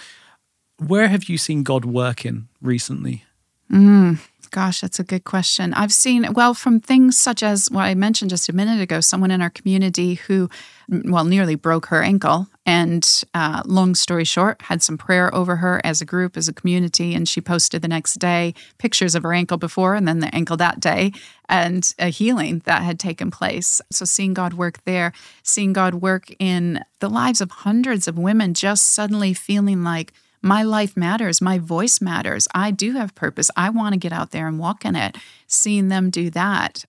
Where 0.78 1.08
have 1.08 1.26
you 1.30 1.38
seen 1.38 1.64
God 1.64 1.86
working 1.86 2.48
recently? 2.62 3.24
Mm, 3.72 4.20
gosh, 4.54 4.82
that's 4.82 5.00
a 5.00 5.04
good 5.04 5.24
question. 5.24 5.74
I've 5.74 5.92
seen, 5.92 6.32
well, 6.34 6.54
from 6.54 6.80
things 6.80 7.18
such 7.18 7.42
as 7.42 7.72
what 7.72 7.86
I 7.86 7.96
mentioned 7.96 8.30
just 8.30 8.48
a 8.50 8.54
minute 8.54 8.80
ago, 8.80 9.02
someone 9.02 9.32
in 9.32 9.42
our 9.42 9.50
community 9.50 10.14
who, 10.14 10.48
well, 10.88 11.24
nearly 11.24 11.56
broke 11.56 11.88
her 11.88 12.04
ankle. 12.04 12.48
And 12.64 13.24
uh, 13.34 13.64
long 13.66 13.96
story 13.96 14.24
short, 14.24 14.62
had 14.62 14.84
some 14.84 14.96
prayer 14.96 15.34
over 15.34 15.56
her 15.56 15.82
as 15.84 16.02
a 16.02 16.06
group, 16.06 16.38
as 16.38 16.48
a 16.48 16.54
community. 16.54 17.16
And 17.16 17.28
she 17.28 17.42
posted 17.42 17.82
the 17.82 17.88
next 17.88 18.20
day 18.20 18.54
pictures 18.78 19.16
of 19.16 19.24
her 19.24 19.34
ankle 19.34 19.58
before 19.58 19.96
and 19.96 20.08
then 20.08 20.20
the 20.20 20.34
ankle 20.34 20.58
that 20.58 20.80
day 20.80 21.12
and 21.50 21.92
a 21.98 22.10
healing 22.10 22.62
that 22.66 22.84
had 22.84 23.00
taken 23.00 23.32
place. 23.32 23.82
So 23.92 24.06
seeing 24.06 24.36
God 24.36 24.54
work 24.54 24.84
there, 24.86 25.14
seeing 25.42 25.74
God 25.74 25.96
work 25.96 26.32
in 26.38 26.86
the 27.00 27.10
lives 27.10 27.42
of 27.42 27.50
hundreds 27.50 28.08
of 28.08 28.20
women, 28.20 28.54
just 28.54 28.94
suddenly 28.94 29.34
feeling 29.34 29.84
like, 29.84 30.14
my 30.44 30.64
life 30.64 30.98
matters. 30.98 31.42
My 31.42 31.58
voice 31.58 32.02
matters. 32.02 32.48
I 32.54 32.72
do 32.72 32.94
have 32.94 33.16
purpose. 33.16 33.50
I 33.56 33.70
want 33.70 33.94
to 33.94 34.00
get 34.00 34.12
out 34.12 34.32
there 34.32 34.48
and 34.48 34.60
walk 34.60 34.86
in 34.86 34.96
it. 34.96 35.18
Seeing 35.48 35.88
them 35.88 36.10
do 36.10 36.30
that. 36.32 36.86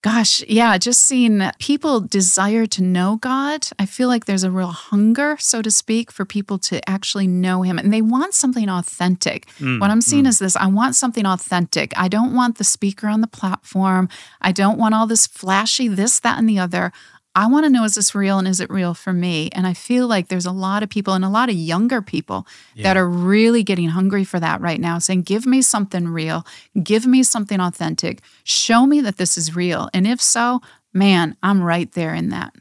Gosh, 0.00 0.44
yeah, 0.46 0.78
just 0.78 1.04
seeing 1.04 1.42
people 1.58 2.00
desire 2.00 2.66
to 2.66 2.82
know 2.84 3.16
God. 3.16 3.66
I 3.80 3.84
feel 3.86 4.06
like 4.06 4.26
there's 4.26 4.44
a 4.44 4.50
real 4.50 4.68
hunger, 4.68 5.36
so 5.40 5.60
to 5.60 5.72
speak, 5.72 6.12
for 6.12 6.24
people 6.24 6.56
to 6.60 6.88
actually 6.88 7.26
know 7.26 7.62
Him. 7.62 7.78
And 7.78 7.92
they 7.92 8.00
want 8.00 8.32
something 8.32 8.68
authentic. 8.68 9.46
Mm, 9.58 9.80
what 9.80 9.90
I'm 9.90 10.00
seeing 10.00 10.24
mm. 10.24 10.28
is 10.28 10.38
this 10.38 10.54
I 10.54 10.68
want 10.68 10.94
something 10.94 11.26
authentic. 11.26 11.92
I 11.96 12.06
don't 12.06 12.32
want 12.32 12.58
the 12.58 12.64
speaker 12.64 13.08
on 13.08 13.22
the 13.22 13.26
platform. 13.26 14.08
I 14.40 14.52
don't 14.52 14.78
want 14.78 14.94
all 14.94 15.08
this 15.08 15.26
flashy, 15.26 15.88
this, 15.88 16.20
that, 16.20 16.38
and 16.38 16.48
the 16.48 16.60
other. 16.60 16.92
I 17.34 17.46
want 17.46 17.64
to 17.66 17.70
know 17.70 17.84
is 17.84 17.94
this 17.94 18.14
real 18.14 18.38
and 18.38 18.48
is 18.48 18.58
it 18.60 18.68
real 18.70 18.94
for 18.94 19.12
me? 19.12 19.48
And 19.52 19.66
I 19.66 19.74
feel 19.74 20.08
like 20.08 20.28
there's 20.28 20.46
a 20.46 20.50
lot 20.52 20.82
of 20.82 20.88
people 20.88 21.14
and 21.14 21.24
a 21.24 21.28
lot 21.28 21.48
of 21.48 21.54
younger 21.54 22.02
people 22.02 22.46
that 22.82 22.96
are 22.96 23.08
really 23.08 23.62
getting 23.62 23.88
hungry 23.90 24.24
for 24.24 24.40
that 24.40 24.60
right 24.60 24.80
now, 24.80 24.98
saying, 24.98 25.22
Give 25.22 25.46
me 25.46 25.62
something 25.62 26.08
real, 26.08 26.44
give 26.82 27.06
me 27.06 27.22
something 27.22 27.60
authentic, 27.60 28.22
show 28.44 28.86
me 28.86 29.00
that 29.02 29.18
this 29.18 29.36
is 29.38 29.54
real. 29.54 29.88
And 29.94 30.06
if 30.06 30.20
so, 30.20 30.60
man, 30.92 31.36
I'm 31.42 31.62
right 31.62 31.90
there 31.92 32.14
in 32.14 32.30
that. 32.30 32.54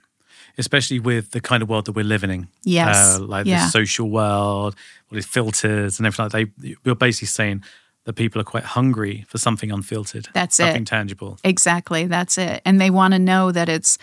Especially 0.60 1.00
with 1.00 1.32
the 1.32 1.42
kind 1.42 1.64
of 1.64 1.70
world 1.70 1.86
that 1.86 1.94
we're 1.94 2.04
living 2.04 2.30
in. 2.32 2.48
Yes. 2.64 3.18
Uh, 3.18 3.20
like 3.22 3.46
Yeah. 3.46 3.66
the 3.66 3.70
social 3.72 4.10
world, 4.10 4.76
all 5.10 5.16
these 5.16 5.26
filters 5.26 6.00
and 6.00 6.06
everything 6.06 6.26
like 6.26 6.32
that. 6.32 6.62
They, 6.62 6.76
we're 6.84 6.96
basically 6.96 7.28
saying 7.28 7.64
that 8.06 8.14
people 8.14 8.40
are 8.42 8.46
quite 8.46 8.64
hungry 8.64 9.26
for 9.28 9.38
something 9.38 9.72
unfiltered. 9.72 10.30
That's 10.34 10.60
it. 10.60 10.64
something 10.64 10.86
tangible. 10.86 11.38
Exactly. 11.44 12.06
That's 12.08 12.38
it. 12.38 12.62
And 12.66 12.80
they 12.82 12.90
want 12.90 13.14
to 13.14 13.20
know 13.20 13.52
that 13.52 13.70
it's 13.70 13.98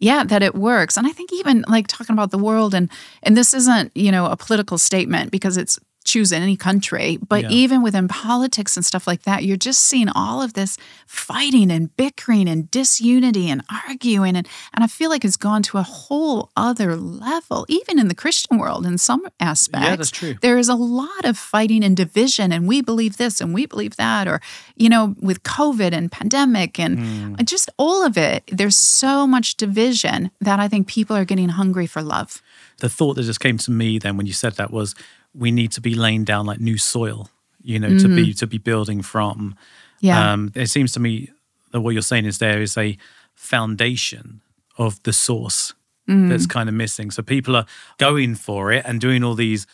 yeah, 0.00 0.24
that 0.24 0.42
it 0.42 0.54
works. 0.54 0.96
And 0.96 1.06
I 1.06 1.10
think 1.10 1.32
even 1.32 1.64
like 1.68 1.86
talking 1.86 2.14
about 2.14 2.30
the 2.30 2.38
world 2.38 2.74
and 2.74 2.90
and 3.22 3.36
this 3.36 3.54
isn't, 3.54 3.92
you 3.94 4.10
know, 4.10 4.26
a 4.26 4.36
political 4.36 4.78
statement 4.78 5.30
because 5.30 5.56
it's 5.56 5.78
choose 6.12 6.30
in 6.36 6.42
any 6.42 6.56
country, 6.68 7.08
but 7.32 7.42
Yeah. 7.42 7.50
even 7.62 7.78
within 7.86 8.06
politics 8.08 8.72
and 8.76 8.84
stuff 8.90 9.06
like 9.10 9.22
that, 9.28 9.38
you're 9.44 9.64
just 9.70 9.80
seeing 9.90 10.08
all 10.22 10.38
of 10.46 10.50
this 10.58 10.72
fighting 11.06 11.70
and 11.70 11.94
bickering 11.96 12.48
and 12.52 12.70
disunity 12.70 13.46
and 13.52 13.62
arguing 13.88 14.34
and 14.36 14.46
and 14.74 14.84
I 14.84 14.88
feel 14.98 15.10
like 15.10 15.24
it's 15.28 15.36
gone 15.48 15.62
to 15.70 15.78
a 15.78 15.82
whole 15.82 16.40
other 16.56 16.90
level, 16.96 17.66
even 17.68 17.98
in 18.02 18.08
the 18.08 18.14
Christian 18.14 18.58
world 18.58 18.82
in 18.86 18.96
some 18.98 19.22
aspects. 19.38 19.86
Yeah, 19.86 19.96
that's 19.96 20.10
true. 20.10 20.34
There 20.40 20.58
is 20.58 20.68
a 20.68 20.74
lot 20.74 21.24
of 21.24 21.36
fighting 21.38 21.82
and 21.84 21.96
division, 21.96 22.52
and 22.52 22.62
we 22.72 22.82
believe 22.82 23.16
this 23.16 23.40
and 23.40 23.54
we 23.54 23.66
believe 23.66 23.94
that, 23.96 24.24
or, 24.28 24.40
you 24.76 24.88
know, 24.88 25.14
with 25.20 25.38
COVID 25.42 25.92
and 25.98 26.10
pandemic 26.20 26.78
and 26.84 26.98
Hmm. 27.00 27.34
just 27.44 27.68
all 27.76 28.00
of 28.04 28.16
it, 28.16 28.38
there's 28.58 28.76
so 28.76 29.26
much 29.26 29.56
division 29.56 30.30
that 30.40 30.58
I 30.64 30.68
think 30.68 30.86
people 30.86 31.14
are 31.16 31.24
getting 31.24 31.50
hungry 31.50 31.86
for 31.86 32.02
love. 32.02 32.30
The 32.78 32.88
thought 32.88 33.14
that 33.16 33.24
just 33.24 33.40
came 33.40 33.58
to 33.58 33.70
me 33.70 33.98
then 33.98 34.16
when 34.16 34.26
you 34.26 34.32
said 34.32 34.52
that 34.56 34.70
was 34.72 34.94
we 35.34 35.50
need 35.50 35.72
to 35.72 35.80
be 35.80 35.94
laying 35.94 36.24
down 36.24 36.46
like 36.46 36.60
new 36.60 36.78
soil, 36.78 37.28
you 37.62 37.78
know, 37.78 37.98
to 37.98 38.08
be 38.08 38.32
to 38.34 38.46
be 38.46 38.58
building 38.58 39.02
from. 39.02 39.36
Mm-hmm. 39.36 40.06
Yeah. 40.06 40.32
Um, 40.32 40.52
it 40.54 40.66
seems 40.68 40.92
to 40.92 41.00
me 41.00 41.30
that 41.72 41.80
what 41.82 41.90
you're 41.90 42.02
saying 42.02 42.24
is 42.26 42.38
there 42.38 42.62
is 42.62 42.76
a 42.76 42.96
foundation 43.34 44.40
of 44.78 45.02
the 45.02 45.12
source 45.12 45.74
Mm. 46.08 46.28
that's 46.28 46.46
kind 46.46 46.68
of 46.68 46.74
missing. 46.74 47.10
So 47.12 47.22
people 47.22 47.54
are 47.54 47.66
going 47.98 48.34
for 48.34 48.72
it 48.72 48.82
and 48.86 49.00
doing 49.00 49.22
all 49.22 49.34
these 49.34 49.66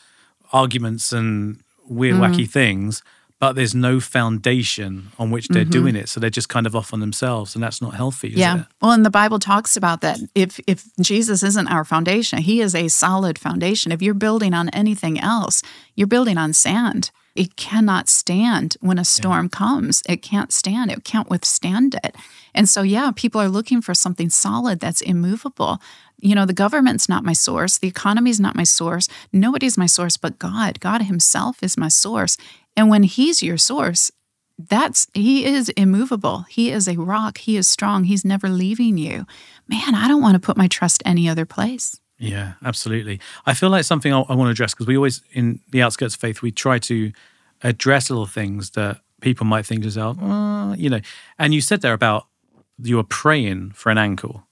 arguments 0.52 1.10
and 1.12 1.60
weird, 1.88 2.16
Mm. 2.16 2.20
wacky 2.20 2.50
things, 2.50 3.02
but 3.38 3.52
there's 3.52 3.74
no 3.74 4.00
foundation 4.00 5.08
on 5.18 5.30
which 5.30 5.48
they're 5.48 5.64
doing 5.64 5.94
it. 5.94 6.08
So 6.08 6.20
they're 6.20 6.30
just 6.30 6.48
kind 6.48 6.66
of 6.66 6.74
off 6.74 6.94
on 6.94 7.00
themselves, 7.00 7.54
and 7.54 7.62
that's 7.62 7.82
not 7.82 7.94
healthy. 7.94 8.30
Mm-hmm. 8.30 8.38
yeah. 8.38 8.60
it? 8.60 8.66
Well, 8.80 8.92
and 8.92 9.04
the 9.04 9.10
Bible 9.10 9.38
talks 9.38 9.76
about 9.76 10.00
that. 10.00 10.18
If 10.34 10.58
if 10.66 10.84
Jesus 11.00 11.42
isn't 11.42 11.68
our 11.68 11.84
foundation, 11.84 12.38
he 12.38 12.60
is 12.60 12.74
a 12.74 12.88
solid 12.88 13.38
foundation. 13.38 13.92
If 13.92 14.00
you're 14.00 14.14
building 14.14 14.54
on 14.54 14.70
anything 14.70 15.20
else, 15.20 15.62
you're 15.94 16.06
building 16.06 16.38
on 16.38 16.54
sand. 16.54 17.10
It 17.34 17.56
cannot 17.56 18.08
stand 18.08 18.78
when 18.80 18.98
a 18.98 19.04
storm 19.04 19.50
comes. 19.50 20.02
It 20.08 20.22
can't 20.22 20.50
stand. 20.50 20.90
It 20.90 21.04
can't 21.04 21.28
withstand 21.28 21.94
it. 22.02 22.16
And 22.54 22.66
so 22.66 22.80
yeah, 22.80 23.10
people 23.14 23.40
are 23.42 23.48
looking 23.48 23.82
for 23.82 23.92
something 23.92 24.30
solid 24.30 24.80
that's 24.80 25.02
immovable. 25.02 25.78
You 26.18 26.34
know, 26.34 26.46
the 26.46 26.54
government's 26.54 27.10
not 27.10 27.24
my 27.24 27.34
source, 27.34 27.76
the 27.76 27.88
economy's 27.88 28.40
not 28.40 28.56
my 28.56 28.64
source. 28.64 29.08
Nobody's 29.32 29.76
my 29.76 29.84
source 29.84 30.16
but 30.16 30.38
God. 30.38 30.80
God 30.80 31.02
himself 31.02 31.62
is 31.62 31.76
my 31.76 31.88
source. 31.88 32.38
And 32.76 32.90
when 32.90 33.02
he's 33.04 33.42
your 33.42 33.56
source, 33.56 34.10
that's 34.58 35.06
he 35.14 35.44
is 35.44 35.68
immovable. 35.70 36.46
He 36.48 36.70
is 36.70 36.88
a 36.88 36.96
rock. 36.96 37.38
He 37.38 37.56
is 37.56 37.68
strong. 37.68 38.04
He's 38.04 38.24
never 38.24 38.48
leaving 38.48 38.96
you. 38.98 39.26
Man, 39.68 39.94
I 39.94 40.08
don't 40.08 40.22
want 40.22 40.34
to 40.34 40.40
put 40.40 40.56
my 40.56 40.68
trust 40.68 41.02
any 41.04 41.28
other 41.28 41.44
place. 41.44 42.00
Yeah, 42.18 42.54
absolutely. 42.64 43.20
I 43.44 43.52
feel 43.52 43.68
like 43.68 43.84
something 43.84 44.12
I, 44.12 44.20
I 44.20 44.34
want 44.34 44.48
to 44.48 44.52
address 44.52 44.72
because 44.72 44.86
we 44.86 44.96
always, 44.96 45.22
in 45.32 45.60
the 45.70 45.82
outskirts 45.82 46.14
of 46.14 46.20
faith, 46.20 46.40
we 46.40 46.50
try 46.50 46.78
to 46.80 47.12
address 47.62 48.08
little 48.08 48.26
things 48.26 48.70
that 48.70 49.00
people 49.20 49.44
might 49.46 49.66
think 49.66 49.82
to 49.82 49.88
themselves, 49.88 50.18
"Uh," 50.22 50.74
you 50.78 50.88
know. 50.88 51.00
And 51.38 51.52
you 51.52 51.60
said 51.60 51.82
there 51.82 51.92
about 51.92 52.26
you 52.82 52.96
were 52.96 53.04
praying 53.04 53.72
for 53.72 53.90
an 53.90 53.98
ankle, 53.98 54.46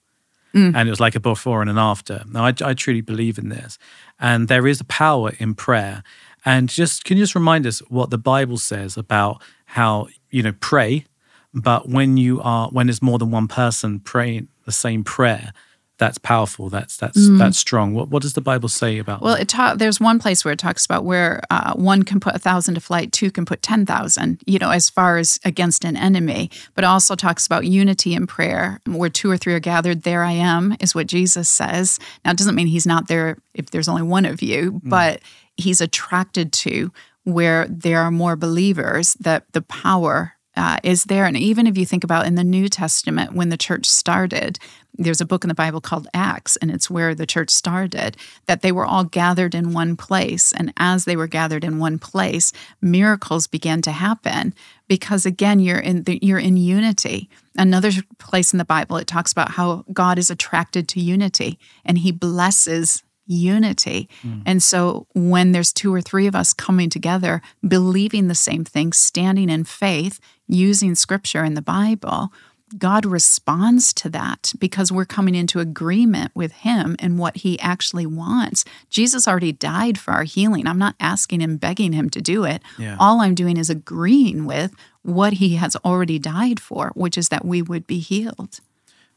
and 0.52 0.76
it 0.76 0.90
was 0.90 1.00
like 1.00 1.16
a 1.16 1.20
before 1.20 1.62
and 1.62 1.70
an 1.70 1.78
after. 1.78 2.22
Now, 2.30 2.44
I, 2.44 2.54
I 2.62 2.74
truly 2.74 3.00
believe 3.00 3.38
in 3.38 3.48
this, 3.48 3.78
and 4.20 4.48
there 4.48 4.66
is 4.66 4.80
a 4.80 4.84
power 4.84 5.32
in 5.38 5.54
prayer. 5.54 6.02
And 6.44 6.68
just 6.68 7.04
can 7.04 7.16
you 7.16 7.22
just 7.22 7.34
remind 7.34 7.66
us 7.66 7.78
what 7.88 8.10
the 8.10 8.18
Bible 8.18 8.58
says 8.58 8.96
about 8.96 9.42
how 9.66 10.08
you 10.30 10.42
know 10.42 10.52
pray, 10.60 11.06
but 11.52 11.88
when 11.88 12.16
you 12.16 12.40
are 12.42 12.68
when 12.68 12.86
there's 12.86 13.02
more 13.02 13.18
than 13.18 13.30
one 13.30 13.48
person 13.48 14.00
praying 14.00 14.48
the 14.66 14.72
same 14.72 15.04
prayer, 15.04 15.52
that's 15.96 16.18
powerful. 16.18 16.68
That's 16.70 16.96
that's 16.96 17.28
that's 17.38 17.58
strong. 17.58 17.94
What 17.94 18.08
what 18.08 18.22
does 18.22 18.32
the 18.32 18.40
Bible 18.40 18.68
say 18.68 18.98
about 18.98 19.22
Well, 19.22 19.34
that? 19.34 19.42
it 19.42 19.48
ta- 19.48 19.74
there's 19.76 20.00
one 20.00 20.18
place 20.18 20.44
where 20.44 20.52
it 20.52 20.58
talks 20.58 20.84
about 20.84 21.04
where 21.04 21.40
uh, 21.50 21.74
one 21.74 22.02
can 22.02 22.18
put 22.18 22.34
a 22.34 22.38
thousand 22.38 22.74
to 22.74 22.80
flight, 22.80 23.12
two 23.12 23.30
can 23.30 23.44
put 23.44 23.62
ten 23.62 23.86
thousand. 23.86 24.40
You 24.46 24.58
know, 24.58 24.70
as 24.70 24.90
far 24.90 25.18
as 25.18 25.38
against 25.44 25.84
an 25.84 25.96
enemy, 25.96 26.50
but 26.74 26.82
also 26.84 27.14
talks 27.14 27.46
about 27.46 27.64
unity 27.66 28.12
in 28.14 28.26
prayer, 28.26 28.80
where 28.86 29.08
two 29.08 29.30
or 29.30 29.36
three 29.36 29.54
are 29.54 29.60
gathered. 29.60 30.02
There 30.02 30.24
I 30.24 30.32
am 30.32 30.76
is 30.80 30.94
what 30.94 31.06
Jesus 31.06 31.48
says. 31.48 32.00
Now, 32.24 32.32
it 32.32 32.38
doesn't 32.38 32.56
mean 32.56 32.66
he's 32.66 32.86
not 32.86 33.06
there 33.06 33.38
if 33.54 33.70
there's 33.70 33.88
only 33.88 34.02
one 34.02 34.24
of 34.24 34.42
you, 34.42 34.80
but 34.82 35.20
he's 35.56 35.80
attracted 35.80 36.52
to 36.52 36.92
where 37.22 37.66
there 37.68 38.00
are 38.00 38.10
more 38.10 38.34
believers. 38.36 39.14
That 39.20 39.44
the 39.52 39.62
power 39.62 40.32
uh, 40.56 40.78
is 40.82 41.04
there. 41.04 41.24
And 41.24 41.36
even 41.36 41.66
if 41.66 41.78
you 41.78 41.86
think 41.86 42.04
about 42.04 42.26
in 42.26 42.34
the 42.34 42.44
New 42.44 42.68
Testament, 42.68 43.32
when 43.34 43.48
the 43.48 43.56
church 43.56 43.86
started, 43.86 44.58
there's 44.96 45.20
a 45.20 45.26
book 45.26 45.44
in 45.44 45.48
the 45.48 45.54
Bible 45.54 45.80
called 45.80 46.08
Acts, 46.14 46.56
and 46.56 46.70
it's 46.70 46.88
where 46.88 47.14
the 47.14 47.26
church 47.26 47.50
started, 47.50 48.16
that 48.46 48.62
they 48.62 48.72
were 48.72 48.86
all 48.86 49.04
gathered 49.04 49.54
in 49.54 49.72
one 49.72 49.96
place. 49.96 50.52
And 50.52 50.72
as 50.76 51.04
they 51.04 51.16
were 51.16 51.26
gathered 51.26 51.64
in 51.64 51.78
one 51.78 51.98
place, 51.98 52.52
miracles 52.80 53.46
began 53.46 53.82
to 53.82 53.92
happen 53.92 54.54
because 54.86 55.26
again, 55.26 55.60
you're 55.60 55.78
in 55.78 56.04
the, 56.04 56.18
you're 56.22 56.38
in 56.38 56.56
unity. 56.56 57.28
Another 57.56 57.90
place 58.18 58.52
in 58.52 58.58
the 58.58 58.64
Bible, 58.64 58.96
it 58.96 59.06
talks 59.06 59.32
about 59.32 59.52
how 59.52 59.84
God 59.92 60.18
is 60.18 60.30
attracted 60.30 60.88
to 60.88 61.00
unity 61.00 61.58
and 61.84 61.98
he 61.98 62.12
blesses 62.12 63.02
unity. 63.26 64.08
Hmm. 64.22 64.40
And 64.44 64.62
so 64.62 65.06
when 65.14 65.52
there's 65.52 65.72
two 65.72 65.94
or 65.94 66.00
three 66.00 66.26
of 66.26 66.34
us 66.34 66.52
coming 66.52 66.90
together, 66.90 67.40
believing 67.66 68.28
the 68.28 68.34
same 68.34 68.64
thing, 68.64 68.92
standing 68.92 69.48
in 69.48 69.64
faith, 69.64 70.20
using 70.46 70.94
scripture 70.94 71.44
in 71.44 71.54
the 71.54 71.62
Bible, 71.62 72.30
God 72.78 73.06
responds 73.06 73.92
to 73.94 74.08
that 74.10 74.52
because 74.58 74.90
we're 74.90 75.04
coming 75.04 75.34
into 75.34 75.60
agreement 75.60 76.32
with 76.34 76.52
Him 76.52 76.96
and 76.98 77.18
what 77.18 77.38
He 77.38 77.58
actually 77.60 78.06
wants. 78.06 78.64
Jesus 78.90 79.28
already 79.28 79.52
died 79.52 79.98
for 79.98 80.12
our 80.12 80.24
healing. 80.24 80.66
I'm 80.66 80.78
not 80.78 80.96
asking 80.98 81.40
Him, 81.40 81.56
begging 81.56 81.92
Him 81.92 82.10
to 82.10 82.20
do 82.20 82.44
it. 82.44 82.62
Yeah. 82.78 82.96
All 82.98 83.20
I'm 83.20 83.34
doing 83.34 83.56
is 83.56 83.70
agreeing 83.70 84.44
with 84.46 84.74
what 85.02 85.34
He 85.34 85.56
has 85.56 85.76
already 85.84 86.18
died 86.18 86.60
for, 86.60 86.90
which 86.94 87.16
is 87.18 87.28
that 87.28 87.44
we 87.44 87.62
would 87.62 87.86
be 87.86 87.98
healed. 87.98 88.60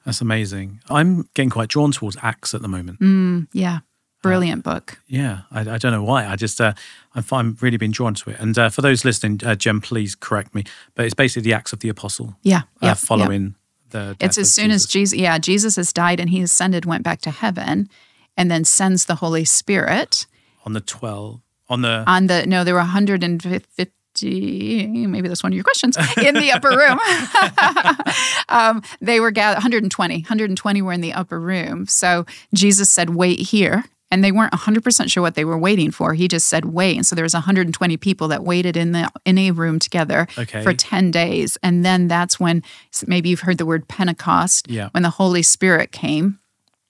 That's 0.06 0.22
amazing. 0.22 0.80
I'm 0.90 1.28
getting 1.34 1.50
quite 1.50 1.68
drawn 1.68 1.92
towards 1.92 2.16
Acts 2.22 2.54
at 2.54 2.62
the 2.62 2.70
moment. 2.70 3.00
Mm, 3.00 3.48
yeah. 3.52 3.80
Brilliant 4.22 4.64
book. 4.64 5.00
Yeah, 5.08 5.42
I, 5.52 5.62
I 5.62 5.78
don't 5.78 5.92
know 5.92 6.04
why. 6.04 6.26
I 6.26 6.36
just 6.36 6.60
uh, 6.60 6.74
I'm, 7.14 7.24
I'm 7.32 7.58
really 7.62 7.78
been 7.78 7.92
drawn 7.92 8.14
to 8.16 8.32
it. 8.32 8.40
And 8.40 8.58
uh, 8.58 8.70
for 8.70 8.82
those 8.82 9.06
listening, 9.06 9.40
uh, 9.46 9.56
Jen, 9.56 9.80
please 9.80 10.16
correct 10.16 10.56
me. 10.56 10.64
But 10.96 11.06
it's 11.06 11.14
basically 11.14 11.44
the 11.44 11.54
Acts 11.54 11.72
of 11.72 11.80
the 11.80 11.90
Apostle. 11.90 12.36
Yeah. 12.44 12.62
uh, 12.82 12.88
yeah, 12.88 12.94
following 12.96 13.56
the. 13.92 14.18
It's 14.20 14.38
as 14.38 14.52
soon 14.52 14.72
as 14.72 14.86
Jesus. 14.86 14.92
Jesus, 14.92 15.20
yeah, 15.20 15.38
Jesus 15.38 15.76
has 15.76 15.94
died 15.94 16.20
and 16.20 16.30
he 16.30 16.42
ascended, 16.42 16.86
went 16.86 17.04
back 17.04 17.22
to 17.22 17.32
heaven, 17.32 17.90
and 18.36 18.50
then 18.50 18.66
sends 18.66 19.06
the 19.06 19.16
Holy 19.16 19.46
Spirit 19.46 20.26
on 20.66 20.74
the 20.74 20.82
twelve 20.82 21.42
on 21.70 21.82
the 21.82 22.04
on 22.08 22.28
the, 22.28 22.46
no, 22.46 22.64
there 22.64 22.74
were 22.74 22.80
150, 22.80 24.88
maybe 25.08 25.28
that's 25.28 25.44
one 25.44 25.52
of 25.52 25.56
your 25.56 25.64
questions, 25.64 25.98
in 26.18 26.36
the 26.36 26.52
upper 26.52 26.70
room. 26.70 27.00
um, 28.50 28.82
they 29.02 29.20
were 29.20 29.32
gathered, 29.32 29.58
120, 29.58 30.16
120 30.16 30.82
were 30.82 30.94
in 30.94 31.02
the 31.02 31.14
upper 31.14 31.40
room. 31.40 31.88
So 31.88 32.26
Jesus 32.54 32.90
said, 32.90 33.12
wait 33.12 33.40
here. 33.40 33.86
And 34.10 34.24
they 34.24 34.32
weren't 34.32 34.54
100% 34.54 35.12
sure 35.12 35.22
what 35.22 35.36
they 35.36 35.44
were 35.44 35.58
waiting 35.58 35.92
for. 35.92 36.14
He 36.14 36.28
just 36.30 36.48
said, 36.48 36.66
wait. 36.66 36.96
And 36.96 37.06
so 37.06 37.14
there 37.16 37.24
was 37.26 37.34
120 37.34 37.98
people 37.98 38.30
that 38.30 38.44
waited 38.44 38.78
in 38.78 38.94
the 38.94 39.12
in 39.26 39.38
a 39.38 39.52
room 39.52 39.80
together 39.80 40.28
Okay. 40.38 40.64
for 40.64 40.74
10 40.74 41.12
days. 41.12 41.58
And 41.62 41.84
then 41.84 42.08
that's 42.08 42.40
when 42.40 42.64
maybe 43.06 43.28
you've 43.30 43.42
heard 43.42 43.58
the 43.58 43.66
word 43.66 43.88
Pentecost, 43.90 44.70
Yeah. 44.70 44.90
when 44.92 45.04
the 45.04 45.10
Holy 45.10 45.42
Spirit 45.42 45.92
came. 45.92 46.40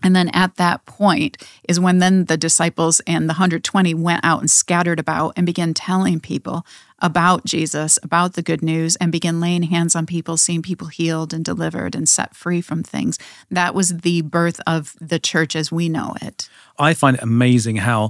And 0.04 0.16
then 0.16 0.30
at 0.30 0.58
that 0.58 0.86
point 0.86 1.38
is 1.68 1.80
when 1.80 1.98
then 1.98 2.26
the 2.26 2.38
disciples 2.38 3.02
and 3.08 3.24
the 3.28 3.34
120 3.34 3.96
went 3.96 4.24
out 4.24 4.42
and 4.42 4.52
scattered 4.52 5.00
about 5.00 5.34
and 5.36 5.44
began 5.44 5.74
telling 5.74 6.20
people 6.20 6.64
about 7.00 7.46
Jesus, 7.46 8.00
about 8.02 8.34
the 8.34 8.42
good 8.42 8.62
news, 8.64 8.96
and 8.98 9.12
begin 9.12 9.40
laying 9.40 9.64
hands 9.64 9.96
on 9.96 10.06
people, 10.06 10.36
seeing 10.38 10.62
people 10.62 10.88
healed 10.88 11.34
and 11.34 11.46
delivered 11.46 11.96
and 11.96 12.10
set 12.10 12.36
free 12.36 12.62
from 12.62 12.82
things. 12.84 13.20
That 13.52 13.76
was 13.76 14.00
the 14.00 14.22
birth 14.22 14.60
of 14.66 14.96
the 15.00 15.20
church 15.20 15.56
as 15.56 15.72
we 15.72 15.90
know 15.90 16.16
it. 16.22 16.50
I 16.80 16.94
find 16.94 17.18
it 17.18 17.24
amazing 17.24 17.78
how 17.78 18.10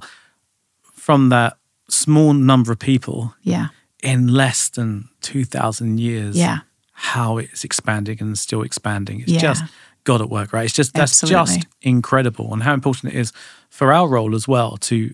from 0.94 1.30
that 1.30 1.58
small 1.90 2.34
number 2.34 2.72
of 2.72 2.80
people 2.80 3.34
Yeah. 3.44 3.68
in 4.04 4.28
less 4.28 4.70
than 4.70 5.10
two 5.22 5.44
thousand 5.46 6.00
years, 6.00 6.36
Yeah. 6.36 6.60
how 6.94 7.38
it's 7.38 7.64
expanding 7.64 8.18
and 8.22 8.38
still 8.38 8.62
expanding. 8.62 9.22
It's 9.22 9.32
Yeah. 9.32 9.40
just 9.42 9.64
God 10.04 10.22
at 10.22 10.30
work, 10.30 10.54
right? 10.54 10.66
It's 10.66 10.74
just 10.74 10.94
that's 10.94 11.12
Absolutely. 11.24 11.58
just 11.58 11.68
incredible, 11.82 12.54
and 12.54 12.64
how 12.64 12.74
important 12.74 13.14
it 13.14 13.20
is 13.20 13.32
for 13.70 13.92
our 13.94 14.08
role 14.08 14.34
as 14.36 14.48
well 14.48 14.78
to 14.78 15.14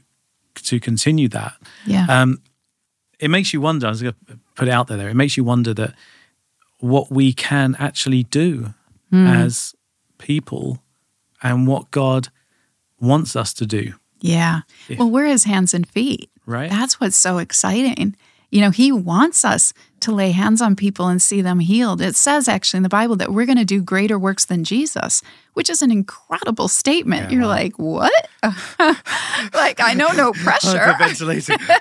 to 0.55 0.79
continue 0.79 1.27
that. 1.29 1.53
Yeah. 1.87 2.05
Um, 2.07 2.39
it 3.23 3.29
makes 3.29 3.53
you 3.53 3.61
wonder. 3.61 3.87
I 3.87 3.89
was 3.89 4.01
going 4.01 4.15
to 4.27 4.39
put 4.55 4.67
it 4.67 4.71
out 4.71 4.87
there. 4.87 4.97
There, 4.97 5.09
it 5.09 5.15
makes 5.15 5.37
you 5.37 5.43
wonder 5.43 5.73
that 5.73 5.93
what 6.79 7.11
we 7.11 7.33
can 7.33 7.75
actually 7.79 8.23
do 8.23 8.73
Hmm. 9.11 9.27
as 9.27 9.75
people, 10.17 10.81
and 11.43 11.67
what 11.67 11.91
God 11.91 12.29
wants 12.99 13.35
us 13.35 13.53
to 13.55 13.65
do. 13.65 13.93
Yeah. 14.21 14.61
Well, 14.97 15.09
we're 15.11 15.27
his 15.27 15.43
hands 15.43 15.73
and 15.73 15.87
feet. 15.87 16.29
Right. 16.45 16.69
That's 16.69 16.99
what's 16.99 17.17
so 17.17 17.37
exciting. 17.37 18.15
You 18.53 18.61
know, 18.61 18.69
he 18.69 18.91
wants 18.91 19.43
us 19.43 19.73
to 20.01 20.11
lay 20.11 20.29
hands 20.29 20.61
on 20.61 20.75
people 20.75 21.07
and 21.07 21.19
see 21.19 21.41
them 21.41 21.57
healed. 21.57 22.01
It 22.01 22.15
says 22.15 22.47
actually 22.47 22.77
in 22.77 22.83
the 22.83 22.89
Bible 22.89 23.15
that 23.15 23.33
we're 23.33 23.47
going 23.47 23.57
to 23.57 23.65
do 23.65 23.81
greater 23.81 24.19
works 24.19 24.45
than 24.45 24.63
Jesus, 24.63 25.23
which 25.53 25.71
is 25.71 25.81
an 25.81 25.89
incredible 25.89 26.67
statement. 26.67 27.31
You're 27.31 27.47
like, 27.47 27.79
what? 27.79 28.13
like, 28.43 29.79
I 29.79 29.95
know 29.95 30.09
no 30.09 30.33
pressure. 30.43 30.93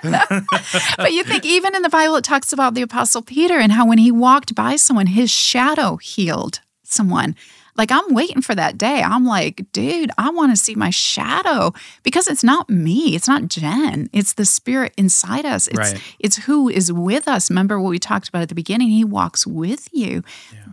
but 0.97 1.13
you 1.13 1.23
think 1.23 1.45
even 1.45 1.75
in 1.75 1.83
the 1.83 1.89
Bible, 1.89 2.15
it 2.15 2.23
talks 2.23 2.51
about 2.51 2.73
the 2.73 2.81
Apostle 2.81 3.21
Peter 3.21 3.59
and 3.59 3.71
how 3.71 3.85
when 3.87 3.99
he 3.99 4.11
walked 4.11 4.55
by 4.55 4.75
someone, 4.75 5.05
his 5.05 5.29
shadow 5.29 5.97
healed 5.97 6.61
someone. 6.81 7.35
Like, 7.75 7.91
I'm 7.91 8.13
waiting 8.13 8.41
for 8.41 8.53
that 8.55 8.77
day. 8.77 9.01
I'm 9.01 9.25
like, 9.25 9.65
dude, 9.71 10.11
I 10.17 10.29
want 10.29 10.51
to 10.51 10.55
see 10.57 10.75
my 10.75 10.89
shadow 10.89 11.73
because 12.03 12.27
it's 12.27 12.43
not 12.43 12.69
me. 12.69 13.15
It's 13.15 13.27
not 13.27 13.47
Jen. 13.47 14.09
It's 14.13 14.33
the 14.33 14.45
spirit 14.45 14.93
inside 14.97 15.45
us. 15.45 15.67
It's, 15.67 15.77
Right. 15.77 16.01
it's 16.19 16.37
who 16.45 16.69
is 16.69 16.91
with 16.93 17.27
us. 17.27 17.49
Remember 17.49 17.79
what 17.79 17.89
we 17.89 17.99
talked 17.99 18.29
about 18.29 18.43
at 18.43 18.49
the 18.49 18.55
beginning? 18.55 18.89
He 18.89 19.03
walks 19.03 19.47
with 19.47 19.87
you. 19.91 20.23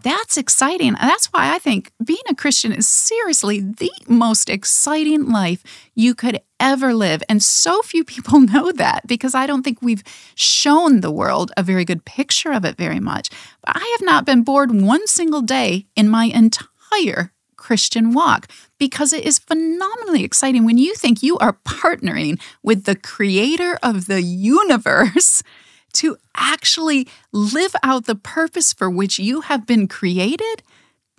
That's 0.02 0.36
exciting. 0.36 0.94
That's 0.94 1.26
why 1.26 1.54
I 1.54 1.58
think 1.58 1.90
being 2.04 2.18
a 2.28 2.34
Christian 2.34 2.72
is 2.72 2.88
seriously 2.88 3.60
the 3.60 3.92
most 4.08 4.48
exciting 4.50 5.28
life 5.30 5.62
you 5.94 6.14
could 6.14 6.40
ever 6.58 6.92
live. 6.94 7.22
And 7.28 7.42
so 7.42 7.80
few 7.82 8.04
people 8.04 8.40
know 8.52 8.72
that 8.72 9.06
because 9.06 9.34
I 9.34 9.46
don't 9.46 9.62
think 9.62 9.78
we've 9.80 10.02
shown 10.34 11.00
the 11.00 11.10
world 11.10 11.50
a 11.56 11.62
very 11.62 11.84
good 11.84 12.04
picture 12.04 12.52
of 12.52 12.64
it 12.64 12.76
very 12.76 13.00
much. 13.00 13.30
But 13.64 13.76
I 13.76 13.96
have 13.98 14.06
not 14.06 14.24
been 14.26 14.42
bored 14.42 14.70
one 14.70 15.06
single 15.06 15.42
day 15.42 15.86
in 15.96 16.08
my 16.08 16.24
entire 16.24 16.66
Christian 17.56 18.12
walk 18.12 18.50
because 18.78 19.12
it 19.12 19.24
is 19.24 19.38
phenomenally 19.38 20.24
exciting 20.24 20.64
when 20.64 20.78
you 20.78 20.94
think 20.94 21.22
you 21.22 21.38
are 21.38 21.58
partnering 21.64 22.40
with 22.62 22.84
the 22.84 22.96
creator 22.96 23.78
of 23.82 24.06
the 24.06 24.22
universe 24.22 25.42
to 25.92 26.16
actually 26.36 27.06
live 27.32 27.74
out 27.82 28.06
the 28.06 28.14
purpose 28.14 28.72
for 28.72 28.88
which 28.88 29.18
you 29.18 29.42
have 29.42 29.66
been 29.66 29.88
created. 29.88 30.62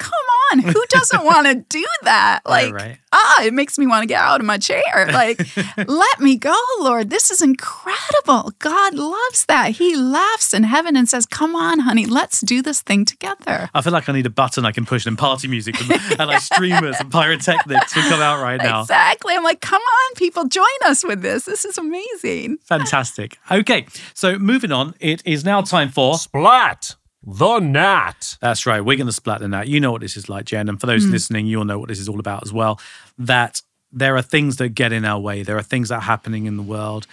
Come 0.01 0.11
on, 0.51 0.59
who 0.59 0.83
doesn't 0.89 1.23
want 1.23 1.45
to 1.47 1.55
do 1.69 1.85
that? 2.03 2.41
Like, 2.45 2.73
right. 2.73 2.97
ah, 3.11 3.43
it 3.43 3.53
makes 3.53 3.77
me 3.77 3.85
want 3.85 4.01
to 4.01 4.07
get 4.07 4.19
out 4.19 4.39
of 4.39 4.45
my 4.47 4.57
chair. 4.57 4.81
Like, 5.11 5.45
let 5.87 6.19
me 6.19 6.37
go, 6.37 6.55
Lord. 6.79 7.09
This 7.09 7.29
is 7.29 7.41
incredible. 7.41 8.51
God 8.59 8.95
loves 8.95 9.45
that. 9.45 9.71
He 9.71 9.95
laughs 9.95 10.53
in 10.53 10.63
heaven 10.63 10.95
and 10.95 11.07
says, 11.07 11.25
Come 11.25 11.55
on, 11.55 11.79
honey, 11.79 12.05
let's 12.05 12.41
do 12.41 12.61
this 12.61 12.81
thing 12.81 13.05
together. 13.05 13.69
I 13.73 13.81
feel 13.81 13.93
like 13.93 14.07
I 14.09 14.13
need 14.13 14.25
a 14.25 14.29
button 14.31 14.65
I 14.65 14.71
can 14.71 14.85
push 14.85 15.05
and 15.05 15.17
party 15.17 15.47
music 15.47 15.79
and, 15.81 15.91
and 16.19 16.27
like 16.29 16.41
streamers 16.41 16.95
and 16.99 17.11
pyrotechnics 17.11 17.95
will 17.95 18.03
come 18.03 18.21
out 18.21 18.41
right 18.41 18.59
now. 18.61 18.81
Exactly. 18.81 19.35
I'm 19.35 19.43
like, 19.43 19.61
come 19.61 19.81
on, 19.81 20.15
people, 20.15 20.47
join 20.47 20.65
us 20.85 21.03
with 21.03 21.21
this. 21.21 21.43
This 21.43 21.65
is 21.65 21.77
amazing. 21.77 22.57
Fantastic. 22.63 23.37
Okay, 23.51 23.85
so 24.13 24.39
moving 24.39 24.71
on, 24.71 24.95
it 24.99 25.21
is 25.25 25.43
now 25.43 25.61
time 25.61 25.89
for. 25.89 26.17
Splat 26.17 26.95
the 27.23 27.59
gnat. 27.59 28.37
That's 28.41 28.65
right, 28.65 28.81
we're 28.81 28.97
going 28.97 29.07
to 29.07 29.13
splat 29.13 29.39
the 29.39 29.47
gnat. 29.47 29.67
You 29.67 29.79
know 29.79 29.91
what 29.91 30.01
this 30.01 30.17
is 30.17 30.29
like, 30.29 30.45
Jen. 30.45 30.69
And 30.69 30.79
for 30.79 30.87
those 30.87 31.05
listening, 31.05 31.45
you'll 31.45 31.65
know 31.65 31.79
what 31.79 31.89
this 31.89 31.99
is 31.99 32.09
all 32.09 32.19
about 32.19 32.43
as 32.43 32.51
well. 32.51 32.79
That 33.17 33.61
there 33.91 34.15
are 34.15 34.21
things 34.21 34.57
that 34.57 34.69
get 34.69 34.91
in 34.91 35.05
our 35.05 35.19
way. 35.19 35.43
There 35.43 35.57
are 35.57 35.63
things 35.63 35.89
that 35.89 35.95
are 35.95 36.01
happening 36.01 36.45
in 36.45 36.57
the 36.57 36.63
world. 36.63 37.07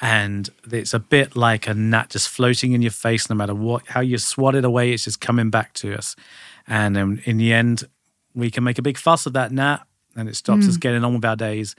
And 0.00 0.50
it's 0.70 0.92
a 0.92 0.98
bit 0.98 1.36
like 1.36 1.66
a 1.68 1.74
gnat 1.74 2.10
just 2.10 2.28
floating 2.28 2.72
in 2.72 2.82
your 2.82 2.90
face, 2.90 3.30
no 3.30 3.36
matter 3.36 3.54
what, 3.54 3.86
how 3.88 4.00
you 4.00 4.18
swat 4.18 4.54
it 4.54 4.64
away, 4.64 4.92
it's 4.92 5.04
just 5.04 5.20
coming 5.20 5.50
back 5.50 5.72
to 5.74 5.96
us. 5.96 6.16
And 6.66 6.96
um, 6.96 7.20
in 7.24 7.38
the 7.38 7.52
end, 7.52 7.84
we 8.34 8.50
can 8.50 8.64
make 8.64 8.78
a 8.78 8.82
big 8.82 8.98
fuss 8.98 9.24
of 9.26 9.32
that 9.34 9.52
gnat 9.52 9.86
and 10.16 10.28
it 10.28 10.36
stops 10.36 10.68
us 10.68 10.76
getting 10.76 11.04
on 11.04 11.14
with 11.14 11.24
our 11.24 11.36
days. 11.36 11.74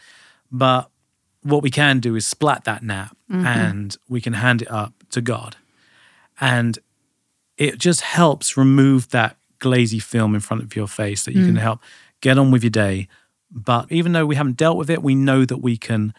But 0.51 0.89
what 1.43 1.61
we 1.61 1.69
can 1.69 1.99
do 1.99 2.15
is 2.15 2.25
splat 2.25 2.63
that 2.63 2.81
gnat 2.83 3.15
and 3.29 3.95
we 4.09 4.21
can 4.21 4.33
hand 4.33 4.61
it 4.61 4.71
up 4.71 4.93
to 5.11 5.21
God. 5.21 5.57
And 6.39 6.79
it 7.57 7.77
just 7.77 8.01
helps 8.01 8.57
remove 8.57 9.09
that 9.09 9.37
glazy 9.59 9.99
film 9.99 10.35
in 10.35 10.41
front 10.41 10.63
of 10.63 10.75
your 10.75 10.87
face 10.87 11.25
that 11.25 11.33
you 11.33 11.45
can 11.45 11.55
mm. 11.55 11.59
help 11.59 11.79
get 12.21 12.37
on 12.37 12.51
with 12.51 12.63
your 12.63 12.69
day. 12.69 13.07
But 13.51 13.91
even 13.91 14.11
though 14.11 14.25
we 14.25 14.35
haven't 14.35 14.57
dealt 14.57 14.77
with 14.77 14.89
it, 14.89 15.01
we 15.01 15.15
know 15.15 15.45
that 15.45 15.57
we 15.57 15.77
can 15.77 16.13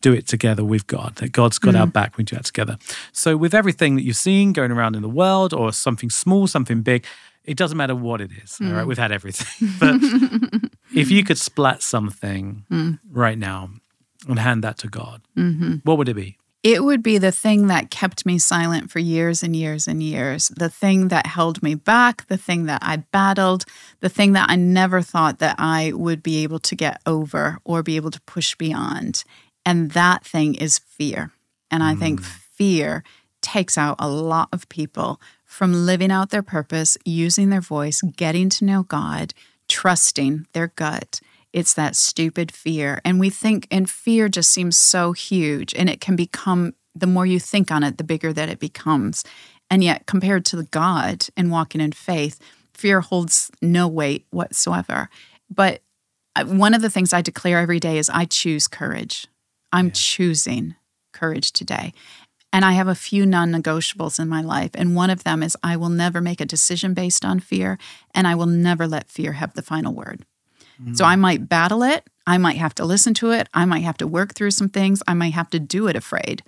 do 0.00 0.12
it 0.12 0.28
together 0.28 0.64
with 0.64 0.86
God, 0.86 1.16
that 1.16 1.32
God's 1.32 1.58
got 1.58 1.74
our 1.74 1.86
mm. 1.86 1.92
back. 1.92 2.16
We 2.16 2.24
do 2.24 2.36
that 2.36 2.44
together. 2.44 2.78
So, 3.12 3.36
with 3.36 3.54
everything 3.54 3.96
that 3.96 4.02
you're 4.02 4.14
seeing 4.14 4.52
going 4.52 4.70
around 4.70 4.94
in 4.94 5.02
the 5.02 5.08
world, 5.08 5.52
or 5.52 5.72
something 5.72 6.10
small, 6.10 6.46
something 6.46 6.82
big, 6.82 7.04
it 7.44 7.56
doesn't 7.56 7.76
matter 7.76 7.96
what 7.96 8.20
it 8.20 8.30
is. 8.42 8.58
All 8.60 8.68
right, 8.68 8.84
mm. 8.84 8.86
we've 8.86 8.98
had 8.98 9.12
everything. 9.12 9.68
But 9.80 10.70
if 10.94 11.10
you 11.10 11.24
could 11.24 11.38
splat 11.38 11.82
something 11.82 12.64
right 13.10 13.38
now 13.38 13.70
and 14.28 14.38
hand 14.38 14.64
that 14.64 14.78
to 14.78 14.88
God, 14.88 15.22
mm-hmm. 15.36 15.76
what 15.84 15.98
would 15.98 16.08
it 16.08 16.14
be? 16.14 16.38
It 16.64 16.82
would 16.82 17.02
be 17.04 17.18
the 17.18 17.30
thing 17.30 17.68
that 17.68 17.90
kept 17.90 18.26
me 18.26 18.38
silent 18.38 18.90
for 18.90 18.98
years 18.98 19.44
and 19.44 19.54
years 19.54 19.86
and 19.86 20.02
years, 20.02 20.48
the 20.48 20.68
thing 20.68 21.08
that 21.08 21.26
held 21.26 21.62
me 21.62 21.76
back, 21.76 22.26
the 22.26 22.36
thing 22.36 22.66
that 22.66 22.82
I 22.82 22.96
battled, 22.96 23.64
the 24.00 24.08
thing 24.08 24.32
that 24.32 24.50
I 24.50 24.56
never 24.56 25.00
thought 25.00 25.38
that 25.38 25.54
I 25.58 25.92
would 25.92 26.20
be 26.20 26.42
able 26.42 26.58
to 26.60 26.74
get 26.74 27.00
over 27.06 27.58
or 27.64 27.84
be 27.84 27.94
able 27.94 28.10
to 28.10 28.20
push 28.22 28.56
beyond. 28.56 29.22
And 29.64 29.92
that 29.92 30.24
thing 30.24 30.56
is 30.56 30.78
fear. 30.78 31.30
And 31.70 31.82
I 31.82 31.94
think 31.94 32.22
mm. 32.22 32.24
fear 32.24 33.04
takes 33.40 33.78
out 33.78 33.96
a 33.98 34.08
lot 34.08 34.48
of 34.52 34.68
people 34.68 35.20
from 35.44 35.86
living 35.86 36.10
out 36.10 36.30
their 36.30 36.42
purpose, 36.42 36.98
using 37.04 37.50
their 37.50 37.60
voice, 37.60 38.02
getting 38.16 38.48
to 38.50 38.64
know 38.64 38.82
God, 38.82 39.32
trusting 39.68 40.46
their 40.54 40.68
gut. 40.68 41.20
It's 41.52 41.74
that 41.74 41.96
stupid 41.96 42.52
fear. 42.52 43.00
And 43.04 43.18
we 43.18 43.30
think, 43.30 43.66
and 43.70 43.88
fear 43.88 44.28
just 44.28 44.50
seems 44.50 44.76
so 44.76 45.12
huge, 45.12 45.74
and 45.74 45.88
it 45.88 46.00
can 46.00 46.16
become 46.16 46.74
the 46.94 47.06
more 47.06 47.26
you 47.26 47.38
think 47.38 47.70
on 47.70 47.84
it, 47.84 47.96
the 47.96 48.04
bigger 48.04 48.32
that 48.32 48.48
it 48.48 48.58
becomes. 48.58 49.24
And 49.70 49.84
yet, 49.84 50.06
compared 50.06 50.44
to 50.46 50.56
the 50.56 50.64
God 50.64 51.26
and 51.36 51.50
walking 51.50 51.80
in 51.80 51.92
faith, 51.92 52.40
fear 52.74 53.00
holds 53.00 53.50
no 53.60 53.86
weight 53.86 54.26
whatsoever. 54.30 55.08
But 55.50 55.82
uh, 56.36 56.44
one 56.44 56.74
of 56.74 56.82
the 56.82 56.90
things 56.90 57.12
I 57.12 57.22
declare 57.22 57.58
every 57.58 57.80
day 57.80 57.98
is 57.98 58.10
I 58.10 58.24
choose 58.24 58.68
courage. 58.68 59.26
I'm 59.72 59.90
choosing 59.90 60.74
courage 61.12 61.52
today. 61.52 61.92
And 62.52 62.64
I 62.64 62.72
have 62.72 62.88
a 62.88 62.94
few 62.94 63.26
non 63.26 63.52
negotiables 63.52 64.18
in 64.18 64.28
my 64.28 64.40
life. 64.40 64.70
And 64.74 64.96
one 64.96 65.10
of 65.10 65.24
them 65.24 65.42
is 65.42 65.56
I 65.62 65.76
will 65.76 65.90
never 65.90 66.20
make 66.20 66.40
a 66.40 66.46
decision 66.46 66.94
based 66.94 67.24
on 67.24 67.40
fear, 67.40 67.78
and 68.14 68.26
I 68.26 68.34
will 68.34 68.46
never 68.46 68.86
let 68.86 69.10
fear 69.10 69.32
have 69.32 69.54
the 69.54 69.62
final 69.62 69.92
word. 69.92 70.24
So 70.94 71.04
I 71.04 71.16
might 71.16 71.48
battle 71.48 71.82
it. 71.82 72.08
I 72.26 72.38
might 72.38 72.56
have 72.56 72.74
to 72.76 72.84
listen 72.84 73.14
to 73.14 73.30
it. 73.32 73.48
I 73.54 73.64
might 73.64 73.82
have 73.82 73.96
to 73.98 74.06
work 74.06 74.34
through 74.34 74.52
some 74.52 74.68
things. 74.68 75.02
I 75.08 75.14
might 75.14 75.32
have 75.32 75.50
to 75.50 75.58
do 75.58 75.88
it 75.88 75.96
afraid, 75.96 76.42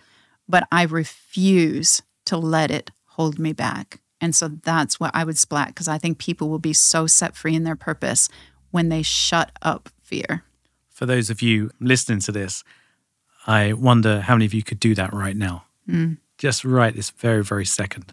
but 0.48 0.68
I 0.70 0.84
refuse 0.84 2.02
to 2.26 2.36
let 2.36 2.70
it 2.70 2.90
hold 3.06 3.38
me 3.38 3.52
back. 3.52 4.00
And 4.20 4.36
so 4.36 4.48
that's 4.48 5.00
what 5.00 5.10
I 5.14 5.24
would 5.24 5.38
splat 5.38 5.68
because 5.68 5.88
I 5.88 5.98
think 5.98 6.18
people 6.18 6.48
will 6.48 6.58
be 6.58 6.74
so 6.74 7.06
set 7.06 7.34
free 7.34 7.54
in 7.54 7.64
their 7.64 7.76
purpose 7.76 8.28
when 8.70 8.88
they 8.88 9.02
shut 9.02 9.50
up 9.62 9.88
fear. 10.02 10.44
For 10.90 11.06
those 11.06 11.30
of 11.30 11.40
you 11.40 11.70
listening 11.80 12.20
to 12.20 12.32
this, 12.32 12.62
I 13.46 13.72
wonder 13.72 14.20
how 14.20 14.34
many 14.34 14.44
of 14.44 14.52
you 14.52 14.62
could 14.62 14.78
do 14.78 14.94
that 14.94 15.14
right 15.14 15.36
now. 15.36 15.64
Just 16.36 16.64
right 16.64 16.94
this 16.94 17.10
very, 17.10 17.42
very 17.42 17.64
second. 17.64 18.12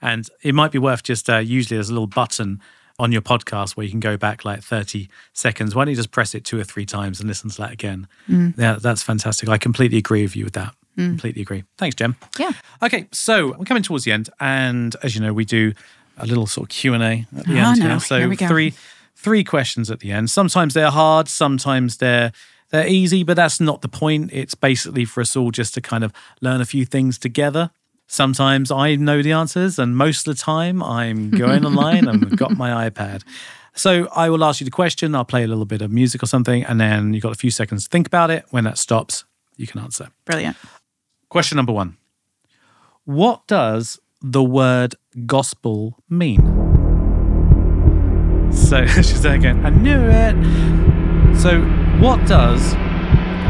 And 0.00 0.28
it 0.42 0.54
might 0.54 0.72
be 0.72 0.78
worth 0.78 1.02
just, 1.02 1.28
uh, 1.28 1.36
usually 1.36 1.76
there's 1.76 1.90
a 1.90 1.92
little 1.92 2.06
button 2.06 2.60
on 2.98 3.12
your 3.12 3.22
podcast 3.22 3.72
where 3.76 3.84
you 3.84 3.90
can 3.90 4.00
go 4.00 4.16
back 4.16 4.44
like 4.44 4.62
30 4.62 5.08
seconds. 5.32 5.74
Why 5.74 5.84
don't 5.84 5.90
you 5.90 5.96
just 5.96 6.10
press 6.10 6.34
it 6.34 6.44
two 6.44 6.58
or 6.60 6.64
three 6.64 6.86
times 6.86 7.20
and 7.20 7.28
listen 7.28 7.50
to 7.50 7.56
that 7.58 7.72
again? 7.72 8.06
Mm. 8.28 8.56
Yeah, 8.58 8.78
that's 8.80 9.02
fantastic. 9.02 9.48
I 9.48 9.58
completely 9.58 9.98
agree 9.98 10.22
with 10.22 10.36
you 10.36 10.44
with 10.44 10.54
that. 10.54 10.74
Mm. 10.98 11.08
Completely 11.10 11.42
agree. 11.42 11.64
Thanks, 11.78 11.94
Jen. 11.96 12.14
Yeah. 12.38 12.52
Okay, 12.82 13.08
so 13.12 13.56
we're 13.58 13.64
coming 13.64 13.82
towards 13.82 14.04
the 14.04 14.12
end, 14.12 14.28
and 14.40 14.94
as 15.02 15.14
you 15.14 15.20
know, 15.22 15.32
we 15.32 15.44
do 15.44 15.72
a 16.18 16.26
little 16.26 16.46
sort 16.46 16.66
of 16.66 16.68
Q 16.68 16.92
and 16.94 17.02
A 17.02 17.26
at 17.36 17.46
the 17.46 17.54
Oh, 17.60 17.70
end 17.70 17.80
no. 17.80 17.88
here. 17.88 18.00
So 18.00 18.18
Here 18.18 18.28
we 18.28 18.36
go. 18.36 18.46
three 18.46 18.74
three 19.16 19.44
questions 19.44 19.90
at 19.90 20.00
the 20.00 20.10
end. 20.12 20.28
Sometimes 20.30 20.74
they're 20.74 20.90
hard, 20.90 21.28
sometimes 21.28 21.96
they're 21.98 22.32
they're 22.70 22.86
easy, 22.88 23.22
but 23.22 23.36
that's 23.36 23.60
not 23.60 23.80
the 23.82 23.88
point. 23.88 24.30
It's 24.32 24.54
basically 24.54 25.04
for 25.04 25.20
us 25.20 25.36
all 25.36 25.50
just 25.50 25.74
to 25.74 25.80
kind 25.80 26.02
of 26.04 26.12
learn 26.40 26.60
a 26.60 26.64
few 26.66 26.84
things 26.84 27.18
together. 27.18 27.70
Sometimes 28.12 28.70
I 28.70 28.96
know 28.96 29.22
the 29.22 29.32
answers, 29.32 29.78
and 29.78 29.96
most 29.96 30.28
of 30.28 30.36
the 30.36 30.42
time 30.42 30.82
I'm 30.82 31.30
going 31.30 31.64
online 31.64 32.06
and 32.06 32.22
I've 32.22 32.36
got 32.36 32.50
my 32.50 32.68
iPad. 32.90 33.22
So 33.72 34.06
I 34.14 34.28
will 34.28 34.44
ask 34.44 34.60
you 34.60 34.66
the 34.66 34.70
question. 34.70 35.14
I'll 35.14 35.24
play 35.24 35.44
a 35.44 35.46
little 35.46 35.64
bit 35.64 35.80
of 35.80 35.90
music 35.90 36.22
or 36.22 36.26
something, 36.26 36.62
and 36.62 36.78
then 36.78 37.14
you've 37.14 37.22
got 37.22 37.32
a 37.32 37.38
few 37.38 37.50
seconds 37.50 37.84
to 37.84 37.88
think 37.88 38.06
about 38.06 38.30
it. 38.30 38.44
When 38.50 38.64
that 38.64 38.76
stops, 38.76 39.24
you 39.56 39.66
can 39.66 39.80
answer. 39.80 40.10
Brilliant. 40.26 40.58
Question 41.30 41.56
number 41.56 41.72
one 41.72 41.96
What 43.06 43.46
does 43.46 43.98
the 44.20 44.44
word 44.44 44.94
gospel 45.24 45.96
mean? 46.10 46.42
So 48.52 48.84
she's 48.88 49.22
there 49.22 49.36
again. 49.36 49.64
I 49.64 49.70
knew 49.70 49.98
it. 49.98 51.38
So, 51.40 51.62
what 51.98 52.26
does 52.26 52.74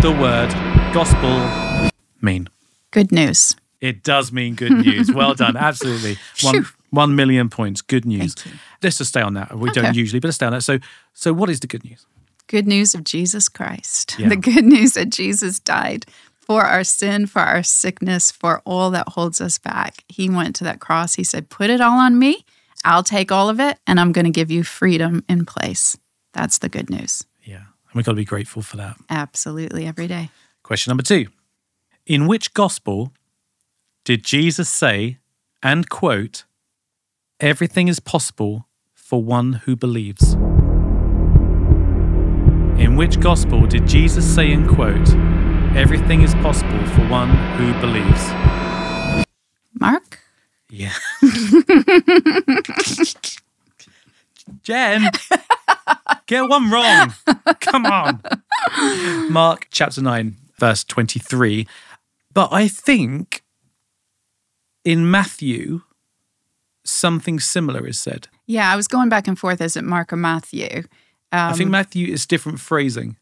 the 0.03 0.17
word 0.17 0.53
gospel 0.95 1.91
mean? 2.21 2.49
Good 2.93 3.11
news. 3.11 3.57
It 3.83 4.05
does 4.05 4.30
mean 4.33 4.55
good 4.55 4.70
news. 4.70 5.12
Well 5.12 5.35
done. 5.45 5.57
Absolutely. 5.57 6.16
One, 6.43 6.66
one 6.91 7.16
million 7.16 7.51
points. 7.51 7.83
Good 7.83 8.07
news. 8.07 8.37
Let's 8.80 8.99
just 8.99 9.11
stay 9.11 9.20
on 9.20 9.35
that. 9.35 9.59
We 9.59 9.70
don't 9.72 9.95
usually, 9.95 10.20
but 10.20 10.28
let's 10.28 10.37
stay 10.37 10.47
on 10.47 10.53
that. 10.53 10.62
So, 10.62 10.78
so 11.12 11.33
what 11.33 11.51
is 11.51 11.59
the 11.61 11.66
good 11.66 11.85
news? 11.85 12.07
Good 12.47 12.68
news 12.68 12.95
of 12.95 13.03
Jesus 13.03 13.49
Christ. 13.49 14.16
Yeah. 14.18 14.28
The 14.28 14.37
good 14.37 14.64
news 14.64 14.93
that 14.93 15.11
Jesus 15.11 15.59
died 15.59 16.07
for 16.39 16.62
our 16.62 16.85
sin, 16.85 17.26
for 17.26 17.41
our 17.41 17.64
sickness, 17.64 18.30
for 18.30 18.62
all 18.64 18.91
that 18.93 19.09
holds 19.09 19.41
us 19.41 19.59
back. 19.59 20.05
He 20.09 20.30
went 20.30 20.55
to 20.57 20.64
that 20.64 20.78
cross. 20.78 21.16
He 21.16 21.24
said, 21.24 21.51
Put 21.51 21.68
it 21.68 21.80
all 21.80 21.99
on 21.99 22.18
me. 22.18 22.45
I'll 22.85 23.03
take 23.03 23.33
all 23.33 23.49
of 23.49 23.59
it, 23.59 23.78
and 23.87 23.99
I'm 23.99 24.12
going 24.12 24.24
to 24.24 24.30
give 24.30 24.51
you 24.51 24.62
freedom 24.62 25.24
in 25.28 25.45
place. 25.45 25.97
That's 26.35 26.59
the 26.59 26.68
good 26.68 26.89
news. 26.89 27.24
Yeah. 27.43 27.57
And 27.57 27.95
we've 27.95 28.05
got 28.05 28.12
to 28.12 28.16
be 28.16 28.24
grateful 28.24 28.62
for 28.62 28.76
that. 28.76 28.97
Absolutely, 29.11 29.87
every 29.87 30.07
day. 30.07 30.30
Question 30.62 30.91
number 30.91 31.03
two 31.03 31.26
In 32.07 32.28
which 32.28 32.55
gospel 32.55 33.12
did 34.05 34.24
Jesus 34.24 34.68
say 34.68 35.18
and 35.62 35.88
quote, 35.88 36.44
Everything 37.38 37.86
is 37.86 38.00
possible 38.00 38.66
for 38.94 39.22
one 39.22 39.53
who 39.64 39.76
believes? 39.76 40.32
In 42.80 42.96
which 42.96 43.20
gospel 43.20 43.66
did 43.66 43.86
Jesus 43.86 44.26
say 44.34 44.50
and 44.53 44.68
quote, 44.68 45.14
Everything 45.76 46.22
is 46.22 46.34
possible 46.36 46.84
for 46.86 47.07
one 47.09 47.30
who 47.57 47.72
believes? 47.80 48.28
Mark? 49.78 50.18
Yeah. 50.68 50.94
Jen, 54.62 55.11
get 56.26 56.48
one 56.48 56.70
wrong. 56.70 57.14
Come 57.61 57.86
on. 57.86 58.20
Mark 59.30 59.68
chapter 59.70 60.03
9, 60.03 60.36
verse 60.59 60.82
23. 60.84 61.68
But 62.34 62.53
I 62.53 62.66
think 62.68 63.42
in 64.85 65.11
Matthew, 65.11 65.83
something 66.85 67.41
similar 67.41 67.87
is 67.87 67.99
said. 68.01 68.28
Yeah, 68.47 68.72
I 68.72 68.76
was 68.76 68.89
going 68.89 69.09
back 69.09 69.28
and 69.28 69.39
forth. 69.39 69.61
Is 69.61 69.76
it 69.76 69.85
Mark 69.85 70.12
or 70.12 70.16
Matthew? 70.16 70.85
I 71.30 71.53
think 71.53 71.68
Um, 71.68 71.70
Matthew 71.70 72.09
is 72.12 72.26
different 72.26 72.61
phrasing. 72.61 73.16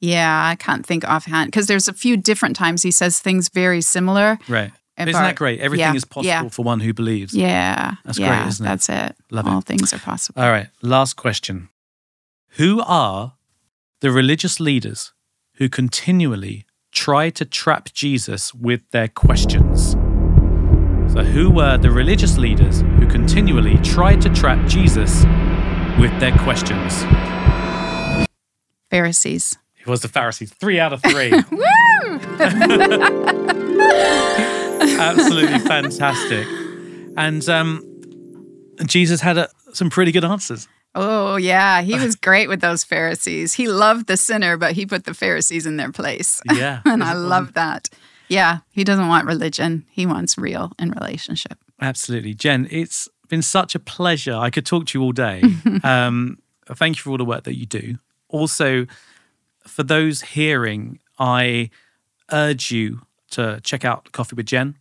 Yeah, 0.00 0.46
I 0.46 0.56
can't 0.56 0.84
think 0.84 1.08
offhand 1.08 1.48
because 1.48 1.68
there's 1.68 1.88
a 1.88 1.92
few 1.92 2.16
different 2.16 2.54
times 2.56 2.82
he 2.82 2.90
says 2.90 3.18
things 3.18 3.48
very 3.48 3.80
similar. 3.80 4.38
Right. 4.48 4.72
Isn't 4.98 5.14
our- 5.14 5.22
that 5.22 5.36
great? 5.36 5.60
Everything 5.60 5.86
yeah, 5.92 5.94
is 5.94 6.04
possible 6.04 6.26
yeah. 6.26 6.48
for 6.48 6.62
one 6.64 6.80
who 6.80 6.92
believes. 6.92 7.34
Yeah. 7.34 7.94
That's 8.04 8.18
great, 8.18 8.46
isn't 8.46 8.64
it? 8.64 8.68
That's 8.68 8.88
it. 8.88 9.16
Love 9.30 9.46
it. 9.46 9.50
All 9.50 9.60
things 9.60 9.92
are 9.92 9.98
possible. 9.98 10.42
All 10.42 10.50
right, 10.50 10.68
last 10.82 11.14
question. 11.16 11.68
Who 12.56 12.82
are 12.82 13.34
the 14.00 14.10
religious 14.10 14.60
leaders 14.60 15.12
who 15.54 15.68
continually 15.68 16.66
try 16.92 17.30
to 17.30 17.44
trap 17.44 17.92
Jesus 17.92 18.54
with 18.54 18.80
their 18.90 19.08
questions? 19.08 19.96
So, 21.16 21.24
who 21.24 21.50
were 21.50 21.78
the 21.78 21.90
religious 21.90 22.36
leaders 22.36 22.82
who 22.98 23.06
continually 23.06 23.78
tried 23.78 24.20
to 24.20 24.28
trap 24.28 24.68
Jesus 24.68 25.24
with 25.98 26.12
their 26.20 26.36
questions? 26.36 27.04
Pharisees. 28.90 29.56
It 29.80 29.86
was 29.86 30.02
the 30.02 30.08
Pharisees. 30.08 30.52
Three 30.52 30.78
out 30.78 30.92
of 30.92 31.00
three. 31.00 31.32
Absolutely 35.00 35.58
fantastic. 35.60 36.46
And 37.16 37.48
um, 37.48 37.82
Jesus 38.84 39.22
had 39.22 39.38
uh 39.38 39.46
some 39.72 39.88
pretty 39.88 40.12
good 40.12 40.22
answers. 40.22 40.68
Oh, 40.94 41.36
yeah. 41.36 41.80
He 41.80 41.94
was 41.94 42.14
great 42.14 42.50
with 42.50 42.60
those 42.60 42.84
Pharisees. 42.84 43.54
He 43.54 43.68
loved 43.68 44.06
the 44.06 44.18
sinner, 44.18 44.58
but 44.58 44.72
he 44.72 44.84
put 44.84 45.04
the 45.04 45.14
Pharisees 45.14 45.64
in 45.64 45.78
their 45.78 45.92
place. 45.92 46.42
Yeah. 46.52 46.82
and 46.84 47.02
I 47.02 47.14
love 47.14 47.54
that. 47.54 47.88
Yeah. 48.28 48.58
He 48.70 48.84
doesn't 48.84 49.08
want 49.08 49.26
religion, 49.26 49.86
he 49.90 50.06
wants 50.06 50.36
real 50.36 50.72
and 50.78 50.94
relationship. 50.94 51.58
Absolutely. 51.80 52.34
Jen, 52.34 52.66
it's 52.70 53.08
been 53.28 53.42
such 53.42 53.74
a 53.74 53.78
pleasure. 53.78 54.34
I 54.34 54.50
could 54.50 54.66
talk 54.66 54.86
to 54.86 54.98
you 54.98 55.04
all 55.04 55.12
day. 55.12 55.42
um, 55.84 56.38
thank 56.66 56.96
you 56.96 57.02
for 57.02 57.10
all 57.10 57.18
the 57.18 57.24
work 57.24 57.44
that 57.44 57.56
you 57.56 57.66
do. 57.66 57.98
Also, 58.28 58.86
for 59.66 59.82
those 59.82 60.22
hearing, 60.22 60.98
I 61.18 61.70
urge 62.32 62.70
you 62.70 63.02
to 63.30 63.60
check 63.62 63.84
out 63.84 64.12
Coffee 64.12 64.36
with 64.36 64.46
Jen, 64.46 64.76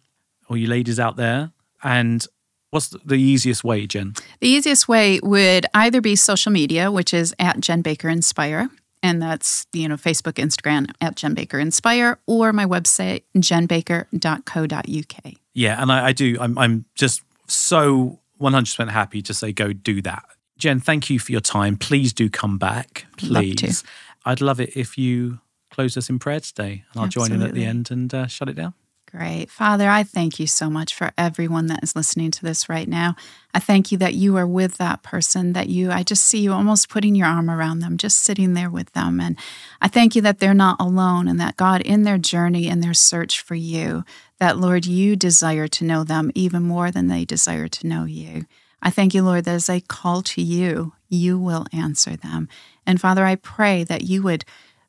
all 0.49 0.57
you 0.57 0.67
ladies 0.67 0.99
out 0.99 1.15
there. 1.15 1.51
And 1.83 2.25
what's 2.69 2.89
the 2.89 3.15
easiest 3.15 3.63
way, 3.63 3.87
Jen? 3.87 4.13
The 4.39 4.47
easiest 4.47 4.87
way 4.87 5.19
would 5.21 5.65
either 5.73 6.01
be 6.01 6.15
social 6.15 6.51
media, 6.51 6.91
which 6.91 7.13
is 7.13 7.33
at 7.39 7.59
Jen 7.59 7.81
Baker 7.81 8.09
Inspire. 8.09 8.69
And 9.03 9.21
that's, 9.21 9.67
you 9.73 9.87
know, 9.87 9.95
Facebook, 9.95 10.33
Instagram 10.33 10.89
at 10.99 11.15
Jen 11.15 11.33
Baker 11.33 11.59
Inspire, 11.59 12.17
or 12.25 12.51
my 12.53 12.65
website, 12.65 13.23
jenbaker.co.uk. 13.37 15.33
Yeah, 15.53 15.81
and 15.81 15.91
I, 15.91 16.07
I 16.07 16.11
do. 16.11 16.37
I'm, 16.39 16.57
I'm 16.57 16.85
just 16.95 17.21
so 17.47 18.19
100% 18.41 18.89
happy 18.89 19.21
to 19.21 19.33
say 19.33 19.51
go 19.51 19.73
do 19.73 20.01
that. 20.01 20.25
Jen, 20.57 20.79
thank 20.79 21.09
you 21.09 21.19
for 21.19 21.31
your 21.31 21.41
time. 21.41 21.77
Please 21.77 22.13
do 22.13 22.29
come 22.29 22.57
back, 22.57 23.05
Love 23.21 23.43
please. 23.43 23.83
I'd 24.25 24.41
love 24.41 24.59
it 24.59 24.75
if 24.75 24.97
you 24.97 25.39
close 25.69 25.97
us 25.97 26.09
in 26.09 26.17
prayer 26.17 26.39
today, 26.39 26.85
and 26.93 27.01
I'll 27.01 27.09
join 27.09 27.31
in 27.31 27.41
at 27.41 27.53
the 27.53 27.65
end 27.65 27.91
and 27.91 28.13
uh, 28.13 28.27
shut 28.27 28.49
it 28.49 28.55
down. 28.55 28.73
Great. 29.15 29.49
Father, 29.49 29.89
I 29.89 30.03
thank 30.03 30.41
you 30.41 30.47
so 30.47 30.69
much 30.69 30.93
for 30.93 31.11
everyone 31.17 31.67
that 31.67 31.81
is 31.81 31.95
listening 31.95 32.31
to 32.31 32.43
this 32.43 32.67
right 32.67 32.87
now. 32.87 33.15
I 33.53 33.59
thank 33.59 33.89
you 33.89 33.97
that 33.99 34.13
you 34.13 34.35
are 34.35 34.47
with 34.47 34.75
that 34.77 35.03
person, 35.03 35.53
that 35.53 35.69
you, 35.69 35.89
I 35.89 36.03
just 36.03 36.25
see 36.25 36.39
you 36.39 36.51
almost 36.51 36.89
putting 36.89 37.15
your 37.15 37.27
arm 37.27 37.49
around 37.49 37.79
them, 37.79 37.95
just 37.95 38.19
sitting 38.19 38.55
there 38.55 38.69
with 38.69 38.91
them. 38.91 39.21
And 39.21 39.37
I 39.79 39.87
thank 39.87 40.17
you 40.17 40.21
that 40.23 40.39
they're 40.39 40.53
not 40.53 40.81
alone 40.81 41.29
and 41.29 41.39
that 41.39 41.55
God, 41.55 41.81
in 41.81 42.03
their 42.03 42.17
journey, 42.17 42.67
in 42.67 42.81
their 42.81 42.93
search 42.93 43.39
for 43.39 43.55
you, 43.55 44.03
that 44.39 44.57
Lord, 44.57 44.85
you 44.85 45.15
desire 45.15 45.69
to 45.69 45.85
know 45.85 46.03
them 46.03 46.29
even 46.35 46.63
more 46.63 46.91
than 46.91 47.07
they 47.07 47.23
desire 47.23 47.69
to 47.69 47.87
know 47.87 48.03
you. 48.03 48.45
I 48.81 48.89
thank 48.89 49.13
you, 49.13 49.23
Lord, 49.23 49.45
that 49.45 49.55
as 49.55 49.67
they 49.67 49.79
call 49.79 50.23
to 50.23 50.41
you, 50.41 50.91
you 51.07 51.39
will 51.39 51.67
answer 51.71 52.17
them. 52.17 52.49
And 52.85 52.99
Father, 52.99 53.23
I 53.23 53.35
pray 53.35 53.85
that 53.85 54.03
you 54.03 54.23
would 54.23 54.43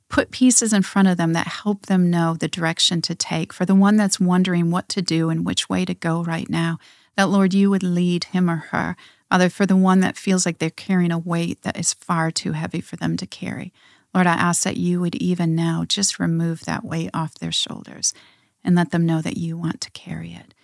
put 0.09 0.31
pieces 0.31 0.73
in 0.73 0.83
front 0.83 1.09
of 1.09 1.17
them 1.17 1.33
that 1.33 1.47
help 1.47 1.87
them 1.87 2.11
know 2.11 2.35
the 2.35 2.49
direction 2.49 3.03
to 3.03 3.15
take. 3.15 3.53
For 3.53 3.65
the 3.65 3.75
one 3.75 3.97
that's 3.97 4.21
wondering 4.21 4.71
what 4.71 4.89
to 4.91 5.03
do 5.03 5.31
and 5.31 5.45
which 5.45 5.69
way 5.69 5.85
to 5.85 5.95
go 5.95 6.23
right 6.23 6.49
now, 6.49 6.79
that 7.17 7.29
Lord, 7.29 7.55
you 7.55 7.71
would 7.71 7.83
lead 7.83 8.25
him 8.25 8.49
or 8.49 8.57
her. 8.57 8.97
Father, 9.31 9.49
for 9.49 9.67
the 9.67 9.77
one 9.77 10.01
that 10.01 10.17
feels 10.17 10.47
like 10.47 10.59
they're 10.59 10.71
carrying 10.71 11.11
a 11.11 11.19
weight 11.19 11.63
that 11.63 11.79
is 11.79 11.95
far 11.95 12.31
too 12.31 12.53
heavy 12.53 12.81
for 12.81 12.97
them 12.97 13.17
to 13.17 13.27
carry. 13.27 13.73
Lord, 14.15 14.27
I 14.27 14.35
ask 14.35 14.63
that 14.63 14.77
you 14.77 15.01
would 15.01 15.17
even 15.17 15.55
now 15.55 15.85
just 15.87 16.19
remove 16.19 16.65
that 16.65 16.85
weight 16.85 17.11
off 17.13 17.35
their 17.35 17.53
shoulders 17.53 18.15
and 18.63 18.77
let 18.77 18.91
them 18.91 19.05
know 19.05 19.21
that 19.21 19.37
you 19.37 19.59
want 19.59 19.81
to 19.81 19.91
carry 19.91 20.33
it 20.33 20.55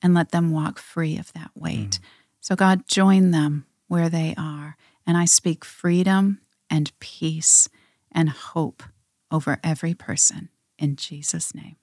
and 0.00 0.14
let 0.14 0.30
them 0.30 0.52
walk 0.52 0.78
free 0.78 1.18
of 1.18 1.32
that 1.32 1.50
weight. 1.54 1.90
Mm. 1.90 2.00
So, 2.40 2.56
God, 2.56 2.88
join 2.88 3.30
them 3.30 3.66
where 3.88 4.08
they 4.08 4.34
are. 4.38 4.76
And 5.06 5.16
I 5.16 5.24
speak 5.24 5.64
freedom 5.64 6.40
and 6.70 6.92
peace 7.00 7.68
and 8.12 8.30
hope 8.30 8.82
over 9.30 9.58
every 9.64 9.94
person 9.94 10.48
in 10.78 10.96
Jesus' 10.96 11.54
name. 11.54 11.76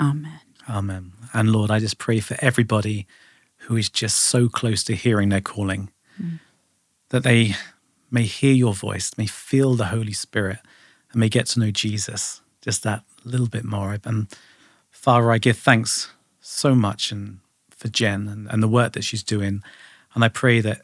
Amen. 0.00 0.40
Amen. 0.68 1.12
And 1.32 1.52
Lord, 1.52 1.70
I 1.70 1.78
just 1.78 1.98
pray 1.98 2.20
for 2.20 2.36
everybody 2.40 3.06
who 3.64 3.76
is 3.76 3.88
just 3.88 4.18
so 4.18 4.48
close 4.48 4.82
to 4.84 4.94
hearing 4.94 5.28
their 5.28 5.40
calling 5.40 5.90
mm. 6.20 6.40
that 7.10 7.22
they 7.22 7.54
may 8.10 8.24
hear 8.24 8.52
your 8.52 8.74
voice, 8.74 9.12
may 9.16 9.26
feel 9.26 9.74
the 9.74 9.86
Holy 9.86 10.12
Spirit, 10.12 10.58
and 11.12 11.20
may 11.20 11.28
get 11.28 11.46
to 11.46 11.60
know 11.60 11.70
Jesus 11.70 12.40
just 12.60 12.82
that 12.82 13.02
little 13.24 13.48
bit 13.48 13.64
more. 13.64 13.96
And 14.04 14.28
Father, 14.90 15.30
I 15.30 15.38
give 15.38 15.58
thanks 15.58 16.10
so 16.40 16.74
much 16.74 17.12
and 17.12 17.38
for 17.70 17.88
Jen 17.88 18.28
and, 18.28 18.46
and 18.50 18.62
the 18.62 18.68
work 18.68 18.92
that 18.92 19.04
she's 19.04 19.22
doing. 19.22 19.62
And 20.14 20.24
I 20.24 20.28
pray 20.28 20.60
that 20.60 20.82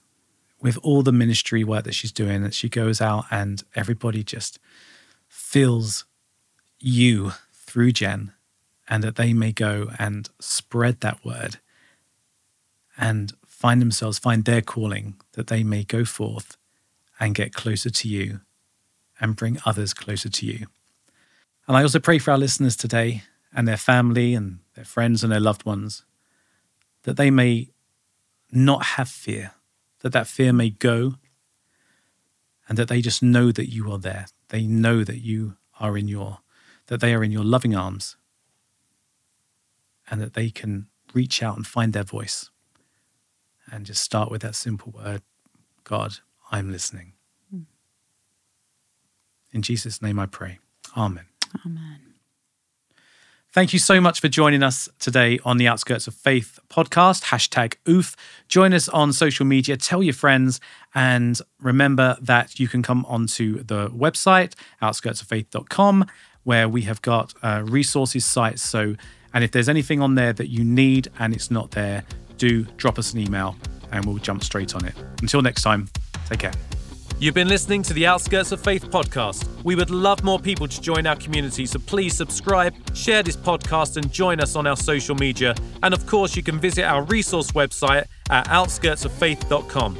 with 0.66 0.78
all 0.82 1.02
the 1.02 1.12
ministry 1.12 1.62
work 1.62 1.84
that 1.84 1.94
she's 1.94 2.10
doing, 2.10 2.42
that 2.42 2.52
she 2.52 2.68
goes 2.68 3.00
out 3.00 3.24
and 3.30 3.62
everybody 3.76 4.24
just 4.24 4.58
feels 5.28 6.04
you 6.80 7.30
through 7.52 7.92
Jen 7.92 8.32
and 8.88 9.04
that 9.04 9.14
they 9.14 9.32
may 9.32 9.52
go 9.52 9.90
and 9.96 10.28
spread 10.40 11.00
that 11.02 11.24
word 11.24 11.58
and 12.98 13.32
find 13.46 13.80
themselves, 13.80 14.18
find 14.18 14.44
their 14.44 14.60
calling, 14.60 15.14
that 15.34 15.46
they 15.46 15.62
may 15.62 15.84
go 15.84 16.04
forth 16.04 16.56
and 17.20 17.36
get 17.36 17.54
closer 17.54 17.88
to 17.88 18.08
you 18.08 18.40
and 19.20 19.36
bring 19.36 19.60
others 19.64 19.94
closer 19.94 20.28
to 20.28 20.46
you. 20.46 20.66
And 21.68 21.76
I 21.76 21.82
also 21.82 22.00
pray 22.00 22.18
for 22.18 22.32
our 22.32 22.38
listeners 22.38 22.74
today 22.74 23.22
and 23.54 23.68
their 23.68 23.76
family 23.76 24.34
and 24.34 24.58
their 24.74 24.84
friends 24.84 25.22
and 25.22 25.30
their 25.30 25.38
loved 25.38 25.64
ones 25.64 26.04
that 27.04 27.16
they 27.16 27.30
may 27.30 27.68
not 28.50 28.82
have 28.82 29.08
fear, 29.08 29.52
that 30.06 30.12
that 30.12 30.28
fear 30.28 30.52
may 30.52 30.70
go 30.70 31.14
and 32.68 32.78
that 32.78 32.86
they 32.86 33.00
just 33.00 33.24
know 33.24 33.50
that 33.50 33.72
you 33.72 33.90
are 33.90 33.98
there. 33.98 34.26
They 34.50 34.64
know 34.64 35.02
that 35.02 35.18
you 35.18 35.56
are 35.80 35.98
in 35.98 36.06
your, 36.06 36.38
that 36.86 37.00
they 37.00 37.12
are 37.12 37.24
in 37.24 37.32
your 37.32 37.42
loving 37.42 37.74
arms 37.74 38.16
and 40.08 40.20
that 40.20 40.34
they 40.34 40.50
can 40.50 40.86
reach 41.12 41.42
out 41.42 41.56
and 41.56 41.66
find 41.66 41.92
their 41.92 42.04
voice 42.04 42.50
and 43.68 43.84
just 43.84 44.00
start 44.00 44.30
with 44.30 44.42
that 44.42 44.54
simple 44.54 44.92
word 44.92 45.22
God, 45.82 46.18
I'm 46.52 46.70
listening. 46.70 47.14
Hmm. 47.50 47.62
In 49.50 49.62
Jesus' 49.62 50.00
name 50.00 50.20
I 50.20 50.26
pray. 50.26 50.60
Amen. 50.96 51.26
Amen. 51.64 52.05
Thank 53.56 53.72
you 53.72 53.78
so 53.78 54.02
much 54.02 54.20
for 54.20 54.28
joining 54.28 54.62
us 54.62 54.86
today 54.98 55.38
on 55.42 55.56
the 55.56 55.66
Outskirts 55.66 56.06
of 56.06 56.12
Faith 56.12 56.58
podcast, 56.68 57.22
hashtag 57.22 57.76
OOF. 57.88 58.14
Join 58.48 58.74
us 58.74 58.86
on 58.86 59.14
social 59.14 59.46
media, 59.46 59.78
tell 59.78 60.02
your 60.02 60.12
friends, 60.12 60.60
and 60.94 61.40
remember 61.58 62.18
that 62.20 62.60
you 62.60 62.68
can 62.68 62.82
come 62.82 63.06
onto 63.06 63.62
the 63.62 63.88
website, 63.88 64.52
outskirtsoffaith.com, 64.82 66.04
where 66.44 66.68
we 66.68 66.82
have 66.82 67.00
got 67.00 67.32
uh, 67.42 67.62
resources 67.64 68.26
sites. 68.26 68.60
So, 68.60 68.94
and 69.32 69.42
if 69.42 69.52
there's 69.52 69.70
anything 69.70 70.02
on 70.02 70.16
there 70.16 70.34
that 70.34 70.50
you 70.50 70.62
need 70.62 71.08
and 71.18 71.32
it's 71.32 71.50
not 71.50 71.70
there, 71.70 72.04
do 72.36 72.64
drop 72.76 72.98
us 72.98 73.14
an 73.14 73.20
email 73.20 73.56
and 73.90 74.04
we'll 74.04 74.18
jump 74.18 74.44
straight 74.44 74.74
on 74.74 74.84
it. 74.84 74.94
Until 75.22 75.40
next 75.40 75.62
time, 75.62 75.88
take 76.28 76.40
care. 76.40 76.52
You've 77.18 77.34
been 77.34 77.48
listening 77.48 77.82
to 77.84 77.94
the 77.94 78.06
Outskirts 78.06 78.52
of 78.52 78.60
Faith 78.60 78.90
podcast. 78.90 79.48
We 79.64 79.74
would 79.74 79.88
love 79.88 80.22
more 80.22 80.38
people 80.38 80.68
to 80.68 80.80
join 80.82 81.06
our 81.06 81.16
community, 81.16 81.64
so 81.64 81.78
please 81.78 82.14
subscribe, 82.14 82.74
share 82.94 83.22
this 83.22 83.38
podcast, 83.38 83.96
and 83.96 84.12
join 84.12 84.38
us 84.38 84.54
on 84.54 84.66
our 84.66 84.76
social 84.76 85.14
media. 85.14 85.54
And 85.82 85.94
of 85.94 86.06
course, 86.06 86.36
you 86.36 86.42
can 86.42 86.60
visit 86.60 86.84
our 86.84 87.04
resource 87.04 87.52
website 87.52 88.04
at 88.28 88.46
outskirtsoffaith.com. 88.48 89.94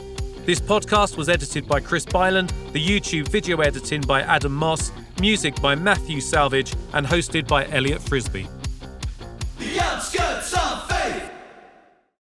This 0.45 0.61
podcast 0.61 1.17
was 1.17 1.31
edited 1.31 1.67
by 1.67 1.81
Chris 1.81 2.05
Byland, 2.05 2.53
the 2.75 2.87
YouTube 2.87 3.29
video 3.29 3.61
editing 3.63 4.03
by 4.03 4.21
Adam 4.21 4.55
Moss, 4.55 4.93
music 5.19 5.59
by 5.63 5.75
Matthew 5.75 6.21
Salvage, 6.21 6.75
and 6.93 7.07
hosted 7.07 7.49
by 7.49 7.67
Elliott 7.69 8.03
Frisby. 8.03 8.47
The 9.59 9.81
outskirts 9.81 10.53